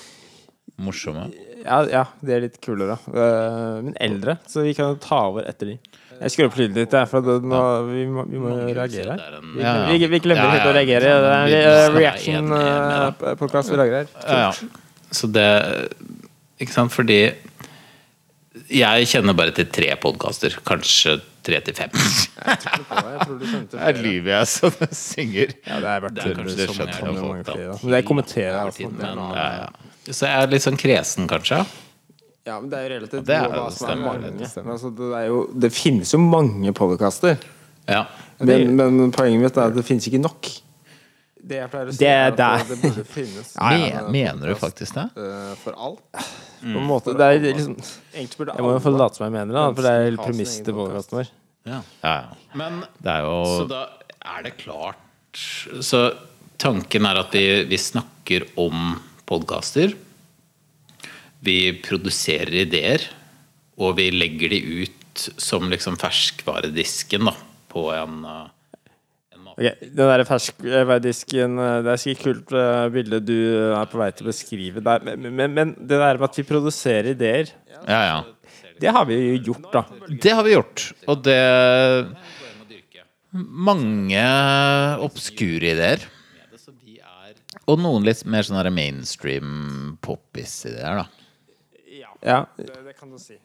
Morsomme. 0.81 1.27
ja, 1.65 1.81
ja, 1.91 2.05
de 2.25 2.37
er 2.37 2.47
litt 2.47 2.61
kulere. 2.65 2.97
Uh, 3.09 3.81
men 3.85 3.97
eldre, 4.01 4.39
så 4.49 4.65
vi 4.65 4.77
kan 4.77 4.95
jo 4.95 5.01
ta 5.03 5.25
over 5.29 5.49
etter 5.51 5.75
de. 5.75 5.79
Jeg 6.21 6.33
skrur 6.35 6.49
opp 6.51 6.57
lyden 6.61 6.77
litt, 6.77 6.93
jeg, 6.93 7.09
for 7.09 7.25
det, 7.25 7.35
nå, 7.49 7.61
vi, 7.89 8.03
må, 8.13 8.25
vi 8.29 8.41
må 8.43 8.51
jo 8.53 8.73
reagere 8.77 9.15
her. 9.17 9.37
Vi, 9.41 9.63
vi, 9.99 10.09
vi 10.13 10.19
glemmer 10.21 10.45
Ja, 10.45 10.51
helt 10.59 10.69
å 10.69 10.75
reagere. 10.77 11.13
Det 11.25 11.31
er 11.33 11.47
Vi- 11.47 11.53
vi 11.55 11.61
en 11.65 11.79
skal 11.87 11.97
reaction-podkast 12.03 13.73
vi 13.73 13.79
lager 13.81 13.97
her. 14.03 14.07
Ja, 14.27 14.39
ja. 14.51 14.53
Så 15.11 15.31
det 15.33 15.47
Ikke 16.61 16.73
sant, 16.77 16.93
fordi 16.93 17.17
jeg 18.71 19.07
kjenner 19.09 19.33
bare 19.39 19.55
til 19.57 19.65
tre 19.73 19.95
podkaster. 20.03 20.59
Kanskje 20.67 21.17
tre 21.43 21.61
til 21.65 21.75
fem. 21.79 21.91
Det 23.71 23.81
er 23.81 23.97
livet 24.03 24.33
jeg 24.35 24.47
som 24.53 24.75
synger. 24.93 25.55
Ja, 25.67 25.79
det 25.81 25.89
er 25.95 26.09
Det 26.11 26.25
er 26.27 26.35
kanskje 26.37 26.57
det 26.59 26.67
sånn 26.69 26.81
Det 26.85 26.97
skjønner. 26.99 27.85
Men 27.85 27.95
jeg 27.97 28.05
kommenterer 28.11 28.71
Det 28.77 29.09
er 29.09 29.15
ja, 29.17 29.49
ja. 29.63 29.69
Så 30.11 30.27
jeg 30.27 30.43
er 30.43 30.53
litt 30.53 30.65
sånn 30.67 30.77
kresen, 30.81 31.29
kanskje. 31.31 31.63
Ja, 32.47 32.57
men 32.61 32.71
det 32.73 32.79
er 32.79 32.87
jo 32.89 32.95
relativt 32.97 33.27
Det 33.27 33.37
er- 33.37 33.49
det, 33.53 33.59
er 33.61 33.71
stemmer, 33.77 34.07
mange. 34.15 34.31
det 34.39 34.49
stemmer. 34.49 34.73
Altså, 34.73 34.91
det, 34.97 35.11
er 35.19 35.27
jo, 35.29 35.41
det 35.61 35.71
finnes 35.73 36.13
jo 36.15 36.19
mange 36.19 36.73
podkaster, 36.73 37.37
Ja. 37.89 38.05
men, 38.41 38.77
men 38.77 39.13
poenget 39.13 39.41
mitt 39.43 39.57
er 39.57 39.69
at 39.69 39.75
det 39.77 39.85
finnes 39.85 40.07
ikke 40.09 40.21
nok. 40.23 40.49
Det 41.41 41.57
jeg 41.57 41.71
pleier 41.73 41.89
å 41.89 41.93
si, 41.93 41.99
Det 41.99 42.09
er 42.09 42.33
at 42.37 42.69
det 42.69 42.79
burde 42.83 43.05
finnes 43.09 43.55
ja, 43.57 44.01
en 44.01 44.11
mener 44.13 44.51
du 44.53 44.55
faktisk 44.61 44.95
det? 44.95 45.07
eh, 45.17 45.55
for 45.63 45.73
alt. 45.77 46.01
På 46.61 46.77
en 46.77 46.87
måte, 46.87 47.15
det 47.17 47.21
er 47.29 47.39
liksom 47.41 47.77
burde 48.37 48.55
Jeg 48.57 48.65
må 48.67 48.73
jo 48.75 48.81
få 48.85 48.93
late 48.97 49.17
som 49.17 49.25
jeg 49.25 49.33
mener 49.33 49.57
det, 49.57 49.77
for 49.77 49.83
det 49.83 49.93
er 49.93 50.17
premisset 50.21 50.65
til 50.69 50.75
podkasten 50.77 51.17
vår. 51.21 51.31
Ja, 51.67 51.81
ja. 52.05 52.19
Men 52.55 52.85
Det 53.03 53.13
er 53.13 53.25
jo 53.25 53.39
Så 53.57 53.69
da 53.69 53.81
er 54.25 54.43
det 54.45 54.53
klart 54.59 54.97
Så 55.81 56.15
tanken 56.59 57.05
er 57.09 57.21
at 57.21 57.33
vi, 57.33 57.65
vi 57.69 57.77
snakker 57.77 58.47
om 58.61 58.99
podkaster. 59.29 59.95
Vi 61.45 61.59
produserer 61.85 62.63
ideer, 62.67 63.05
og 63.81 63.97
vi 63.97 64.11
legger 64.13 64.53
de 64.53 64.61
ut 64.85 65.29
som 65.41 65.71
liksom 65.73 65.97
ferskvaredisken 66.01 67.29
da, 67.31 67.33
på 67.73 67.87
en, 67.97 68.19
eh, 68.29 68.83
en 69.35 69.47
mat. 69.47 69.55
Ok, 69.57 69.81
Den 69.81 70.11
der 70.11 70.25
ferskvaredisken 70.29 71.57
Det 71.85 71.95
er 71.95 72.01
sikkert 72.01 72.25
kult 72.25 72.53
eh, 72.61 72.89
bilde 72.95 73.23
du 73.25 73.39
er 73.77 73.89
på 73.91 74.01
vei 74.01 74.11
til 74.13 74.29
å 74.29 74.31
beskrive 74.31 74.85
der, 74.85 75.07
men, 75.07 75.31
men, 75.33 75.57
men 75.57 75.73
det 75.81 75.99
der 76.01 76.21
med 76.21 76.29
at 76.29 76.39
vi 76.39 76.47
produserer 76.49 77.13
ideer, 77.15 77.55
Ja, 77.89 78.03
ja. 78.05 78.21
det 78.81 78.93
har 78.93 79.09
vi 79.09 79.19
jo 79.19 79.41
gjort, 79.51 79.73
da. 79.73 79.85
Det 80.11 80.37
har 80.37 80.45
vi 80.47 80.55
gjort, 80.59 80.91
og 81.09 81.25
det 81.25 81.41
Mange 83.31 84.23
obskure 85.07 85.69
ideer. 85.77 86.03
Og 87.71 87.79
noen 87.79 88.03
litt 88.03 88.25
mer 88.27 88.43
sånn 88.43 88.67
mainstream 88.75 89.93
poppis-ideer, 90.03 91.05
da. 91.05 91.20
Ja, 92.21 92.45
det 92.61 92.93
kan 92.99 93.09
du 93.09 93.17
si. 93.19 93.39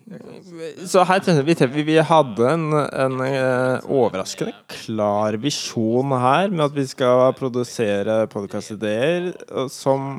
Så 0.88 1.06
her 1.08 1.22
tenker 1.24 1.46
vi, 1.48 1.56
vi, 1.78 1.84
vi 1.88 1.98
hadde 2.04 2.50
en, 2.52 2.66
en 2.76 3.22
eh, 3.24 3.86
overraskende 3.88 4.52
klar 4.68 5.38
visjon 5.40 6.12
her 6.20 6.52
med 6.52 6.66
at 6.68 6.76
vi 6.76 6.84
skal 6.92 7.30
produsere 7.40 8.26
podkastideer 8.32 9.32
og 9.56 9.72
som 9.72 10.18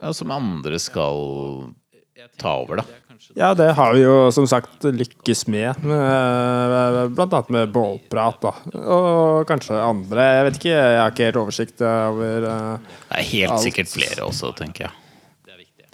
Ja, 0.00 0.12
som 0.16 0.32
andre 0.32 0.78
skal 0.80 1.72
ta 2.40 2.56
over, 2.64 2.80
da. 2.80 2.84
Ja, 3.34 3.52
det 3.56 3.70
har 3.76 3.94
vi 3.94 4.02
jo 4.04 4.30
som 4.34 4.46
sagt 4.48 4.84
lykkes 4.84 5.46
med, 5.50 5.84
med 5.86 7.14
blant 7.16 7.32
annet 7.36 7.52
med 7.54 7.72
bålprat, 7.74 8.40
da. 8.42 8.52
Og 8.80 9.46
kanskje 9.48 9.78
andre. 9.80 10.26
Jeg 10.38 10.48
vet 10.48 10.58
ikke, 10.60 10.74
jeg 10.74 11.00
har 11.00 11.14
ikke 11.14 11.28
helt 11.28 11.40
oversikt 11.42 11.84
over 11.84 12.46
uh, 12.48 12.92
Det 13.08 13.18
er 13.20 13.30
helt 13.32 13.56
Alt. 13.56 13.64
sikkert 13.66 13.92
flere 13.92 14.28
også, 14.28 14.52
tenker 14.58 14.88
jeg. 14.88 15.03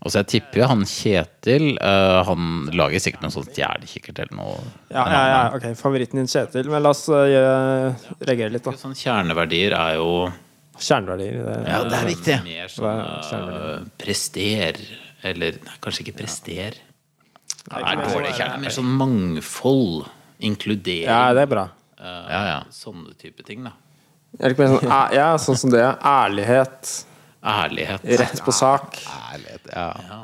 Og 0.00 0.08
så 0.12 0.22
jeg 0.22 0.28
tipper 0.32 0.62
jo 0.62 0.68
han 0.70 0.84
Kjetil 0.88 1.74
uh, 1.76 2.22
Han 2.24 2.70
lager 2.72 3.02
sikkert 3.04 3.24
noe 3.26 3.34
sånt 3.34 3.50
stjernekikkert 3.52 4.22
eller 4.24 4.38
noe. 4.38 4.54
Ja, 4.88 5.02
ja, 5.04 5.24
ja, 5.28 5.40
ok, 5.56 5.66
favoritten 5.76 6.22
din 6.22 6.30
Kjetil. 6.30 6.70
Men 6.72 6.84
la 6.86 6.92
oss 6.94 7.04
uh, 7.12 7.92
reagere 8.24 8.54
litt, 8.54 8.64
da. 8.64 8.72
Sånn 8.80 8.96
kjerneverdier 8.96 9.76
er 9.76 9.98
jo 10.00 10.30
Kjerneverdier. 10.80 11.42
Det, 11.44 11.56
Ja, 11.68 11.82
det 11.84 11.98
er 11.98 12.08
viktig. 12.08 12.38
mer 12.46 12.70
sånn 12.72 13.02
er 13.02 13.50
eh, 13.58 13.82
prester 14.00 14.78
Eller 15.28 15.58
nei, 15.66 15.74
kanskje 15.84 16.06
ikke 16.06 16.16
prester. 16.22 16.78
Det 17.60 17.82
er 17.84 18.00
dårlig 18.00 18.32
kjerne. 18.38 18.56
Mer 18.64 18.72
sånn 18.72 18.88
mangfold. 19.02 20.08
Inkludering. 20.48 21.04
Ja, 21.10 21.34
det 21.36 21.44
er 21.44 21.50
bra. 21.52 21.66
Uh, 22.00 22.24
Ja, 22.32 22.40
ja. 22.48 22.58
Sånne 22.72 23.12
type 23.20 23.44
ting, 23.44 23.60
da. 23.68 23.74
Jeg 24.40 24.54
liker 24.54 24.64
mer 24.64 24.78
sånn, 24.78 24.94
ja, 25.18 25.28
sånn 25.42 25.60
som 25.60 25.74
det. 25.74 25.84
Ærlighet. 26.00 26.94
Ærlighet. 27.40 28.03
Rett 28.20 28.40
på 28.44 28.53
sak. 28.53 28.98
Ærlighet. 29.33 29.68
Ja. 29.72 29.87
Ja. 30.05 30.18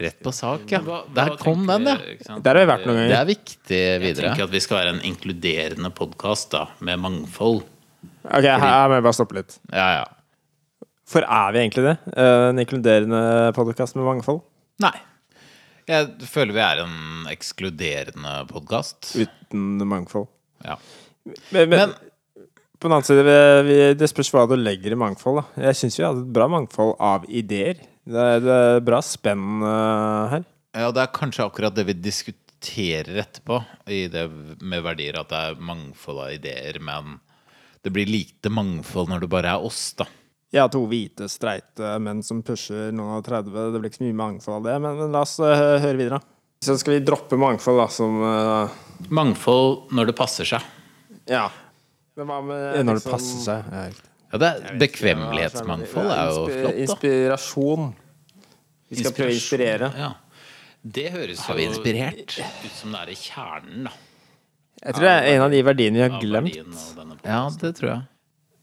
Rett 0.00 0.20
på 0.24 0.32
sak, 0.32 0.62
ja. 0.72 0.80
Der 1.14 1.34
kom 1.40 1.66
den, 1.68 1.84
ja. 1.90 1.96
Der 2.40 2.54
har 2.56 2.60
vi 2.62 2.68
vært 2.70 2.86
noen 2.88 3.00
Det 3.10 3.16
er 3.18 3.26
viktig 3.28 3.80
videre. 4.00 4.06
Jeg 4.06 4.16
tenker 4.22 4.46
at 4.48 4.54
vi 4.54 4.62
skal 4.64 4.80
være 4.80 4.94
en 4.96 5.02
inkluderende 5.10 5.90
podkast 5.92 6.56
med 6.80 7.02
mangfold. 7.02 7.60
Ok, 8.28 8.44
her 8.46 8.88
må 8.88 8.96
jeg 8.98 9.04
bare 9.08 9.16
stoppe 9.18 9.36
litt. 9.40 9.58
Ja, 9.72 9.88
ja. 10.00 10.06
For 11.08 11.24
er 11.24 11.52
vi 11.56 11.60
egentlig 11.66 11.84
det? 11.90 11.96
Eh, 12.16 12.48
En 12.52 12.58
inkluderende 12.64 13.22
podkast 13.56 13.96
med 13.96 14.04
mangfold? 14.08 14.42
Nei. 14.84 14.94
Jeg 15.88 16.08
føler 16.28 16.52
vi 16.56 16.60
er 16.64 16.82
en 16.84 17.28
ekskluderende 17.32 18.34
podkast. 18.50 19.14
Uten 19.16 19.80
mangfold. 19.88 20.28
Ja. 20.64 20.76
Men, 21.52 21.68
men, 21.68 21.78
Men- 21.78 21.94
på 22.78 22.86
den 22.86 22.94
annen 22.94 23.06
side, 23.06 23.22
vi, 23.26 23.36
vi, 23.66 23.78
det 23.98 24.08
spørs 24.10 24.30
hva 24.34 24.44
du 24.46 24.54
legger 24.58 24.94
i 24.94 24.98
mangfold. 24.98 25.40
Da. 25.40 25.62
Jeg 25.68 25.78
syns 25.80 25.98
vi 25.98 26.06
hadde 26.06 26.22
et 26.22 26.34
bra 26.34 26.46
mangfold 26.50 26.94
av 27.02 27.24
ideer. 27.26 27.80
Det 28.08 28.26
er, 28.34 28.44
det 28.44 28.58
er 28.66 28.84
bra 28.86 29.00
spenn 29.04 29.64
uh, 29.64 30.30
her. 30.32 30.44
ja, 30.78 30.92
det 30.94 31.02
er 31.02 31.16
kanskje 31.16 31.48
akkurat 31.48 31.74
det 31.76 31.84
vi 31.90 31.96
diskuterer 31.98 33.18
etterpå, 33.24 33.58
i 33.92 34.06
det 34.12 34.24
med 34.62 34.86
verdier, 34.86 35.18
at 35.20 35.32
det 35.32 35.42
er 35.50 35.60
mangfold 35.60 36.22
av 36.24 36.32
ideer, 36.38 36.78
men 36.80 37.18
det 37.84 37.92
blir 37.94 38.08
lite 38.08 38.50
mangfold 38.52 39.10
når 39.12 39.26
det 39.26 39.32
bare 39.34 39.52
er 39.58 39.68
oss, 39.68 39.82
da. 39.98 40.08
Ja, 40.54 40.64
to 40.72 40.86
hvite, 40.88 41.26
streite 41.28 41.98
menn 42.00 42.22
som 42.24 42.40
pusher 42.46 42.88
noen 42.96 43.18
av 43.18 43.26
30. 43.26 43.52
Det 43.52 43.82
blir 43.82 43.90
ikke 43.90 44.00
så 44.00 44.06
mye 44.06 44.20
mangfold 44.22 44.62
av 44.62 44.68
det, 44.70 44.80
men, 44.86 45.00
men 45.02 45.16
la 45.18 45.26
oss 45.26 45.36
uh, 45.42 45.52
høre 45.52 45.98
videre. 45.98 46.22
Så 46.64 46.78
skal 46.80 46.96
vi 46.96 47.04
droppe 47.06 47.36
mangfold, 47.38 47.82
da, 47.82 47.90
som 47.92 48.22
uh... 48.22 48.84
Mangfold 49.14 49.92
når 49.94 50.08
det 50.08 50.16
passer 50.18 50.48
seg. 50.48 50.64
Ja. 51.28 51.50
Men 52.18 52.26
hva 52.26 52.38
med 52.42 52.84
Når 52.84 52.84
det 52.84 52.94
liksom- 52.98 53.12
passer 53.14 53.42
seg. 53.46 53.72
Ja, 53.72 53.82
riktig. 53.88 54.04
Ja, 54.28 54.38
det 54.42 54.48
er, 54.48 54.78
bekvemmelighetsmangfold 54.82 56.10
er 56.12 56.24
jo 56.28 56.40
flott, 56.48 56.64
da. 56.64 56.72
Inspirasjon. 56.84 57.94
Vi 58.90 58.96
skal 58.96 59.12
prøve 59.12 59.30
å 59.30 59.36
inspirere. 59.38 59.90
Ja. 59.96 60.10
Det 60.84 61.10
høres 61.12 61.40
jo 61.48 61.54
ut 61.54 62.74
som 62.74 62.92
det 62.92 63.00
er 63.00 63.10
i 63.10 63.16
kjernen, 63.18 63.84
da. 63.88 63.92
Jeg 64.84 64.94
tror 64.94 65.00
det 65.00 65.10
er 65.10 65.34
en 65.34 65.42
av 65.42 65.50
de 65.50 65.62
verdiene 65.62 65.94
vi 65.94 66.04
har 66.06 66.20
glemt. 66.20 67.24
Ja, 67.24 67.48
det 67.50 67.74
tror 67.76 67.88
jeg. 67.88 68.02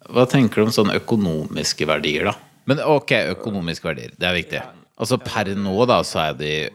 Hva 0.09 0.25
tenker 0.29 0.55
du 0.55 0.61
om 0.67 0.69
sånne 0.75 0.95
økonomiske 1.01 1.87
verdier, 1.89 2.25
da? 2.29 2.35
Men 2.65 2.79
ok, 2.79 3.11
økonomiske 3.35 3.83
verdier. 3.83 4.11
Det 4.17 4.27
er 4.29 4.35
viktig. 4.37 4.61
Altså 4.97 5.17
per 5.19 5.49
nå, 5.59 5.75
da, 5.89 5.99
så 6.07 6.29
er 6.29 6.37
de 6.39 6.69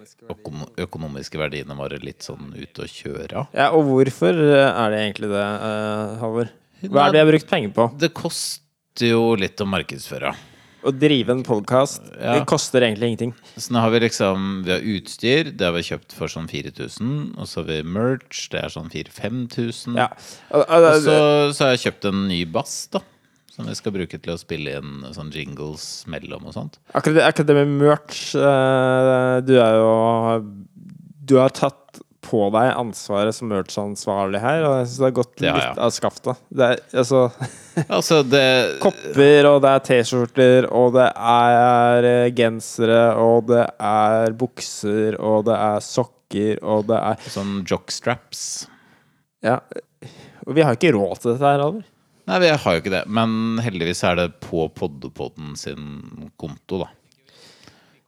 økonomiske 0.77 1.39
verdiene 1.41 1.77
våre 1.79 1.99
litt 2.03 2.27
sånn 2.27 2.53
ute 2.53 2.85
å 2.85 2.89
kjøre. 2.91 3.47
Ja, 3.55 3.71
og 3.71 3.87
hvorfor 3.89 4.35
er 4.37 4.91
det 4.93 5.01
egentlig 5.01 5.31
det, 5.31 5.41
eh, 5.41 6.19
Halvor? 6.21 6.51
Hva 6.89 7.09
er 7.09 7.13
det 7.13 7.19
vi 7.21 7.25
har 7.25 7.33
brukt 7.35 7.51
penger 7.51 7.75
på? 7.77 7.89
Det 8.01 8.13
koster 8.17 9.11
jo 9.13 9.35
litt 9.39 9.61
å 9.61 9.67
markedsføre. 9.69 10.33
Å 10.81 10.91
drive 10.97 11.29
en 11.35 11.43
podkast, 11.45 12.01
Ja. 12.17 12.39
det 12.39 12.47
koster 12.49 12.81
egentlig 12.81 13.11
ingenting. 13.13 13.35
Så 13.61 13.75
nå 13.75 13.81
har 13.85 13.91
vi 13.93 14.01
liksom 14.01 14.65
Vi 14.65 14.71
har 14.73 14.81
utstyr, 14.81 15.51
det 15.55 15.61
har 15.67 15.75
vi 15.77 15.83
kjøpt 15.85 16.15
for 16.17 16.27
sånn 16.33 16.49
4000. 16.49 17.35
Og 17.37 17.45
så 17.47 17.61
har 17.61 17.67
vi 17.69 17.83
merch, 17.85 18.49
det 18.49 18.63
er 18.65 18.73
sånn 18.73 18.89
4000-5000. 18.89 19.99
Ja. 20.01 20.09
Og, 20.51 20.65
og, 20.65 20.87
Og 20.89 21.03
så, 21.05 21.17
så 21.53 21.65
har 21.67 21.75
jeg 21.77 21.85
kjøpt 21.93 22.09
en 22.09 22.23
ny 22.29 22.45
bass, 22.47 22.89
da. 22.97 23.03
Som 23.53 23.67
vi 23.69 23.75
skal 23.77 23.93
bruke 23.93 24.17
til 24.23 24.33
å 24.33 24.39
spille 24.41 24.79
inn 24.79 25.05
sånn 25.13 25.29
jingles 25.35 26.07
mellom 26.09 26.47
og 26.49 26.55
sånt. 26.57 26.79
akkurat, 26.95 27.19
det, 27.19 27.25
akkurat 27.29 27.47
det 27.51 27.57
med 27.59 27.75
merch 27.83 28.35
eh, 28.39 29.41
Du 29.45 29.57
er 29.61 29.75
jo 29.77 29.91
Du 31.29 31.37
har 31.37 31.51
tatt 31.53 31.80
på 32.25 32.41
deg 32.53 32.71
ansvaret 32.77 33.33
som 33.35 33.49
merch-ansvarlig 33.51 34.41
her, 34.43 34.65
og 34.69 34.75
jeg 34.79 34.89
syns 34.89 34.99
det 35.01 35.07
har 35.07 35.15
gått 35.17 35.45
Ja, 35.45 35.53
litt 35.57 35.65
ja. 35.65 35.75
av 35.87 35.93
skaftet. 35.97 36.43
Det 36.53 36.67
er 36.67 36.83
altså 37.03 37.23
Altså, 37.97 38.19
det 38.27 38.43
kopper, 38.83 39.49
og 39.49 39.61
det 39.65 39.71
er 39.73 39.85
T-skjorter, 39.89 40.69
og 40.77 40.93
det 40.99 41.07
er 41.17 42.09
eh, 42.11 42.33
gensere, 42.37 43.01
og 43.17 43.49
det 43.49 43.63
er 43.91 44.37
bukser, 44.37 45.17
og 45.17 45.47
det 45.49 45.57
er 45.57 45.81
sokker, 45.87 46.61
og 46.61 46.85
det 46.91 46.99
er 47.01 47.31
Sånn 47.33 47.63
jockstraps. 47.69 48.45
Ja. 49.47 49.61
Og 50.45 50.55
vi 50.59 50.65
har 50.67 50.77
ikke 50.77 50.93
råd 50.97 51.23
til 51.23 51.33
dette 51.35 51.47
her, 51.47 51.65
Alver. 51.65 51.87
Nei, 52.31 52.39
vi 52.45 52.51
har 52.53 52.77
jo 52.77 52.81
ikke 52.83 52.93
det. 52.93 53.05
Men 53.11 53.59
heldigvis 53.65 54.05
er 54.07 54.19
det 54.21 54.29
på 54.45 54.69
Poddepodden 54.77 55.57
sin 55.59 56.29
konto, 56.39 56.85
da. 56.85 56.91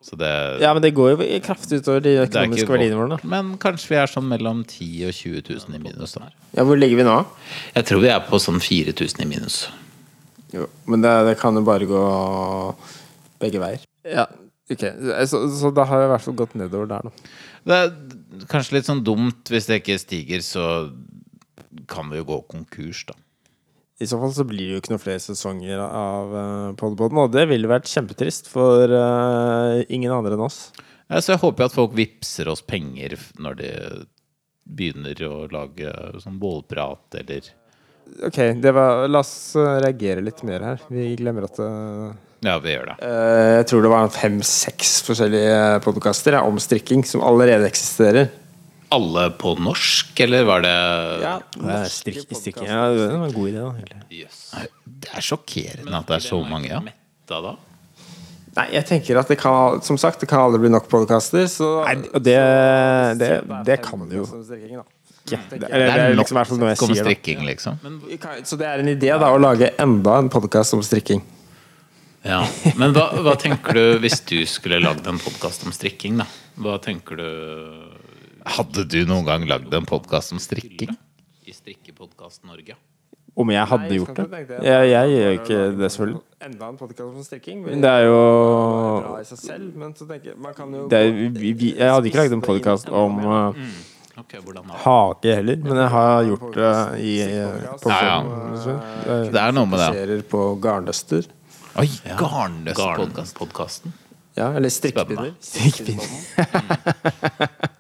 Så 0.02 0.16
det 0.18 0.30
Ja, 0.62 0.72
men 0.74 0.82
det 0.82 0.90
går 0.96 1.12
jo 1.14 1.26
kraftig 1.44 1.78
utover 1.82 2.02
de 2.02 2.16
økonomiske 2.24 2.66
verdiene 2.70 2.98
våre. 2.98 3.18
Men 3.22 3.54
kanskje 3.62 3.92
vi 3.92 3.98
er 4.00 4.10
sånn 4.10 4.26
mellom 4.30 4.64
10 4.66 5.06
og 5.08 5.14
20 5.14 5.44
000 5.46 5.78
i 5.78 5.82
minus, 5.84 6.16
da. 6.18 6.32
Ja, 6.56 6.64
hvor 6.66 6.78
ligger 6.78 6.98
vi 6.98 7.06
nå? 7.06 7.16
Jeg 7.76 7.86
tror 7.88 8.02
vi 8.02 8.10
er 8.10 8.24
på 8.26 8.40
sånn 8.42 8.58
4000 8.62 9.22
i 9.22 9.28
minus. 9.30 9.60
Jo, 10.52 10.66
men 10.90 11.04
det, 11.04 11.12
det 11.30 11.36
kan 11.40 11.56
jo 11.56 11.62
bare 11.64 11.86
gå 11.88 12.02
begge 13.42 13.62
veier. 13.62 13.86
Ja, 14.04 14.26
ok. 14.70 14.84
Så, 15.30 15.44
så 15.60 15.70
da 15.74 15.86
har 15.88 16.02
jeg 16.02 16.10
i 16.10 16.12
hvert 16.16 16.26
fall 16.26 16.38
gått 16.42 16.58
nedover 16.58 16.90
der, 16.90 17.08
da. 17.08 17.32
Det 17.62 17.78
er 17.78 18.46
kanskje 18.50 18.80
litt 18.80 18.90
sånn 18.90 19.04
dumt 19.06 19.52
hvis 19.54 19.68
det 19.70 19.80
ikke 19.80 20.00
stiger, 20.02 20.42
så 20.42 20.66
kan 21.88 22.10
vi 22.10 22.18
jo 22.18 22.26
gå 22.28 22.40
konkurs, 22.50 23.04
da. 23.08 23.14
I 24.00 24.08
så 24.08 24.18
fall 24.18 24.32
så 24.34 24.44
blir 24.48 24.64
det 24.64 24.72
jo 24.76 24.80
ikke 24.80 24.94
noen 24.94 25.02
flere 25.02 25.22
sesonger 25.22 25.82
av 25.84 26.32
uh, 26.32 26.70
Podpodden, 26.80 27.20
og 27.22 27.34
det 27.34 27.44
ville 27.50 27.70
vært 27.70 27.90
kjempetrist 27.90 28.48
for 28.50 28.90
uh, 28.90 29.82
ingen 29.92 30.14
andre 30.14 30.34
enn 30.36 30.46
oss. 30.48 30.70
Ja, 31.12 31.20
Så 31.20 31.34
jeg 31.34 31.42
håper 31.42 31.68
at 31.68 31.76
folk 31.76 31.94
vippser 31.96 32.48
oss 32.50 32.64
penger 32.64 33.18
når 33.42 33.58
de 33.60 33.72
begynner 34.62 35.18
å 35.26 35.34
lage 35.52 35.92
sånn 36.22 36.38
bålprat 36.40 37.20
eller 37.20 37.50
Ok, 38.26 38.36
det 38.60 38.72
var, 38.74 39.06
la 39.08 39.20
oss 39.22 39.54
eh, 39.56 39.76
reagere 39.80 40.20
litt 40.24 40.42
mer 40.44 40.64
her. 40.66 40.80
Vi 40.92 41.04
glemmer 41.16 41.46
at 41.46 41.58
uh, 41.62 42.10
Ja, 42.44 42.58
vi 42.60 42.74
gjør 42.74 42.90
det. 42.90 42.96
Uh, 42.98 43.60
Jeg 43.60 43.68
tror 43.70 43.84
det 43.84 43.92
var 43.92 44.10
fem-seks 44.12 44.90
forskjellige 45.06 45.78
podkaster 45.86 46.36
om 46.42 46.58
strikking 46.60 47.06
som 47.08 47.22
allerede 47.24 47.68
eksisterer. 47.70 48.28
Alle 48.92 49.26
på 49.40 49.54
norsk, 49.58 50.20
eller 50.26 50.44
var 50.48 50.62
det 50.64 50.76
Strikk, 51.92 52.26
strikking. 52.36 52.68
Ja, 52.68 52.86
det 52.92 53.08
var 53.08 53.26
en 53.30 53.32
god 53.34 53.48
idé, 53.48 53.60
da. 53.62 53.72
egentlig. 53.78 54.26
Det 55.02 55.12
er 55.16 55.24
sjokkerende 55.24 55.96
at 56.02 56.10
det 56.10 56.18
er 56.18 56.24
så 56.26 56.40
mange, 56.46 56.68
ja. 56.70 56.80
Metta 56.84 57.40
da? 57.44 57.54
Nei, 58.52 58.66
jeg 58.74 58.84
tenker 58.84 59.16
at 59.16 59.30
det 59.32 59.38
kan 59.40 59.78
Som 59.80 59.96
sagt, 59.96 60.20
det 60.20 60.26
kan 60.28 60.42
aldri 60.44 60.58
bli 60.66 60.68
nok 60.74 60.84
podkaster, 60.92 61.46
så 61.48 61.70
Nei, 61.86 61.94
og 62.12 62.20
det, 62.26 62.34
det, 63.22 63.30
det 63.64 63.78
kan 63.80 64.02
det 64.10 64.18
jo 64.18 64.26
ikke. 64.28 64.82
Det, 65.22 65.38
eller, 65.70 65.86
det 65.86 66.02
er 66.02 66.16
liksom 66.18 66.36
i 66.36 66.38
hvert 66.40 66.50
fall 66.50 66.58
noe 66.60 66.72
jeg 66.74 66.80
Kom 66.82 66.90
sier, 66.92 66.98
da. 67.00 67.06
strikking, 67.08 67.44
liksom. 67.48 67.78
Vi 68.10 68.18
kan- 68.20 68.42
Så 68.44 68.58
det 68.60 68.66
er 68.68 68.82
en 68.82 68.90
idé 68.92 69.08
da 69.22 69.30
å 69.32 69.38
lage 69.40 69.70
enda 69.80 70.18
en 70.20 70.28
podkast 70.34 70.74
om 70.76 70.82
strikking. 70.84 71.22
Ja. 72.26 72.42
Men 72.78 72.92
hva, 72.94 73.08
hva 73.24 73.32
tenker 73.40 73.72
du 73.78 73.98
hvis 74.04 74.20
du 74.28 74.42
skulle 74.46 74.78
lagd 74.82 75.06
en 75.10 75.18
podkast 75.22 75.64
om 75.66 75.72
strikking, 75.74 76.18
da? 76.20 76.26
Hva 76.60 76.76
tenker 76.82 77.16
du 77.22 77.28
Hadde 78.42 78.84
du 78.90 79.02
noen 79.06 79.26
gang 79.26 79.46
lagd 79.46 79.74
en 79.74 79.86
podkast 79.86 80.34
om 80.34 80.40
strikking? 80.42 80.96
i 81.46 81.52
Strikkepodkast 81.54 82.44
Norge? 82.46 82.76
Om 83.34 83.50
jeg 83.50 83.64
hadde 83.70 83.96
gjort 83.96 84.18
det? 84.18 84.24
Jeg, 84.62 84.88
jeg 84.90 85.12
gjør 85.12 85.30
ikke 85.38 85.58
det, 85.78 85.88
selvfølgelig. 85.94 86.20
Enda 86.46 86.68
en 86.68 86.76
podkast 86.80 87.06
om 87.06 87.24
strikking? 87.24 87.62
Det 87.66 87.90
er 87.90 88.04
jo 88.06 88.18
bra 88.18 89.14
i 89.22 89.26
seg 89.28 89.40
selv, 89.40 89.70
men 89.80 89.94
så 89.96 90.06
tenker 90.10 90.34
jeg 90.34 90.90
det 90.90 91.00
er, 91.00 91.10
vi, 91.38 91.52
vi, 91.52 91.72
Jeg 91.78 91.94
hadde 91.94 92.10
ikke 92.10 92.20
lagd 92.22 92.36
en 92.36 92.44
podkast 92.44 92.92
om 92.92 93.18
uh, 93.24 93.62
okay, 94.20 94.42
hage 94.84 95.36
heller, 95.38 95.58
men 95.64 95.82
jeg 95.84 95.90
har 95.96 96.22
gjort 96.28 96.58
det 96.58 96.74
i 97.08 97.16
uh, 97.24 97.68
på 97.82 97.94
Ja, 97.94 98.00
ja. 98.04 99.18
Det 99.32 99.44
er 99.46 99.56
noe 99.56 99.70
med 99.70 99.80
det. 99.80 99.90
Fokuserer 99.92 100.24
på 100.34 100.46
garnnøster. 100.66 101.30
Oi, 101.80 101.88
ja. 102.04 102.18
garnnøstpodkasten. 102.20 103.94
Ja, 104.36 104.52
eller 104.56 104.72
strikkepinner. 104.72 105.34
Strikkepinner. 105.40 106.08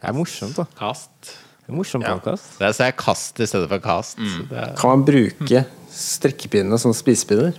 det 0.00 0.10
er 0.10 0.16
morsomt, 0.16 0.56
da. 0.58 0.66
Kast. 0.78 1.10
Det 1.22 1.68
er 1.68 1.72
en 1.72 1.78
morsom 1.78 2.02
podkast. 2.02 2.60
er, 2.60 2.72
så 2.74 2.86
jeg 2.88 2.96
kast 2.98 3.40
i 3.40 3.46
stedet 3.46 3.68
for 3.70 3.82
kast. 3.84 4.18
Mm. 4.18 4.46
Er, 4.50 4.72
Kan 4.78 4.90
man 4.96 5.04
bruke 5.06 5.64
strekkepinnene 5.94 6.78
som 6.82 6.94
spisepinner? 6.96 7.58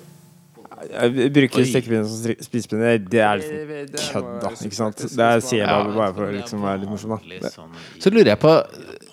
Bruke 0.81 1.29
bruker 1.35 1.65
strikkepinner 1.69 2.07
som 2.09 2.35
spisepinner. 2.41 2.97
Det 3.05 3.21
er 3.21 3.37
liksom 3.37 3.91
kødd, 4.01 4.29
da. 4.41 4.49
Ikke 4.65 4.77
sant? 4.79 4.97
Det 4.97 5.19
er- 5.27 5.39
sier 5.45 5.59
jeg 5.61 5.67
bare, 5.67 5.93
bare 5.93 6.13
for 6.13 6.25
å 6.25 6.31
liksom 6.33 6.61
være 6.65 6.79
litt 6.81 6.89
morsom, 6.89 7.13
da. 7.13 7.49
Sånn 7.49 7.69
så 8.01 8.09
lurer 8.11 8.33
jeg 8.33 8.39
på 8.39 8.65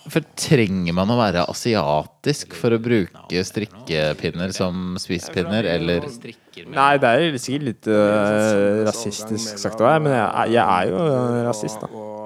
For 0.09 0.25
trenger 0.41 0.95
man 0.95 1.11
å 1.13 1.19
være 1.19 1.45
asiatisk 1.53 2.55
for 2.55 2.71
å 2.71 2.79
bruke 2.81 3.43
strikkepinner 3.45 4.55
som 4.55 4.97
spisepinner, 4.97 5.67
eller 5.69 6.01
Nei, 6.67 6.97
det 6.97 7.05
er 7.05 7.37
sikkert 7.37 7.63
litt 7.63 7.87
uh, 7.87 8.85
rasistisk 8.89 9.59
sagt 9.61 9.79
men 10.01 10.11
jeg, 10.11 10.55
jeg 10.57 10.65
er 10.65 10.89
jo 10.89 11.45
rasist, 11.45 11.85
da. 11.85 12.18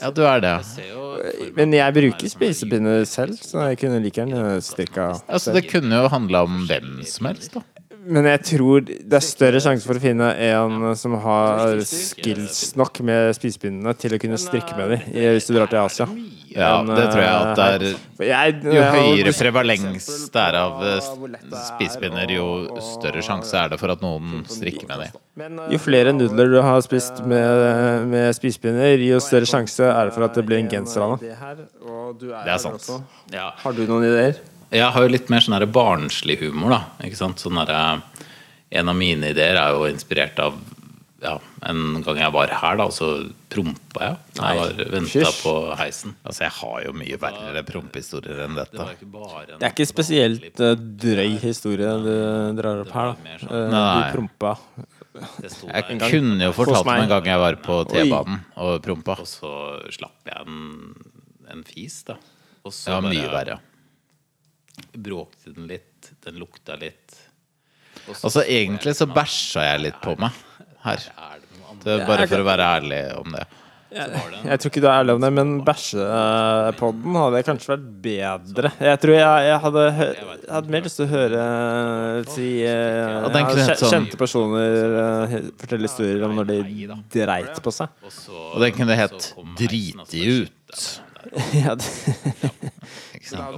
Ja, 0.00 0.10
du 0.14 0.22
er 0.26 0.40
det. 0.44 0.54
ser 0.66 1.52
Men 1.56 1.74
jeg 1.76 1.94
bruker 1.94 2.32
spisepinne 2.32 2.94
selv, 3.08 3.36
så 3.42 3.68
jeg 3.70 3.78
kunne 3.82 4.00
like 4.04 4.18
gjerne 4.20 4.60
strikka 4.64 5.10
Altså, 5.28 5.52
det 5.56 5.66
kunne 5.70 6.02
jo 6.02 6.08
handla 6.12 6.44
om 6.46 6.62
hvem 6.68 7.02
som 7.08 7.30
helst, 7.30 7.54
da. 7.58 7.64
Men 8.08 8.24
jeg 8.30 8.40
tror 8.54 8.86
det 8.88 9.16
er 9.18 9.24
større 9.24 9.60
sjanse 9.60 9.84
for 9.84 9.98
å 9.98 10.02
finne 10.02 10.30
en 10.48 10.94
som 10.96 11.16
har 11.20 11.82
skills 11.84 12.72
nok 12.78 13.02
med 13.04 13.34
spisepinnene 13.36 13.92
til 14.00 14.16
å 14.16 14.20
kunne 14.22 14.38
strikke 14.40 14.76
med 14.78 14.94
dem 14.94 15.16
hvis 15.34 15.48
du 15.48 15.54
drar 15.56 15.68
til 15.68 15.82
Asia. 15.82 16.08
Ja, 16.48 16.80
det 16.82 17.04
tror 17.12 17.20
jeg 17.20 17.34
at 17.36 17.58
det 17.58 17.66
er 17.68 18.28
jeg, 18.28 18.54
Jo 18.64 18.82
høyere 18.94 19.32
prevalens 19.36 20.06
det 20.32 20.40
er 20.42 20.56
av 20.58 20.80
eh, 20.88 21.10
spisepinner, 21.68 22.32
jo 22.32 22.46
større 22.82 23.22
sjanse 23.22 23.60
er 23.60 23.72
det 23.74 23.78
for 23.80 23.92
at 23.92 24.02
noen 24.02 24.42
strikker 24.48 24.88
med 24.88 25.04
dem. 25.04 25.62
Jo 25.74 25.80
flere 25.82 26.14
nudler 26.16 26.50
du 26.56 26.58
har 26.64 26.80
spist 26.86 27.20
med, 27.28 28.08
med 28.10 28.32
spisepinner, 28.36 28.96
jo 29.04 29.20
større 29.22 29.48
sjanse 29.48 29.84
er 29.86 30.08
det 30.08 30.16
for 30.16 30.26
at 30.26 30.38
det 30.40 30.46
blir 30.48 30.62
en 30.62 30.70
genser 30.72 31.04
av 31.04 31.18
det. 31.20 31.34
Det 32.24 32.54
er 32.56 32.62
sant. 32.64 32.88
Har 33.36 33.76
du 33.76 33.84
noen 33.84 34.08
ideer? 34.08 34.40
Jeg 34.70 34.92
har 34.92 35.04
jo 35.06 35.08
litt 35.12 35.30
mer 35.32 35.40
sånn 35.44 35.62
barnslig 35.72 36.38
humor, 36.42 36.70
da. 36.74 36.80
Ikke 37.06 37.16
sant? 37.16 37.40
Sånn 37.40 37.56
der, 37.66 38.02
en 38.70 38.88
av 38.92 38.96
mine 38.98 39.30
ideer 39.32 39.56
er 39.56 39.72
jo 39.76 39.86
inspirert 39.88 40.38
av 40.44 40.58
ja, 41.20 41.32
En 41.66 41.96
gang 42.06 42.20
jeg 42.20 42.30
var 42.30 42.46
her, 42.60 42.76
da, 42.78 42.84
så 42.94 43.08
prompa 43.50 44.04
jeg. 44.04 44.18
Jeg 44.38 44.58
var 44.60 44.74
venta 44.92 45.30
på 45.40 45.54
heisen. 45.80 46.12
Altså, 46.22 46.44
jeg 46.44 46.52
har 46.60 46.84
jo 46.84 46.92
mye 46.94 47.18
verre 47.18 47.62
prompehistorier 47.66 48.44
enn 48.44 48.54
dette. 48.54 48.76
Det, 48.78 48.92
ikke 49.00 49.08
en 49.08 49.58
Det 49.58 49.66
er 49.66 49.72
ikke 49.74 49.88
spesielt 49.90 50.62
eh, 50.62 50.76
drøy 50.78 51.40
historie 51.42 51.90
du 52.04 52.12
drar 52.60 52.84
opp 52.84 52.92
her, 52.94 53.10
da. 53.10 53.38
sånn- 53.42 53.50
Eh. 53.50 53.98
Du 53.98 54.14
prompa. 54.14 54.54
Jeg 55.18 55.98
kunne 55.98 56.44
jo 56.44 56.52
fortalt 56.54 56.86
meg. 56.86 56.98
om 56.98 57.02
en 57.02 57.08
gang 57.08 57.24
jeg 57.32 57.38
var 57.42 57.56
på 57.66 57.80
T-banen 57.90 58.40
og 58.56 58.82
prompa. 58.82 59.18
og 59.18 59.26
så 59.26 59.50
slapp 59.90 60.22
jeg 60.30 60.46
en, 60.46 60.94
en 61.50 61.64
fis, 61.64 62.04
da. 62.04 62.14
Og 62.64 62.70
så 62.72 62.94
var 62.94 63.02
mye 63.10 63.26
verre. 63.32 63.58
Bråkte 64.92 65.54
den 65.54 65.68
litt. 65.70 66.12
Den 66.24 66.38
lukta 66.40 66.76
litt. 66.80 67.16
Altså, 68.08 68.42
egentlig 68.46 68.94
så 68.96 69.08
bæsja 69.10 69.64
jeg 69.72 69.86
litt 69.88 70.00
på 70.04 70.14
meg 70.20 70.36
her. 70.84 71.02
Er 71.18 71.38
det 71.84 71.94
er 72.00 72.06
bare 72.08 72.26
for 72.28 72.42
å 72.42 72.46
være 72.46 72.68
ærlig 72.78 73.00
om 73.18 73.34
det. 73.36 73.46
Jeg 73.88 74.60
tror 74.60 74.68
ikke 74.68 74.80
du 74.84 74.86
er 74.90 74.98
ærlig 74.98 75.14
om 75.16 75.22
det, 75.24 75.28
men 75.32 75.52
bæsjepodden 75.64 77.14
hadde 77.16 77.40
kanskje 77.46 77.70
vært 77.72 77.86
bedre. 78.04 78.72
Jeg 78.84 79.00
tror 79.00 79.14
jeg, 79.16 79.46
jeg 79.48 79.60
hadde, 79.64 79.84
jeg 79.96 80.50
hadde 80.52 80.74
mer 80.74 80.84
lyst 80.84 81.00
til 81.00 81.06
å 81.06 81.12
høre 81.14 81.44
si 82.34 82.48
eh, 82.68 83.28
hett 83.32 83.80
sånn- 83.80 83.94
Kjente 83.94 84.20
personer 84.20 84.98
eh, 85.04 85.36
fortelle 85.62 85.88
historier 85.88 86.26
om 86.28 86.36
når 86.36 86.50
de 86.52 86.58
dreit 87.16 87.62
på 87.64 87.72
seg. 87.72 87.88
Og 88.28 88.60
den 88.64 88.76
kunne 88.76 88.98
hett 88.98 89.30
kom 89.32 89.54
heisen, 89.56 90.04
og 90.04 90.12
så 90.12 90.18
'Driti 90.18 90.24
ut'. 90.36 90.88
Ja, 91.58 91.74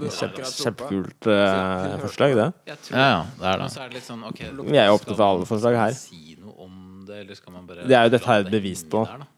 det 0.01 0.11
kjempekult 0.11 1.27
uh, 1.29 1.99
forslag, 2.03 2.37
det. 2.39 2.47
Ja, 2.67 2.77
ja, 2.95 3.27
det 3.39 3.51
er 3.53 3.59
det. 3.63 3.69
så 3.71 3.85
det 3.89 3.99
litt 3.99 4.07
sånn, 4.09 4.25
Vi 4.67 4.79
er 4.79 4.89
jo 4.91 4.97
opptatt 4.97 5.19
av 5.21 5.27
alle 5.27 5.49
forslag 5.49 5.77
her. 5.79 5.93
Si 5.97 6.37
noe 6.41 6.55
om 6.67 7.05
det, 7.07 7.21
eller 7.25 7.39
skal 7.39 7.55
man 7.55 7.69
bare 7.69 7.87
Det 7.87 7.97
er 7.99 8.09
jo 8.09 8.15
dette 8.17 8.27
her 8.31 8.49
bevist 8.49 8.89
bevis 8.89 8.89
på. 8.91 9.05
der. 9.07 9.29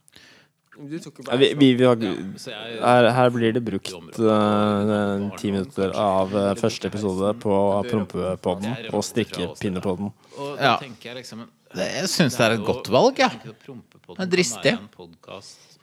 Ja, 0.73 1.37
Vi, 1.37 1.55
vi, 1.55 1.75
vi 1.77 1.85
har, 1.85 1.97
her, 2.01 3.09
her 3.13 3.31
blir 3.31 3.53
det 3.53 3.61
brukt 3.63 3.93
eh, 3.93 5.25
ti 5.37 5.51
minutter 5.53 5.93
av 5.93 6.33
uh, 6.33 6.55
første 6.59 6.89
episode 6.89 7.35
på 7.43 7.57
prompepodden 7.91 8.89
og 8.91 9.05
strikkepinnepodden. 9.05 10.15
Ja. 10.59 10.79
jeg 10.81 11.17
liksom 11.21 11.45
Det- 11.75 11.93
Jeg 11.93 12.09
syns 12.09 12.37
det 12.37 12.47
er 12.47 12.55
et 12.57 12.65
godt 12.65 12.89
valg, 12.89 13.19
ja. 13.19 13.27
at 13.27 13.59
Prompepodden 13.67 14.17
Det 14.19 14.27
er 14.27 14.37
dristig. 14.37 14.79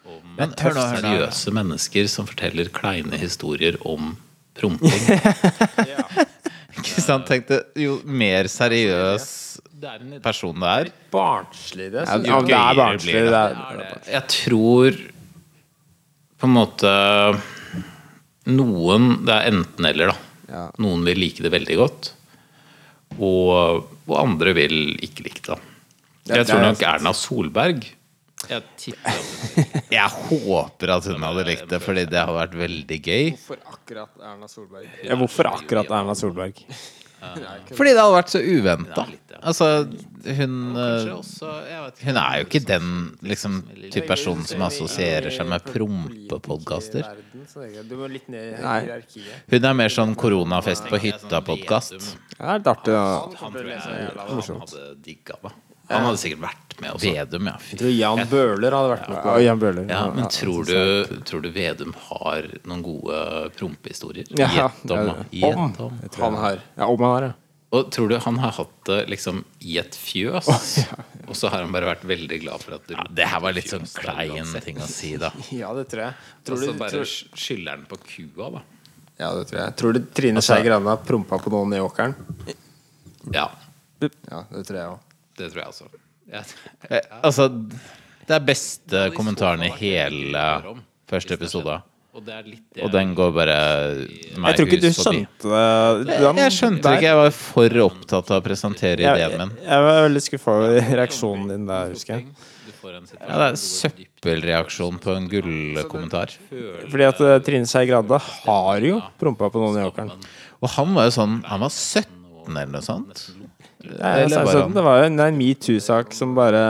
Om 0.10 0.34
Men 0.40 0.54
hør 0.60 0.76
nå, 0.76 0.82
hør 0.82 1.04
nå. 1.04 1.12
seriøse 1.14 1.54
mennesker 1.56 2.10
som 2.12 2.28
forteller 2.30 2.72
kleine 2.76 3.20
historier 3.22 3.78
om 3.88 4.16
promping. 4.60 5.06
Ikke 6.80 7.02
sant? 7.04 7.28
Tenk 7.28 7.48
det, 7.50 7.62
jo 7.80 8.00
mer 8.06 8.48
seriøs 8.52 9.28
er 9.80 10.02
person 10.24 10.60
det 10.60 10.70
er, 10.70 10.90
Barnslig, 11.12 11.90
det. 11.94 12.04
Ja, 12.06 12.18
Ja, 12.28 12.40
det 12.44 12.56
er 12.58 12.76
barnslig. 12.80 13.14
det. 13.14 13.44
Er. 13.44 14.02
Jeg 14.14 14.24
tror 14.36 15.00
på 16.40 16.48
en 16.48 16.56
måte 16.56 16.92
Noen 18.50 19.10
Det 19.28 19.36
er 19.36 19.50
enten-eller, 19.52 20.12
da. 20.14 20.18
Ja. 20.50 20.64
Noen 20.82 21.04
vil 21.06 21.20
like 21.22 21.44
det 21.46 21.52
veldig 21.54 21.76
godt, 21.78 22.08
og, 23.20 23.84
og 24.10 24.16
andre 24.18 24.56
vil 24.58 24.96
ikke 25.06 25.26
like 25.28 25.44
det. 25.46 25.60
Jeg 26.32 26.48
tror 26.50 26.64
nok 26.64 26.82
Erna 26.86 27.12
Solberg 27.14 27.86
Jeg 28.48 28.64
tipper 28.80 29.92
Jeg 29.92 30.14
håper 30.30 30.94
at 30.96 31.10
hun 31.12 31.26
hadde 31.28 31.44
likt 31.50 31.68
det, 31.72 31.82
fordi 31.84 32.06
det 32.08 32.22
hadde 32.22 32.38
vært 32.38 32.56
veldig 32.62 33.00
gøy. 33.04 33.26
Hvorfor 33.36 33.60
akkurat 33.74 34.24
Erna 34.32 34.48
Solberg? 34.48 34.88
Ja, 35.04 35.20
hvorfor 35.20 35.52
akkurat 35.52 35.92
Erna 36.00 36.16
Solberg? 36.18 36.64
Fordi 37.20 37.92
det 37.92 38.00
hadde 38.00 38.16
vært 38.16 38.32
så 38.32 38.40
uventa. 38.40 39.04
Altså, 39.40 39.68
hun 40.38 40.54
eh. 40.80 41.10
Hun 42.00 42.20
er 42.22 42.38
jo 42.40 42.48
ikke 42.48 42.62
den 42.64 42.88
liksom, 43.28 43.60
type 43.92 44.08
person 44.08 44.44
som 44.48 44.64
assosierer 44.70 45.34
seg 45.36 45.50
med 45.52 45.68
prompepodkaster. 45.68 47.04
Hun 49.52 49.70
er 49.72 49.80
mer 49.82 49.92
sånn 49.94 50.16
koronafest 50.20 50.88
på 50.92 51.02
hytta-podkast. 51.04 51.98
Det 52.00 52.40
er 52.40 52.62
litt 52.62 52.72
artig, 52.72 52.96
da. 52.96 53.04
Morsomt. 54.32 54.78
Han 55.98 56.06
hadde 56.06 56.16
det. 56.18 56.22
Sikkert 56.24 56.42
vært 56.46 56.76
med 56.80 56.92
også. 56.96 57.12
Vedum, 57.18 57.48
ja. 57.50 57.56
Jeg 57.72 57.80
tror 57.82 57.92
Jan 57.98 58.22
Bøhler 58.32 58.76
hadde 58.78 58.92
vært 58.94 59.10
med 59.10 59.18
på 59.24 59.34
Ja, 59.34 59.44
Jan 59.50 59.60
Bøhler. 59.60 59.90
Ja, 59.90 60.02
men 60.16 60.30
tror 60.32 60.70
du, 60.70 61.20
tror 61.28 61.42
du 61.44 61.50
Vedum 61.56 61.94
har 62.08 62.48
noen 62.70 62.84
gode 62.86 63.20
prompehistorier? 63.58 64.30
Ja, 64.40 64.48
Gjett 64.56 64.92
om, 64.96 65.12
ja, 65.36 65.54
om. 65.54 65.76
Han 66.22 66.40
har. 66.46 66.62
Ja, 66.78 66.88
om 66.88 67.04
han 67.04 67.14
har, 67.18 67.28
ja. 67.32 67.34
Og 67.70 67.92
tror 67.94 68.10
du 68.10 68.16
han 68.18 68.38
har 68.42 68.56
hatt 68.58 68.72
det 68.90 69.04
liksom 69.12 69.44
i 69.62 69.76
et 69.78 69.94
fjøs, 69.94 70.48
og 71.30 71.36
så 71.38 71.52
har 71.54 71.62
han 71.62 71.70
bare 71.76 71.86
vært 71.92 72.06
veldig 72.10 72.40
glad 72.42 72.64
for 72.64 72.80
at 72.80 72.88
du 72.90 72.96
Det 73.14 73.28
her 73.30 73.44
var 73.44 73.54
litt 73.54 73.70
sånn 73.70 73.86
klein 73.94 74.48
ting 74.66 74.80
å 74.82 74.88
si, 74.90 75.12
da. 75.22 75.30
Ja, 75.54 75.70
det 75.78 75.84
tror 75.92 76.08
jeg. 76.08 76.16
Og 76.50 76.64
så 76.64 76.74
bare 76.80 76.96
tror, 76.96 77.06
sk- 77.12 77.38
skylder 77.38 77.76
han 77.76 77.84
på 77.92 78.00
kua, 78.08 78.50
da. 78.56 78.64
ja, 79.22 79.30
det 79.38 79.46
tror 79.52 79.60
jeg. 79.62 79.76
Tror 79.84 79.94
du 79.94 80.02
Trine 80.18 80.42
Skei 80.42 80.64
Grande 80.66 80.90
har 80.96 81.04
prompa 81.06 81.38
på 81.44 81.54
noen 81.54 81.76
i 81.78 81.84
åkeren? 81.86 82.16
Ja, 83.36 83.52
Ja, 84.02 84.42
det 84.50 84.64
tror 84.66 84.80
jeg 84.80 84.88
òg. 84.96 85.06
Det 85.40 85.52
tror 85.54 85.64
jeg 85.64 85.72
også. 85.74 85.90
Jeg, 86.30 86.44
Eh, 86.90 87.02
Altså, 87.26 87.48
det 88.30 88.36
er 88.36 88.44
beste 88.46 89.06
kommentaren 89.18 89.64
i 89.66 89.72
hele 89.80 90.44
første 91.10 91.34
episode. 91.40 91.80
og 92.14 92.26
det 92.26 92.34
er 92.36 92.44
litt 92.50 92.64
det 92.76 92.84
Og 92.86 92.92
den 92.94 93.16
går 93.18 93.32
bare 93.34 93.56
meg 94.38 94.52
Jeg 94.52 94.58
tror 94.60 94.68
ikke 94.68 94.82
du 94.84 94.92
skjønte 94.94 95.50
det. 95.50 96.14
Jeg, 96.20 96.36
jeg 96.44 96.54
skjønte 96.58 96.84
det 96.86 96.94
ikke. 97.00 97.08
Jeg 97.10 97.20
var 97.24 97.32
for 97.40 97.80
opptatt 97.88 98.32
av 98.36 98.42
å 98.42 98.46
presentere 98.46 99.06
Jeg, 99.08 99.16
ideen 99.18 99.38
min. 99.42 99.52
jeg 99.66 99.86
var 99.88 100.00
veldig 100.06 100.24
skuffa 100.28 100.56
over 100.60 100.94
reaksjonen 101.02 101.48
din 101.54 101.66
der, 101.70 101.94
husker 101.96 102.14
jeg. 102.20 102.28
Du 102.68 102.72
får 102.82 102.98
en 103.00 103.08
Ja, 103.16 103.38
det 103.42 103.48
er 103.50 103.60
søppelreaksjon 103.64 105.00
på 105.04 105.16
en 105.16 105.28
gullkommentar. 105.32 106.34
Fordi 106.92 107.08
at 107.10 107.22
eh, 107.26 107.40
Trine 107.46 107.66
Skei 107.70 107.86
Grande 107.90 108.20
har 108.22 108.86
jo 108.86 109.00
prompa 109.20 109.50
på 109.54 109.62
noen 109.64 109.82
i 109.82 109.88
åkeren. 109.90 110.14
Og 110.62 110.70
han 110.76 110.94
var 110.98 111.08
jo 111.10 111.14
sånn 111.16 111.38
Han 111.48 111.62
var 111.64 111.72
17 111.72 112.06
eller 112.50 112.72
noe 112.74 112.82
sånt. 112.86 113.26
Ja, 113.80 114.16
Eller 114.26 114.44
bare 114.44 114.64
det 114.76 114.84
var 114.84 114.98
jo 115.00 115.06
en, 115.08 115.20
en 115.24 115.38
metoo-sak 115.40 116.12
som 116.16 116.34
bare 116.36 116.64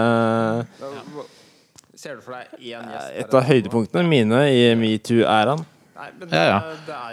Ser 1.97 2.19
du 2.19 2.21
for 2.21 2.37
deg 2.37 2.67
Et 3.17 3.33
av 3.33 3.47
høydepunktene 3.47 4.05
mine 4.07 4.43
i 4.53 4.61
metoo-æraen. 4.77 5.65
Ja, 6.29 6.43
ja. 6.43 6.59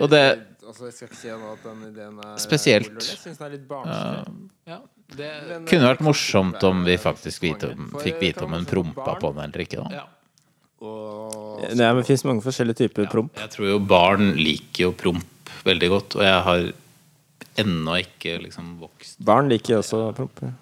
Og 0.04 0.10
det 0.12 0.20
altså, 0.66 0.90
Jeg 0.90 0.98
skal 0.98 1.08
ikke 1.08 1.20
si 1.22 1.32
at 1.32 1.64
den 1.64 1.86
ideen 1.88 2.20
er 2.22 2.36
Spesielt. 2.42 3.00
Jeg 3.00 3.22
syns 3.22 3.40
den 3.40 3.48
er 3.48 3.56
litt 3.56 3.64
barnslig. 3.70 4.36
Ja, 4.68 4.78
det, 5.16 5.30
kunne 5.70 5.88
vært 5.88 6.04
morsomt 6.04 6.62
om 6.66 6.84
vi 6.86 6.98
faktisk 7.00 7.46
vite 7.46 7.72
om, 7.72 7.88
fikk 8.02 8.20
vite 8.22 8.44
om 8.46 8.54
en 8.58 8.68
prompa 8.68 9.16
på 9.20 9.32
den 9.32 9.48
eller 9.48 9.64
ikke. 9.64 9.82
da 9.82 10.02
ja. 10.02 10.06
Nei, 10.76 11.88
men 11.88 12.02
Det 12.02 12.08
fins 12.10 12.26
mange 12.28 12.44
forskjellige 12.44 12.84
typer 12.84 13.08
promp. 13.10 13.38
Jeg 13.40 13.54
tror 13.54 13.70
jo 13.70 13.78
barn 13.80 14.34
liker 14.36 14.90
jo 14.90 14.90
promp 14.98 15.52
veldig 15.66 15.88
godt, 15.90 16.18
og 16.18 16.26
jeg 16.26 16.42
har 16.48 16.66
ennå 17.60 17.96
ikke 18.02 18.36
liksom 18.42 18.76
vokst 18.82 19.18
Barn 19.24 19.50
liker 19.52 19.80
også 19.80 20.10
promp. 20.16 20.42
ja. 20.42 20.52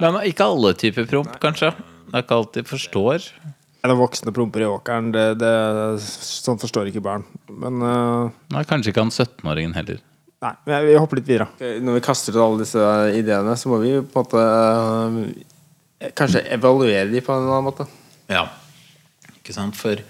Men 0.00 0.20
ikke 0.28 0.46
alle 0.46 0.74
typer 0.78 1.08
promp, 1.10 1.36
kanskje. 1.42 1.72
Det 2.08 2.16
er 2.16 2.24
ikke 2.24 2.40
alltid 2.40 2.70
forstår. 2.70 3.28
Er 3.84 3.92
det 3.92 3.98
voksne 3.98 4.32
promper 4.32 4.64
i 4.64 4.68
åkeren? 4.68 5.10
Det, 5.12 5.24
det, 5.42 5.52
sånn 6.00 6.60
forstår 6.60 6.88
ikke 6.88 7.02
barn. 7.04 7.26
Men 7.52 7.82
uh, 7.84 8.32
Nei, 8.54 8.62
kanskje 8.68 8.94
ikke 8.94 9.04
han 9.04 9.12
17-åringen 9.12 9.76
heller. 9.76 9.98
Nei, 10.44 10.52
men 10.68 10.86
vi 10.86 10.96
hopper 11.00 11.20
litt 11.20 11.28
videre. 11.28 11.48
Når 11.84 11.98
vi 11.98 12.04
kaster 12.04 12.36
ut 12.36 12.42
alle 12.44 12.62
disse 12.62 12.86
ideene, 13.16 13.56
så 13.60 13.72
må 13.72 13.80
vi 13.82 13.96
på 14.00 14.22
en 14.22 14.24
måte 14.24 14.44
uh, 14.44 16.10
Kanskje 16.16 16.42
evaluere 16.52 17.06
de 17.08 17.20
på 17.24 17.32
en 17.32 17.44
eller 17.44 17.54
annen 17.58 17.68
måte. 17.70 17.86
Ja, 18.28 18.42
ikke 19.38 19.54
sant? 19.56 19.76
For 19.78 20.00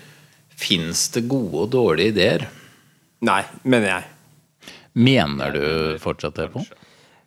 fins 0.58 1.06
det 1.14 1.26
gode 1.30 1.66
og 1.66 1.70
dårlige 1.74 2.14
ideer? 2.14 2.46
Nei, 3.26 3.42
mener 3.62 3.90
jeg. 3.90 4.13
Mener 4.94 5.54
du 5.54 5.64
fortsatt 6.02 6.36
det 6.38 6.48
på? 6.54 6.62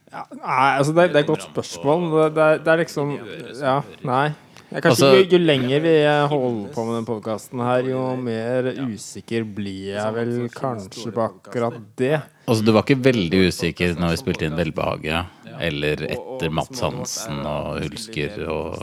Ja, 0.07 0.21
nei, 0.31 0.67
altså 0.79 0.93
det, 0.95 1.09
det 1.11 1.19
er 1.19 1.25
et 1.25 1.31
godt 1.33 1.47
spørsmål. 1.49 2.05
Det, 2.13 2.27
det, 2.37 2.43
er, 2.43 2.59
det 2.63 2.73
er 2.73 2.83
liksom 2.85 3.15
Ja, 3.59 3.79
nei. 4.07 4.27
Kanskje, 4.67 4.89
Altså- 4.89 5.09
jo, 5.15 5.23
jo 5.31 5.37
lenger 5.39 5.79
vi 5.79 5.91
holder 6.27 6.71
på 6.75 6.83
med 6.87 6.95
den 6.97 7.05
podkasten 7.07 7.61
her, 7.63 7.85
jo 7.87 8.01
mer 8.19 8.65
usikker 8.83 9.45
blir 9.55 9.93
jeg 9.95 10.15
vel 10.17 10.33
kanskje 10.51 11.13
på 11.15 11.23
akkurat 11.23 11.77
det. 11.99 12.17
Altså, 12.47 12.65
du 12.67 12.73
var 12.75 12.83
ikke 12.83 12.99
veldig 13.05 13.45
usikker 13.47 13.95
når 13.99 14.11
vi 14.15 14.19
spilte 14.25 14.49
inn 14.49 14.57
Velbehaget, 14.59 15.31
eller 15.63 16.03
etter 16.09 16.51
Mats 16.51 16.83
Hansen 16.83 17.39
og 17.47 17.79
Hulsker 17.85 18.43
og 18.51 18.75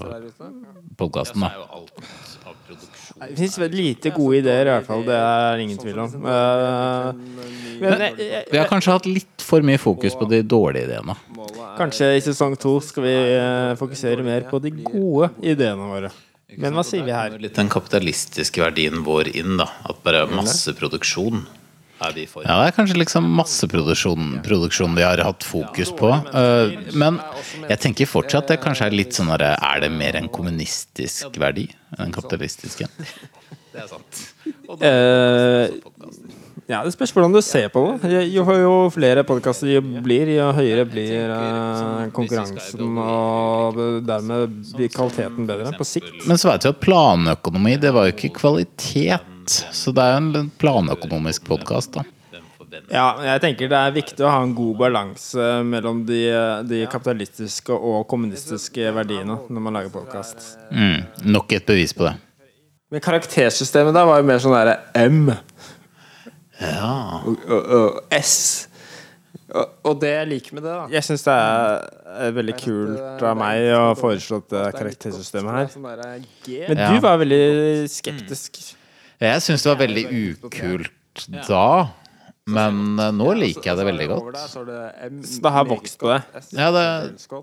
podkasten, 0.98 1.44
Det 1.44 2.54
produksjon. 2.66 3.36
Fins 3.36 3.58
lite 3.72 4.10
gode 4.14 4.40
ideer, 4.40 4.68
i 4.68 4.72
hvert 4.74 4.86
fall. 4.88 5.04
Det 5.06 5.16
er 5.16 5.62
ingen 5.62 5.78
tvil 5.80 5.98
om. 6.04 6.14
Men 7.80 8.04
Vi 8.50 8.58
har 8.58 8.68
kanskje 8.70 8.94
hatt 8.96 9.08
litt 9.08 9.44
for 9.44 9.64
mye 9.66 9.80
fokus 9.80 10.16
på 10.18 10.28
de 10.30 10.42
dårlige 10.42 10.88
ideene. 10.88 11.16
kanskje 11.78 12.14
i 12.16 12.22
sesong 12.24 12.56
to 12.60 12.78
skal 12.80 13.02
vi 13.02 13.14
eh, 13.14 13.74
fokusere 13.78 14.24
mer 14.24 14.46
på 14.50 14.60
de 14.62 14.70
gode 14.70 15.30
ideene 15.42 15.90
våre. 15.90 16.12
Men 16.56 16.76
hva 16.76 16.84
sier 16.86 17.02
vi 17.04 17.14
her? 17.14 17.34
Litt 17.40 17.56
den 17.58 17.70
kapitalistiske 17.72 18.62
verdien 18.62 19.02
vår 19.06 19.32
inn, 19.34 19.56
da. 19.58 19.66
At 19.90 20.02
bare 20.06 20.26
masseproduksjon 20.30 21.44
er 22.08 22.16
vi 22.16 22.26
for. 22.30 22.44
Ja, 22.46 22.58
det 22.60 22.72
er 22.72 22.76
kanskje 22.78 22.98
liksom 23.00 23.28
masseproduksjon 23.38 24.38
produksjon 24.44 24.96
vi 24.98 25.06
har 25.06 25.22
hatt 25.26 25.46
fokus 25.46 25.92
på. 25.96 26.12
Eh, 26.12 26.76
men 26.98 27.20
jeg 27.68 27.80
tenker 27.86 28.10
fortsatt 28.10 28.52
det 28.52 28.60
kanskje 28.64 28.90
er 28.90 28.98
litt 28.98 29.16
sånn 29.16 29.32
derre 29.32 29.54
Er 29.58 29.84
det 29.84 29.92
mer 29.94 30.18
en 30.20 30.30
kommunistisk 30.32 31.38
verdi 31.40 31.68
enn 31.96 32.08
en 32.08 32.16
kapitalistisk 32.16 32.86
en? 32.86 32.94
Det 33.74 33.82
er 33.82 33.88
sant. 33.90 34.18
Eh, 34.86 35.72
ja, 36.70 36.84
Det 36.84 36.92
spørs 36.94 37.10
hvordan 37.12 37.34
du 37.34 37.40
ser 37.42 37.66
på 37.74 37.82
det. 38.00 38.12
Jo, 38.30 38.44
jo 38.46 38.74
flere 38.94 39.24
podkaster 39.26 39.66
det 39.66 39.80
blir, 40.04 40.30
jo 40.30 40.46
høyere 40.54 40.86
blir 40.86 41.32
eh, 41.34 42.04
konkurransen, 42.14 42.94
og 43.02 43.80
dermed 44.06 44.54
blir 44.76 44.92
kvaliteten 44.94 45.48
bedre 45.50 45.74
på 45.74 45.88
sikt. 45.90 46.22
Men 46.28 46.38
så 46.40 46.52
vet 46.52 46.68
vi 46.68 46.72
at 46.72 46.80
planøkonomi, 46.86 47.74
det 47.82 47.92
var 47.96 48.06
jo 48.06 48.14
ikke 48.14 48.32
kvalitet. 48.38 49.33
Så 49.50 49.92
det 49.94 50.02
er 50.04 50.14
jo 50.16 50.20
en 50.40 50.50
planøkonomisk 50.60 51.46
podkast, 51.48 51.96
da. 51.98 52.04
Ja, 52.90 53.06
jeg 53.22 53.40
tenker 53.44 53.68
det 53.70 53.78
er 53.78 53.92
viktig 53.94 54.24
å 54.26 54.30
ha 54.32 54.40
en 54.42 54.54
god 54.56 54.76
balanse 54.80 55.44
mellom 55.66 56.00
de, 56.08 56.24
de 56.66 56.80
kapitalistiske 56.90 57.70
og 57.74 58.02
kommunistiske 58.10 58.88
verdiene 58.96 59.36
når 59.46 59.62
man 59.62 59.78
lager 59.78 59.92
podkast. 59.94 60.56
Mm, 60.74 61.04
nok 61.30 61.54
et 61.54 61.66
bevis 61.68 61.94
på 61.94 62.08
det. 62.08 62.16
Men 62.90 63.02
karaktersystemet 63.04 63.94
der 63.94 64.08
var 64.10 64.20
jo 64.20 64.26
mer 64.28 64.42
sånn 64.42 64.56
derre 64.56 64.76
M 65.06 65.30
Ja. 66.60 67.22
og, 67.26 67.38
og, 67.46 67.72
og 67.78 68.14
S. 68.18 68.34
Og, 69.54 69.70
og 69.86 69.98
det 70.02 70.10
jeg 70.16 70.28
liker 70.30 70.54
med 70.56 70.64
det, 70.66 70.72
da 70.74 70.84
Jeg 70.96 71.04
syns 71.06 71.22
det 71.26 71.34
er, 71.34 71.82
er 72.26 72.32
veldig 72.34 72.54
kult 72.58 73.22
av 73.28 73.36
meg 73.38 73.68
å 73.76 73.82
foreslå 73.98 74.40
det 74.50 74.62
karaktersystemet 74.74 75.58
her. 75.58 76.22
Men 76.70 76.80
du 76.80 77.02
var 77.04 77.20
veldig 77.22 77.44
skeptisk. 77.92 78.64
Jeg 79.20 79.42
syns 79.44 79.62
det 79.62 79.70
var 79.70 79.78
veldig 79.86 80.04
ukult 80.10 80.90
da, 81.46 81.66
men 82.50 82.98
eh, 83.00 83.12
nå 83.14 83.28
liker 83.38 83.70
jeg 83.70 83.78
det 83.78 83.84
veldig 83.86 84.06
godt. 84.10 84.38
Så 84.50 84.64
det 85.46 85.52
har 85.54 85.64
vokst 85.70 85.96
på 86.00 86.10
det. 86.10 86.18
Ja, 86.58 86.66
det, 86.74 86.82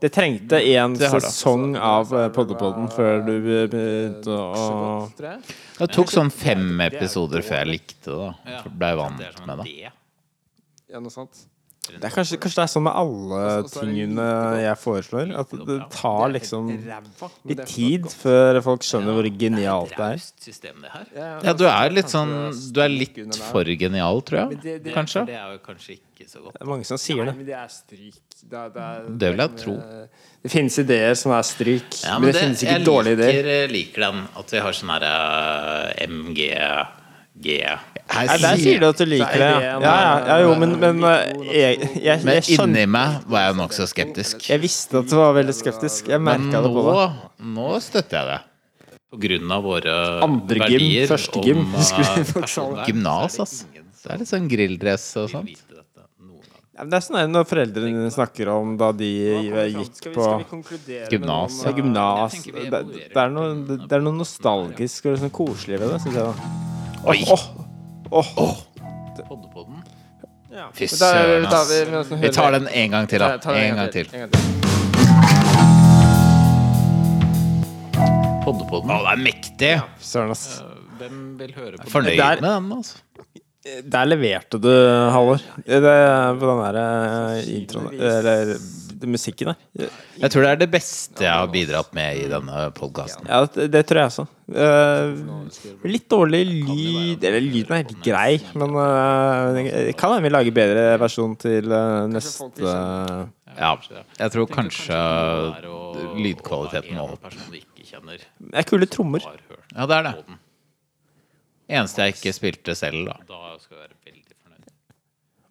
Det 0.04 0.12
trengte 0.14 0.60
én 0.62 0.98
sesong 1.00 1.76
av 1.80 2.12
eh, 2.14 2.28
Poddepodden 2.36 2.92
før 2.92 3.24
du 3.26 3.32
begynte 3.42 4.36
å 4.36 5.08
det 5.80 5.90
tok 5.96 6.12
sånn 6.14 6.30
fem 6.30 6.82
episoder 6.86 7.42
før 7.42 7.64
jeg 7.64 7.72
likte 7.80 8.12
det. 8.12 8.30
da. 8.46 8.62
Blei 8.70 8.94
vant 9.00 9.42
med 9.48 9.64
det. 9.64 9.92
Det 11.82 11.98
er 11.98 12.14
kanskje, 12.14 12.38
kanskje 12.38 12.60
det 12.60 12.64
er 12.64 12.70
sånn 12.70 12.84
med 12.86 12.94
alle 12.94 13.46
tingene 13.74 14.26
jeg 14.62 14.78
foreslår. 14.78 15.32
At 15.42 15.54
det 15.66 15.78
tar 15.96 16.28
liksom 16.36 16.68
litt 17.50 17.64
tid 17.72 18.06
før 18.14 18.60
folk 18.68 18.86
skjønner 18.86 19.18
hvor 19.18 19.30
genialt 19.42 19.96
det 19.96 20.06
er. 20.06 20.20
Raust 20.20 20.46
system, 20.46 20.84
det 20.86 20.92
her. 20.94 21.08
Ja, 21.42 21.56
du 21.58 21.66
er 21.66 21.96
litt 21.96 22.14
sånn 22.14 22.36
Du 22.70 22.84
er 22.86 22.94
litt 22.94 23.18
for 23.48 23.66
genial, 23.66 24.22
tror 24.28 24.44
jeg. 24.44 24.78
Kanskje. 24.94 25.26
Det 25.32 25.40
er 25.40 25.56
jo 25.56 25.64
kanskje 25.66 25.98
ikke 25.98 26.30
så 26.30 26.44
godt. 26.44 26.60
Det 26.60 26.62
er 26.68 26.72
mange 26.76 26.86
som 26.92 27.02
sier 27.02 27.32
det. 27.32 27.36
Det 28.46 29.34
vil 29.34 29.46
jeg 29.48 29.58
tro. 29.66 29.76
Det 30.42 30.54
finnes 30.54 30.80
ideer 30.86 31.18
som 31.18 31.34
er 31.34 31.46
stryk, 31.50 31.98
men 32.06 32.30
det, 32.30 32.38
finnes 32.38 32.62
ikke 32.66 32.80
dårlige 32.86 33.18
ideer. 33.18 33.54
Jeg 33.56 33.74
liker 33.74 34.06
den 34.06 34.24
at 34.38 34.54
vi 34.54 34.62
har 34.62 34.78
sånn 34.78 34.94
her 34.94 35.10
eh, 35.10 36.06
MG 36.06 36.46
G. 37.40 37.58
Her 38.12 38.28
Nei, 38.28 38.38
der 38.44 38.58
sier 38.60 38.82
du 38.82 38.86
at 38.90 39.00
du 39.00 39.06
liker 39.08 39.40
det. 39.40 39.50
Ja, 39.64 39.78
ja, 39.80 40.16
ja 40.28 40.36
jo, 40.44 40.52
men, 40.60 40.74
men 40.82 41.00
eh, 41.08 41.32
jeg, 41.48 41.78
jeg, 41.80 42.02
jeg, 42.04 42.24
Men 42.28 42.50
inni 42.58 42.84
meg 42.92 43.22
var 43.32 43.46
jeg 43.48 43.56
nokså 43.62 43.88
skeptisk. 43.88 44.44
Jeg 44.52 44.60
visste 44.62 45.00
at 45.00 45.08
du 45.10 45.16
var 45.16 45.32
veldig 45.40 45.56
skeptisk. 45.56 46.12
Jeg 46.12 46.20
Men 46.22 46.50
merka 46.50 46.62
det 46.66 46.72
på 46.76 46.84
nå, 46.84 46.96
deg. 47.00 47.22
nå 47.56 47.68
støtter 47.82 48.18
jeg 48.20 48.30
det. 48.34 48.40
På 49.12 49.20
grunn 49.20 49.52
av 49.52 49.64
våre 49.68 49.96
Andre 50.24 50.56
gym, 50.60 50.66
verdier 50.68 51.08
første 51.12 51.42
gym, 51.44 51.64
om, 51.66 51.74
husker 51.80 52.04
du 52.04 52.12
eh, 52.22 52.28
folk 52.30 52.48
sa 52.52 52.68
det? 52.68 52.86
personvern, 52.86 52.86
Gymnas, 52.92 53.36
så 53.36 53.42
er 53.42 53.48
ass. 53.48 53.58
ingen 53.72 53.88
som 53.92 54.04
Det 54.08 54.14
er 54.14 54.22
litt 54.22 54.32
sånn 54.36 54.48
grilldress 54.54 55.08
og 55.20 55.26
vil 55.26 55.34
sånt. 55.34 55.50
vite 55.52 55.76
dette 55.82 56.06
noen 56.22 56.46
gang. 56.46 56.62
Ja, 56.72 56.80
men 56.84 56.92
det 56.94 57.00
er 57.00 57.06
sånn 57.08 57.20
her 57.22 57.32
når 57.32 57.48
foreldrene 57.50 58.12
snakker 58.16 58.52
om 58.54 58.76
da 58.80 58.92
de 59.02 59.10
gikk 59.76 60.12
på 60.16 60.28
Gymnas. 61.12 61.60
Gymnas. 61.64 61.64
Jeg 61.66 61.80
tenker 61.80 62.60
vi 62.60 62.68
Det, 62.68 62.68
evaluerer 62.68 63.24
er 63.26 63.34
noe, 63.40 63.50
det, 63.72 63.80
det 63.88 63.98
er 64.00 64.06
noe 64.08 64.20
nostalgisk 64.20 65.10
og 65.12 65.20
sånn 65.26 65.34
koselig 65.42 65.80
ved 65.84 65.96
det, 65.96 66.04
syns 66.06 66.20
jeg. 66.22 66.28
da 66.32 66.71
Oi! 67.06 67.24
Oh, 67.28 67.44
oh, 68.12 68.28
oh. 68.38 68.58
Poddepodden. 69.28 69.82
Ja. 70.52 70.68
Fy 70.76 70.88
søren, 70.88 71.46
ass. 71.46 71.72
vi- 71.72 71.86
vi 72.16 72.22
Vi 72.22 72.30
tar 72.34 72.52
den 72.52 72.68
en 72.68 72.92
gang 72.92 73.08
til, 73.10 73.20
da. 73.20 73.30
Ja, 73.32 73.38
ta 73.38 73.54
En 73.56 73.76
gang 73.76 73.92
til. 73.92 74.08
En 74.14 74.20
gang 74.20 74.32
til. 74.32 74.42
Podde-podden. 78.46 78.90
Å, 78.92 79.00
det 79.06 79.14
er 79.14 79.22
mektig! 79.24 79.72
Søren, 80.02 80.32
ass. 80.36 80.46
Hvem 81.00 81.18
vil 81.40 81.54
høre 81.58 81.78
på 81.82 81.90
Fornøyd 81.90 82.18
med 82.42 82.50
den, 82.50 82.72
altså. 82.78 82.98
Der 83.94 84.06
leverte 84.10 84.58
du, 84.62 84.70
Halvor. 85.14 85.42
På 85.56 85.62
den 85.70 86.62
der 86.66 86.78
eh, 86.82 87.50
introen 87.60 87.92
Eller 87.94 88.56
musikken 89.10 89.52
der. 89.52 89.90
Jeg 90.22 90.34
tror 90.34 90.46
det 90.46 90.52
er 90.52 90.60
det 90.62 90.68
beste 90.74 91.24
jeg 91.26 91.32
har 91.32 91.50
bidratt 91.52 91.92
med 91.98 92.20
i 92.22 92.28
denne 92.32 92.68
podkasten. 92.78 93.26
Ja, 93.30 93.46
det, 93.56 93.68
det 93.74 93.84
tror 93.90 94.02
jeg 94.02 94.12
også. 94.12 94.26
Uh, 94.52 95.86
litt 95.88 96.10
dårlig 96.12 96.42
lyd 96.44 97.22
Eller 97.24 97.40
lyden 97.40 97.78
er 97.78 97.94
grei, 98.04 98.34
men 98.60 98.74
uh, 98.76 99.54
det 99.56 99.94
kan 99.96 100.12
hende 100.12 100.26
vi 100.26 100.32
lager 100.34 100.56
bedre 100.58 100.84
versjon 101.00 101.38
til 101.40 101.72
uh, 101.72 102.04
neste 102.12 102.74
Ja, 103.56 103.72
jeg 104.20 104.34
tror 104.36 104.50
kanskje 104.52 105.00
lydkvaliteten 106.20 106.92
en 106.92 107.00
må 107.00 107.08
opp. 107.16 107.32
Det 107.32 108.56
er 108.60 108.68
kule 108.68 108.88
trommer. 108.92 109.24
Ja, 109.72 109.88
det 109.88 110.02
er 110.02 110.10
det. 110.10 110.16
Eneste 111.72 112.04
jeg 112.04 112.18
ikke 112.18 112.34
spilte 112.36 112.76
selv, 112.76 113.06
da. 113.08 113.16
Da 113.30 113.56
skal 113.62 113.78
jeg 113.78 113.86
være 113.86 114.00
veldig 114.10 114.36
fornøyd. 114.36 114.74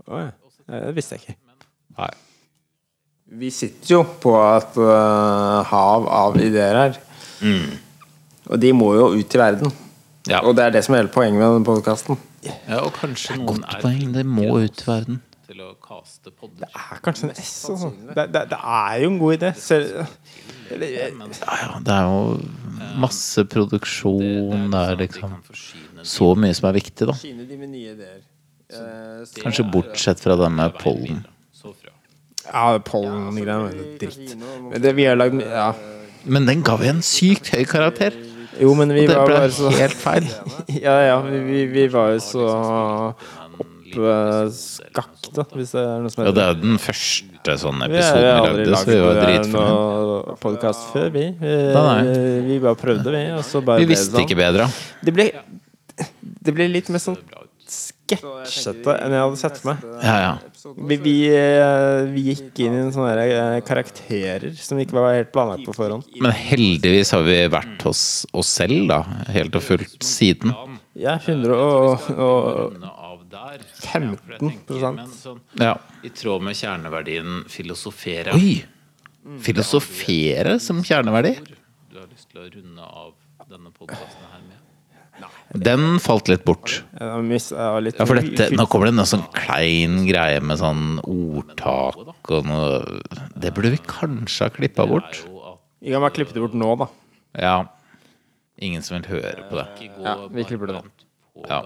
Å, 0.04 0.20
ja. 0.20 0.32
Det 0.70 0.96
visste 0.98 1.16
jeg 1.16 1.24
ikke. 1.24 1.38
Nei. 1.96 2.10
Vi 3.30 3.50
sitter 3.54 3.94
jo 3.94 4.00
på 4.22 4.32
et 4.56 4.76
øh, 4.82 5.60
hav 5.70 6.08
av 6.10 6.36
ideer 6.42 6.78
her. 6.80 6.96
Og 8.50 8.58
de 8.60 8.72
må 8.74 8.88
jo 8.98 9.10
ut 9.14 9.34
i 9.36 9.38
verden. 9.38 9.70
Ja. 10.28 10.40
Og 10.44 10.56
det 10.58 10.64
er 10.66 10.74
det 10.74 10.82
som 10.84 10.94
er 10.96 11.04
hele 11.04 11.12
poenget 11.14 11.38
med 11.38 11.46
denne 11.54 11.64
podkasten. 11.68 12.18
Ja, 12.44 12.80
og 12.82 12.92
kanskje 12.96 13.36
noen 13.38 13.60
Godt 13.60 13.68
er 13.76 13.82
poeng. 13.84 14.10
Det 14.16 14.24
må 14.26 14.48
ut 14.58 14.82
i 14.82 14.86
verden. 14.88 15.20
til 15.50 15.62
å 15.66 15.72
kaste 15.82 16.30
podder. 16.30 16.66
Det 16.66 16.68
er 16.78 17.00
kanskje 17.02 17.28
en 17.28 17.32
S, 17.38 17.52
altså. 17.70 17.88
Det, 18.14 18.26
det, 18.34 18.42
det 18.52 18.58
er 18.60 18.98
jo 19.02 19.08
en 19.10 19.18
god 19.18 19.36
idé. 19.38 19.48
Selv, 19.58 20.04
eller, 20.70 20.92
Ja, 20.94 21.56
ja, 21.62 21.70
det 21.86 21.94
er 21.96 22.04
jo 22.06 22.98
masse 23.02 23.44
produksjon. 23.50 24.68
Det 24.70 24.82
er 24.92 25.00
liksom 25.00 25.34
så 26.06 26.30
mye 26.38 26.54
som 26.54 26.68
er 26.70 26.78
viktig, 26.78 27.08
da. 27.10 27.16
Eh, 28.70 29.24
Kanskje 29.42 29.66
bortsett 29.74 30.22
fra 30.22 30.36
denne 30.38 30.68
pollen. 30.78 31.24
Ja, 32.46 32.78
pollengreiene 32.84 33.56
var 33.66 33.74
dritt. 34.00 34.34
Men 34.70 34.82
det 34.82 34.94
vi 34.96 35.04
har 35.10 35.16
lagd 35.20 35.40
Ja. 35.44 35.72
Men 36.24 36.44
den 36.48 36.62
ga 36.66 36.74
vi 36.76 36.88
en 36.90 37.00
sykt 37.04 37.48
høy 37.54 37.64
karakter. 37.68 38.12
Jo, 38.60 38.74
men 38.76 38.90
vi 38.92 39.06
Og 39.06 39.08
det 39.08 39.16
var 39.16 39.26
ble 39.30 39.36
bare 39.38 39.52
så 39.56 39.70
helt 39.72 39.94
feil. 39.96 40.26
Ja, 40.84 40.96
ja, 41.06 41.20
vi, 41.24 41.38
vi, 41.46 41.60
vi 41.72 41.86
var 41.92 42.10
jo 42.12 42.18
så 42.20 42.48
oppskakte, 43.90 45.44
hvis 45.56 45.72
det 45.74 45.80
er 45.82 46.02
noe 46.04 46.12
som 46.12 46.24
Ja, 46.26 46.32
det 46.34 46.42
er 46.44 46.52
jo 46.54 46.58
den 46.62 46.76
første 46.82 47.56
sånne 47.62 47.88
Vi 47.90 47.98
har 47.98 48.04
episoden 48.04 48.26
vi 48.26 48.50
aldri 48.50 48.66
lagde, 48.66 48.80
så 48.82 48.90
vi 48.90 48.98
var 49.00 49.16
lagd 49.16 49.26
dritfornøyd. 49.26 50.10
noen 50.10 50.40
podkast 50.44 50.84
før, 50.92 51.08
vi. 51.16 51.24
Vi, 51.40 51.54
Nei, 51.74 51.98
vi 52.46 52.58
bare 52.62 52.78
prøvde, 52.80 53.14
vi. 53.16 53.22
Og 53.38 53.44
så 53.48 53.62
bare 53.66 53.82
Vi 53.82 53.88
ble 53.88 53.94
det 53.94 53.96
visste 53.96 54.14
sånn. 54.14 54.26
ikke 54.28 54.38
bedre. 54.38 54.68
Det 55.08 55.14
ble, 55.16 55.26
det 56.20 56.54
ble 56.56 56.68
litt 56.70 56.90
mer 56.94 57.02
sånn 57.02 57.18
sketsjete 57.70 58.94
enn 59.04 59.14
jeg 59.14 59.22
hadde 59.24 59.38
sett 59.40 59.60
for 59.60 59.70
meg. 59.70 59.84
Ja, 60.04 60.16
ja. 60.24 60.74
Vi, 60.90 60.96
vi, 61.04 61.14
eh, 61.34 62.02
vi 62.10 62.24
gikk 62.30 62.60
inn 62.64 62.76
i 62.76 62.82
en 62.84 62.92
sånne 62.94 63.14
eh, 63.24 63.58
karakterer 63.66 64.50
som 64.58 64.80
ikke 64.82 64.96
var 64.98 65.14
helt 65.16 65.32
planlagt 65.34 65.66
på 65.68 65.74
forhånd. 65.76 66.08
Men 66.20 66.34
heldigvis 66.36 67.14
har 67.16 67.24
vi 67.26 67.38
vært 67.52 67.86
hos 67.86 68.02
oss 68.36 68.50
selv, 68.60 68.88
da. 68.90 69.00
Helt 69.30 69.56
og 69.58 69.64
fullt 69.66 69.98
siden. 70.06 70.54
Ja, 70.98 71.14
100 71.16 71.54
og, 71.54 72.10
og 72.18 72.74
Runde 72.74 72.90
av 72.90 73.22
der. 73.30 73.62
15 73.78 74.10
Ja, 74.10 74.16
for 74.18 74.34
jeg 74.34 74.40
tenker, 74.42 74.90
men 74.98 75.14
sånn, 75.14 75.40
Ja. 75.62 75.76
I 76.04 76.10
tråd 76.12 76.44
med 76.44 76.58
kjerneverdien 76.58 77.44
filosofere. 77.50 78.34
Oi! 78.36 78.58
Filosofere 79.44 80.58
som 80.62 80.80
kjerneverdi? 80.84 81.36
Du 81.90 81.98
har 82.00 82.08
lyst 82.10 82.30
til 82.32 82.42
å 82.42 82.48
runde 82.48 82.86
av 82.86 83.14
denne 83.50 83.70
podkasten 83.74 84.26
her 84.32 84.42
med? 84.46 84.58
Den 85.50 85.98
falt 85.98 86.28
litt 86.30 86.44
bort. 86.46 86.84
litt 87.82 87.98
Ja, 87.98 88.06
for 88.06 88.14
dette, 88.20 88.54
nå 88.54 88.66
kommer 88.70 88.86
det 88.86 88.94
en 88.94 89.02
sånn 89.10 89.26
klein 89.34 90.06
greie 90.06 90.38
med 90.40 90.58
sånn 90.60 91.00
ordtak 91.02 92.30
og 92.30 92.46
noe 92.46 93.00
Det 93.34 93.50
burde 93.56 93.70
vi 93.74 93.80
kanskje 93.82 94.44
ha 94.46 94.50
klippa 94.54 94.86
bort. 94.86 95.24
Vi 95.80 95.90
kan 95.90 96.00
bare 96.04 96.14
klippe 96.14 96.32
det 96.36 96.42
bort 96.44 96.54
nå, 96.54 96.76
da. 96.78 96.86
Ja. 97.40 97.56
Ingen 98.60 98.82
som 98.84 98.98
vil 98.98 99.06
høre 99.16 99.42
på 99.48 99.56
det. 99.56 99.64
Ja, 100.04 100.28
vi 100.28 100.44
klipper 100.44 100.66
det 100.68 100.74
nå. 100.76 100.84
Ja. 101.48 101.64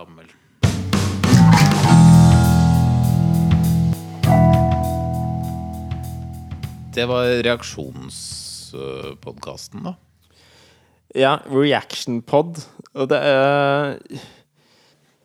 Det 6.94 7.02
var 7.10 7.26
reaksjonspodkasten, 7.42 9.82
da. 9.82 9.98
Ja, 11.14 11.36
Reaction 11.50 12.20
Pod. 12.26 12.58
Og 12.94 13.08
det 13.10 13.18
er 13.22 13.98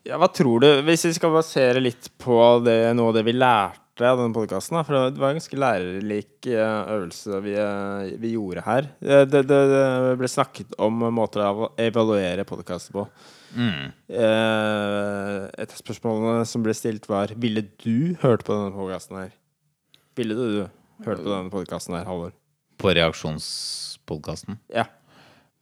Ja, 0.08 0.18
hva 0.18 0.30
tror 0.34 0.62
du? 0.64 0.68
Hvis 0.88 1.04
vi 1.06 1.14
skal 1.18 1.34
basere 1.36 1.82
litt 1.84 2.08
på 2.22 2.38
det, 2.66 2.80
noe 2.98 3.12
av 3.12 3.18
det 3.20 3.24
vi 3.28 3.34
lærte 3.36 4.06
av 4.08 4.18
denne 4.18 4.34
podkasten, 4.34 4.80
for 4.88 5.10
det 5.12 5.20
var 5.20 5.34
en 5.34 5.38
ganske 5.42 5.58
lærerik 5.60 6.48
eh, 6.48 6.94
øvelse 6.96 7.42
vi, 7.44 7.52
eh, 7.60 8.14
vi 8.22 8.32
gjorde 8.38 8.64
her. 8.66 8.88
Eh, 9.04 9.26
Det, 9.28 9.42
det, 9.50 9.60
det 9.74 10.16
ble 10.22 10.30
snakket 10.32 10.72
om 10.82 11.04
måter 11.14 11.44
å 11.44 11.68
evaluere 11.78 12.46
podkaster 12.48 12.96
på. 12.96 13.04
Mm. 13.60 13.92
Eh, 14.08 15.50
Et 15.60 15.74
av 15.76 15.82
spørsmålene 15.84 16.46
som 16.48 16.64
ble 16.64 16.74
stilt, 16.78 17.10
var 17.12 17.34
Ville 17.36 17.66
du 17.84 18.16
hørt 18.24 18.46
på 18.48 18.56
denne 18.56 18.72
podkasten 18.78 19.20
her? 19.20 19.32
Ville 20.16 20.34
du 20.38 20.48
hørt 21.06 21.20
på 21.22 21.30
denne 21.30 21.52
podkasten 21.54 21.98
her, 22.00 22.06
Halvor? 22.08 22.32
På 22.80 22.94
reaksjonspodkasten. 22.96 24.58
Ja. 24.74 24.88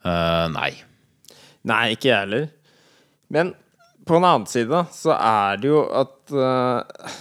Eh, 0.08 0.48
nei. 0.54 0.72
Nei, 1.68 1.84
ikke 1.96 2.10
jeg 2.12 2.20
heller. 2.24 2.48
Men 3.34 3.54
på 4.08 4.18
en 4.18 4.28
annen 4.28 4.48
side 4.50 4.86
så 4.96 5.16
er 5.18 5.60
det 5.62 5.72
jo 5.72 5.82
at 5.92 6.16
uh, 6.32 7.16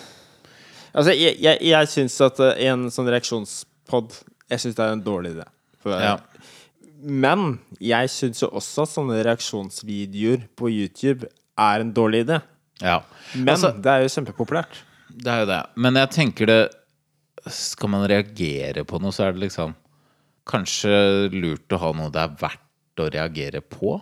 Altså, 0.97 1.13
jeg, 1.13 1.35
jeg, 1.43 1.59
jeg 1.67 1.89
syns 1.93 2.15
at 2.25 2.39
eh, 2.41 2.61
en 2.71 2.87
sånn 2.95 3.11
reaksjonspod 3.13 4.15
Jeg 4.49 4.63
syns 4.63 4.79
det 4.79 4.85
er 4.85 4.95
en 4.95 5.03
dårlig 5.05 5.35
idé. 5.35 5.45
Ja. 5.87 6.15
Men 7.03 7.59
jeg 7.83 8.09
syns 8.11 8.41
jo 8.41 8.49
også 8.57 8.87
at 8.87 8.93
sånne 8.95 9.19
reaksjonsvideoer 9.27 10.47
på 10.57 10.71
YouTube 10.73 11.29
er 11.61 11.83
en 11.85 11.93
dårlig 11.95 12.25
idé. 12.25 12.41
Ja. 12.81 13.01
Men 13.35 13.55
Altså- 13.57 13.75
det 13.77 13.93
er 13.93 14.05
jo 14.07 14.15
kjempepopulært. 14.15 14.81
Det 15.11 15.33
er 15.33 15.43
jo 15.45 15.51
det. 15.53 15.63
Men 15.77 15.95
jeg 16.01 16.11
tenker 16.11 16.47
det 16.47 16.63
Skal 17.47 17.89
man 17.93 18.09
reagere 18.11 18.83
på 18.85 18.99
noe, 18.99 19.13
så 19.15 19.29
er 19.29 19.33
det 19.37 19.45
liksom 19.45 19.75
kanskje 20.51 21.29
lurt 21.31 21.71
å 21.71 21.79
ha 21.79 21.93
noe 21.95 22.11
det 22.11 22.23
er 22.25 22.33
verdt 22.41 22.66
å 23.05 23.11
reagere 23.13 23.61
på. 23.61 23.99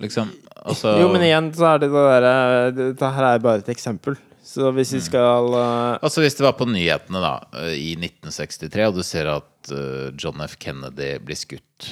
Liksom. 0.00 0.30
Altså 0.64 0.94
Jo, 0.98 1.10
men 1.12 1.22
igjen 1.26 1.50
så 1.54 1.74
er 1.74 1.82
det 1.82 1.90
det 1.92 2.04
derre 2.08 2.36
Dette 2.74 3.10
her 3.14 3.26
er 3.34 3.42
bare 3.44 3.60
et 3.60 3.68
eksempel. 3.74 4.16
Så 4.44 4.70
hvis 4.76 4.92
Mm. 4.92 4.96
vi 4.96 5.02
skal 5.04 5.50
uh... 5.54 5.98
Altså 6.02 6.20
Hvis 6.24 6.34
det 6.38 6.44
var 6.46 6.56
på 6.58 6.66
nyhetene 6.68 7.20
da 7.20 7.34
i 7.72 7.92
1963, 7.96 8.88
og 8.88 8.96
du 8.98 9.02
ser 9.04 9.28
at 9.32 9.70
uh, 9.72 10.08
John 10.16 10.40
F. 10.44 10.56
Kennedy 10.60 11.18
blir 11.24 11.36
skutt 11.38 11.90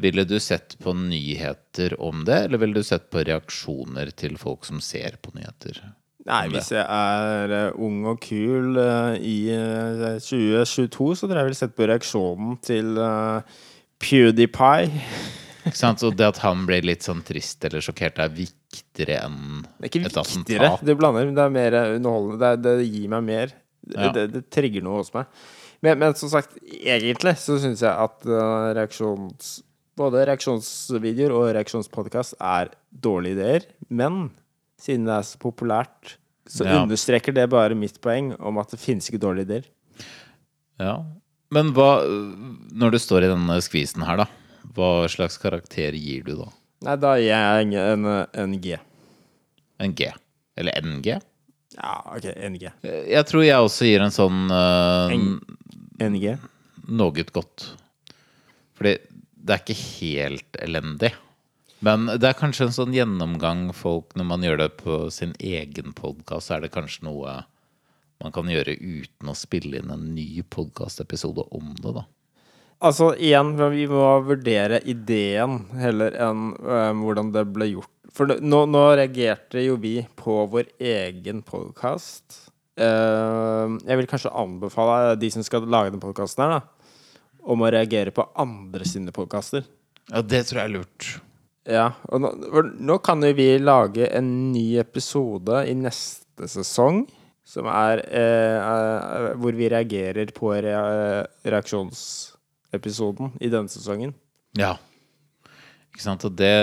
Ville 0.00 0.24
du 0.24 0.38
sett 0.40 0.76
på 0.80 0.94
nyheter 0.96 1.94
om 2.00 2.22
det, 2.24 2.46
eller 2.46 2.58
ville 2.62 2.80
du 2.80 2.86
sett 2.86 3.10
på 3.12 3.20
reaksjoner 3.26 4.10
til 4.16 4.38
folk 4.40 4.64
som 4.64 4.80
ser 4.80 5.18
på 5.20 5.34
nyheter? 5.36 5.76
Nei, 6.26 6.46
hvis 6.52 6.70
jeg 6.72 6.84
er 6.84 7.52
uh, 7.70 7.80
ung 7.80 8.02
og 8.08 8.18
kul 8.24 8.76
eh, 8.80 9.14
i 9.24 9.36
eh, 9.52 10.16
2022, 10.20 11.14
så 11.16 11.26
hadde 11.26 11.38
jeg 11.40 11.48
vel 11.50 11.58
sett 11.58 11.76
på 11.76 11.86
reaksjonen 11.88 12.58
til 12.64 12.96
eh, 13.00 13.54
PewDiePie. 14.00 14.90
Ikke 15.68 15.76
sant? 15.76 16.02
Og 16.08 16.14
det 16.16 16.26
at 16.30 16.38
han 16.42 16.64
blir 16.68 16.82
litt 16.88 17.04
sånn 17.04 17.20
trist 17.26 17.64
eller 17.68 17.82
sjokkert, 17.84 18.18
er 18.24 18.32
viktigere 18.32 19.18
enn 19.26 19.62
Det 19.78 19.86
er 19.86 19.90
ikke 19.90 20.02
et 20.06 20.14
viktigere. 20.16 20.70
attentat. 20.70 20.86
Du 20.88 20.94
blander, 20.96 21.26
men 21.28 21.36
det 21.36 21.44
er 21.44 21.54
mer 21.56 21.76
underholdende. 21.98 22.52
Det, 22.62 22.76
det 22.80 22.88
gir 22.88 23.08
meg 23.12 23.26
mer. 23.28 23.52
Det, 23.84 23.96
Ja. 24.00 24.12
det, 24.16 24.24
det 24.32 24.42
trigger 24.52 24.82
noe 24.86 25.00
hos 25.02 25.12
meg. 25.14 25.26
Men, 25.82 25.98
men 26.00 26.14
som 26.14 26.28
sagt, 26.32 26.56
egentlig 26.64 27.36
så 27.40 27.58
syns 27.60 27.80
jeg 27.84 27.92
at 27.92 28.26
eh, 28.28 28.70
reaksjons... 28.80 29.58
Både 30.00 30.22
reaksjonsvideoer 30.30 31.32
og 31.36 31.48
reaksjonspodkast 31.58 32.38
er 32.40 32.70
dårlige 33.04 33.36
ideer. 33.36 33.64
Men 33.92 34.30
siden 34.80 35.04
det 35.04 35.12
er 35.18 35.26
så 35.28 35.36
populært, 35.42 36.14
så 36.48 36.64
Ja. 36.64 36.78
understreker 36.86 37.34
det 37.36 37.50
bare 37.52 37.76
mitt 37.76 37.98
poeng 38.00 38.30
om 38.40 38.56
at 38.62 38.70
det 38.72 38.80
finnes 38.80 39.10
ikke 39.10 39.20
dårlige 39.20 39.44
ideer. 39.50 39.66
Ja. 40.80 40.94
Men 41.50 41.72
hva 41.74 41.88
Når 42.72 42.94
du 42.94 42.98
står 43.02 43.26
i 43.26 43.30
denne 43.32 43.56
skvisen 43.64 44.04
her, 44.06 44.22
da. 44.22 44.26
Hva 44.76 45.08
slags 45.10 45.38
karakter 45.42 45.96
gir 45.98 46.22
du 46.26 46.36
da? 46.38 46.46
Nei, 46.86 46.94
da 47.02 47.14
gir 47.20 47.32
jeg 47.32 47.66
en, 47.66 47.74
en, 48.06 48.06
en 48.44 48.54
G. 48.62 48.76
En 49.82 49.94
G? 49.98 50.06
Eller 50.60 50.78
NG? 50.84 51.16
Ja, 51.76 51.94
ok, 52.16 52.28
en 52.36 52.56
G. 52.60 52.70
Jeg 52.84 53.26
tror 53.28 53.44
jeg 53.44 53.64
også 53.66 53.88
gir 53.88 54.02
en 54.04 54.14
sånn 54.14 54.46
uh, 54.52 55.10
En- 55.12 55.40
En 56.00 56.16
G. 56.20 56.36
Noe 56.88 57.24
godt. 57.34 57.66
Fordi 58.78 58.94
det 59.40 59.54
er 59.56 59.60
ikke 59.64 59.76
helt 60.00 60.56
elendig. 60.62 61.12
Men 61.84 62.06
det 62.20 62.28
er 62.30 62.36
kanskje 62.38 62.66
en 62.68 62.74
sånn 62.76 62.92
gjennomgang 62.92 63.70
folk 63.72 64.10
Når 64.18 64.26
man 64.28 64.42
gjør 64.44 64.58
det 64.60 64.66
på 64.82 64.98
sin 65.14 65.30
egen 65.40 65.94
podkast, 65.96 66.48
så 66.50 66.58
er 66.58 66.66
det 66.66 66.72
kanskje 66.74 67.06
noe 67.08 67.38
man 68.20 68.34
kan 68.34 68.48
gjøre 68.50 68.76
uten 68.76 69.30
å 69.30 69.36
spille 69.38 69.80
inn 69.80 69.92
en 69.92 70.10
ny 70.14 70.42
podkastepisode 70.44 71.46
om 71.56 71.72
det, 71.78 71.94
da. 71.96 72.04
Altså, 72.80 73.10
igjen, 73.20 73.52
vi 73.74 73.84
må 73.90 74.04
vurdere 74.24 74.78
ideen 74.88 75.58
heller 75.76 76.14
enn 76.16 76.46
øhm, 76.56 77.02
hvordan 77.04 77.32
det 77.34 77.44
ble 77.52 77.68
gjort. 77.74 77.92
For 78.16 78.30
nå, 78.40 78.62
nå 78.72 78.84
reagerte 78.96 79.60
jo 79.60 79.76
vi 79.80 79.98
på 80.16 80.38
vår 80.50 80.72
egen 80.80 81.44
podkast. 81.46 82.46
jeg 82.80 83.96
vil 84.00 84.08
kanskje 84.08 84.32
anbefale 84.32 85.18
de 85.20 85.28
som 85.30 85.44
skal 85.44 85.68
lage 85.68 85.92
den 85.92 86.00
podkasten 86.00 86.46
her, 86.46 86.54
da, 86.56 86.94
om 87.44 87.60
å 87.60 87.70
reagere 87.70 88.14
på 88.16 88.24
andre 88.40 88.88
sine 88.88 89.12
podkaster. 89.12 89.66
Ja, 90.08 90.22
det 90.24 90.46
tror 90.48 90.62
jeg 90.62 90.70
er 90.70 90.74
lurt. 90.78 91.10
Ja, 91.68 91.86
og 92.08 92.22
nå, 92.24 92.32
nå 92.80 92.96
kan 93.04 93.20
jo 93.22 93.34
vi 93.36 93.52
lage 93.60 94.08
en 94.08 94.50
ny 94.54 94.80
episode 94.80 95.60
i 95.68 95.76
neste 95.76 96.48
sesong. 96.48 97.04
Som 97.50 97.66
er 97.66 98.04
eh, 98.06 98.58
eh, 98.60 99.32
hvor 99.42 99.56
vi 99.58 99.70
reagerer 99.72 100.30
på 100.36 100.52
rea 100.54 101.24
reaksjonsepisoden 101.42 103.32
i 103.42 103.50
denne 103.50 103.72
sesongen. 103.72 104.14
Ja. 104.58 104.76
Ikke 105.90 106.04
sant? 106.04 106.26
Og 106.28 106.36
det, 106.38 106.54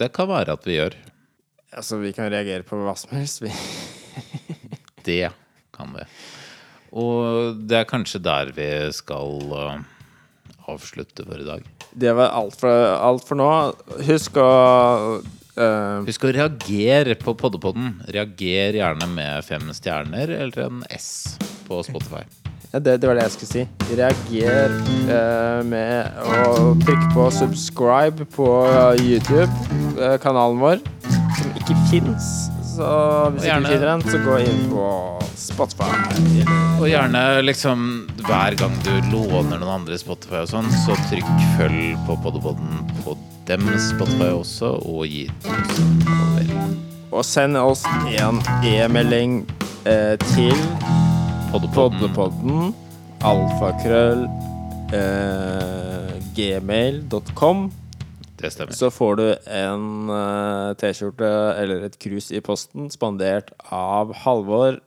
det 0.00 0.10
kan 0.16 0.30
være 0.30 0.56
at 0.58 0.66
vi 0.66 0.80
gjør. 0.80 0.96
Altså, 1.72 2.00
vi 2.02 2.10
kan 2.16 2.30
reagere 2.32 2.66
på 2.66 2.76
hva 2.80 2.96
som 2.98 3.14
helst, 3.16 3.44
vi. 3.44 3.52
Det 5.06 5.32
kan 5.74 5.94
vi. 5.96 6.04
Og 6.94 7.56
det 7.66 7.78
er 7.80 7.88
kanskje 7.88 8.20
der 8.22 8.52
vi 8.54 8.68
skal 8.94 9.40
uh, 9.50 9.80
avslutte 10.70 11.24
for 11.26 11.40
i 11.40 11.46
dag. 11.46 11.64
Det 11.90 12.12
var 12.14 12.34
alt 12.36 12.58
for, 12.60 12.92
alt 12.94 13.24
for 13.26 13.40
nå. 13.40 13.48
Husk 14.06 14.36
å 14.38 14.50
eh, 15.56 15.98
Husk 16.08 16.24
å 16.28 16.32
reagere 16.34 17.16
på 17.20 17.34
Poddepodden. 17.38 17.98
Reager 18.12 18.78
gjerne 18.80 19.08
med 19.12 19.44
fem 19.46 19.68
stjerner 19.76 20.32
eller 20.40 20.66
en 20.68 20.84
S 20.90 21.36
på 21.68 21.82
Spotify. 21.86 22.22
ja, 22.72 22.78
det, 22.80 22.98
det 23.02 23.08
var 23.10 23.18
det 23.18 23.26
jeg 23.28 23.34
skulle 23.36 23.52
si. 23.52 23.64
Reager 23.98 24.72
uh, 25.10 25.60
med 25.68 26.22
å 26.24 26.72
trykke 26.84 27.10
på 27.14 27.26
subscribe 27.36 28.24
på 28.32 28.48
YouTube-kanalen 29.02 30.58
vår, 30.62 30.80
som 31.38 31.52
ikke 31.60 31.76
fins. 31.90 32.30
Så 32.72 32.88
hvis 33.34 33.44
gjerne- 33.44 33.68
ikke 33.68 33.74
finner 33.76 33.90
den, 33.92 34.02
så 34.08 34.20
gå 34.24 34.38
inn 34.46 34.62
på 34.70 34.86
Spotify. 35.36 35.90
Og 36.80 36.86
gjerne 36.88 37.20
liksom 37.44 37.82
hver 38.24 38.56
gang 38.56 38.72
du 38.86 38.92
låner 39.12 39.60
noen 39.60 39.74
andre 39.82 39.98
Spotify 40.00 40.40
og 40.46 40.48
sånn, 40.54 40.70
så 40.86 40.96
trykk 41.10 41.28
følg 41.58 41.92
på 42.08 42.16
Poddepodden 42.24 42.80
på 43.04 43.16
dem 43.48 43.66
Spotify 43.78 44.30
også, 44.36 44.76
og 44.86 45.06
gi 45.06 45.26
oss. 45.46 45.82
Og 47.12 47.24
send 47.28 47.58
oss 47.60 47.84
en 48.16 48.40
e-melding 48.64 49.42
eh, 49.86 50.16
til 50.32 50.56
Poddepodden. 51.52 52.00
poddepodden 52.08 52.72
alfakrøll 53.22 54.24
eh, 54.94 56.14
gmail.com. 56.34 57.70
Det 58.40 58.50
stemmer. 58.50 58.74
Så 58.74 58.90
får 58.90 59.18
du 59.20 59.26
en 59.30 60.10
eh, 60.10 60.70
T-skjorte 60.80 61.28
eller 61.60 61.86
et 61.86 61.98
krus 62.02 62.32
i 62.34 62.42
posten 62.42 62.90
spandert 62.90 63.52
av 63.70 64.14
Halvor. 64.24 64.80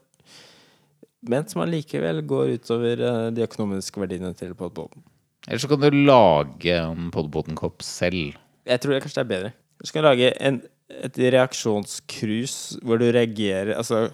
Men 1.26 1.48
som 1.48 1.64
allikevel 1.64 2.20
går 2.28 2.58
utover 2.58 3.00
eh, 3.00 3.22
de 3.34 3.46
økonomiske 3.46 4.02
verdiene 4.02 4.34
til 4.36 4.52
Poddepodden. 4.58 5.06
Eller 5.46 5.62
så 5.62 5.70
kan 5.70 5.80
du 5.80 5.88
lage 5.94 6.76
en 6.76 7.08
Poddepodden-kopp 7.14 7.84
selv. 7.86 8.36
Jeg 8.66 8.82
tror 8.82 8.96
det 8.96 9.02
kanskje 9.04 9.22
er 9.22 9.30
bedre. 9.30 9.52
Du 9.80 9.86
skal 9.88 10.06
lage 10.06 10.32
en, 10.42 10.60
et 10.90 11.18
reaksjonskrus 11.36 12.56
hvor 12.86 12.98
du 13.00 13.06
reagerer 13.14 13.76
Altså, 13.76 14.08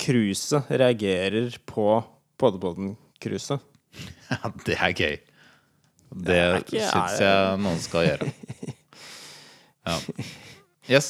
cruiset 0.00 0.70
reagerer 0.70 1.54
på 1.70 2.02
Poddepodden-cruiset. 2.40 3.62
Ja, 4.32 4.48
det 4.66 4.74
er 4.80 4.92
gøy. 4.96 5.18
Det 6.14 6.38
det 6.70 6.80
syns 6.88 7.20
jeg 7.20 7.58
noen 7.62 7.78
skal 7.82 8.08
gjøre. 8.08 8.32
Ja. 9.84 9.98
Yes. 10.88 11.08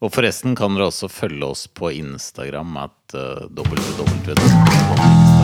Og 0.00 0.14
forresten 0.14 0.56
kan 0.56 0.72
dere 0.72 0.88
også 0.88 1.10
følge 1.12 1.44
oss 1.44 1.66
på 1.68 1.92
Instagram 1.92 2.72
at 2.86 3.14
uh, 3.20 3.44
www. 3.52 5.41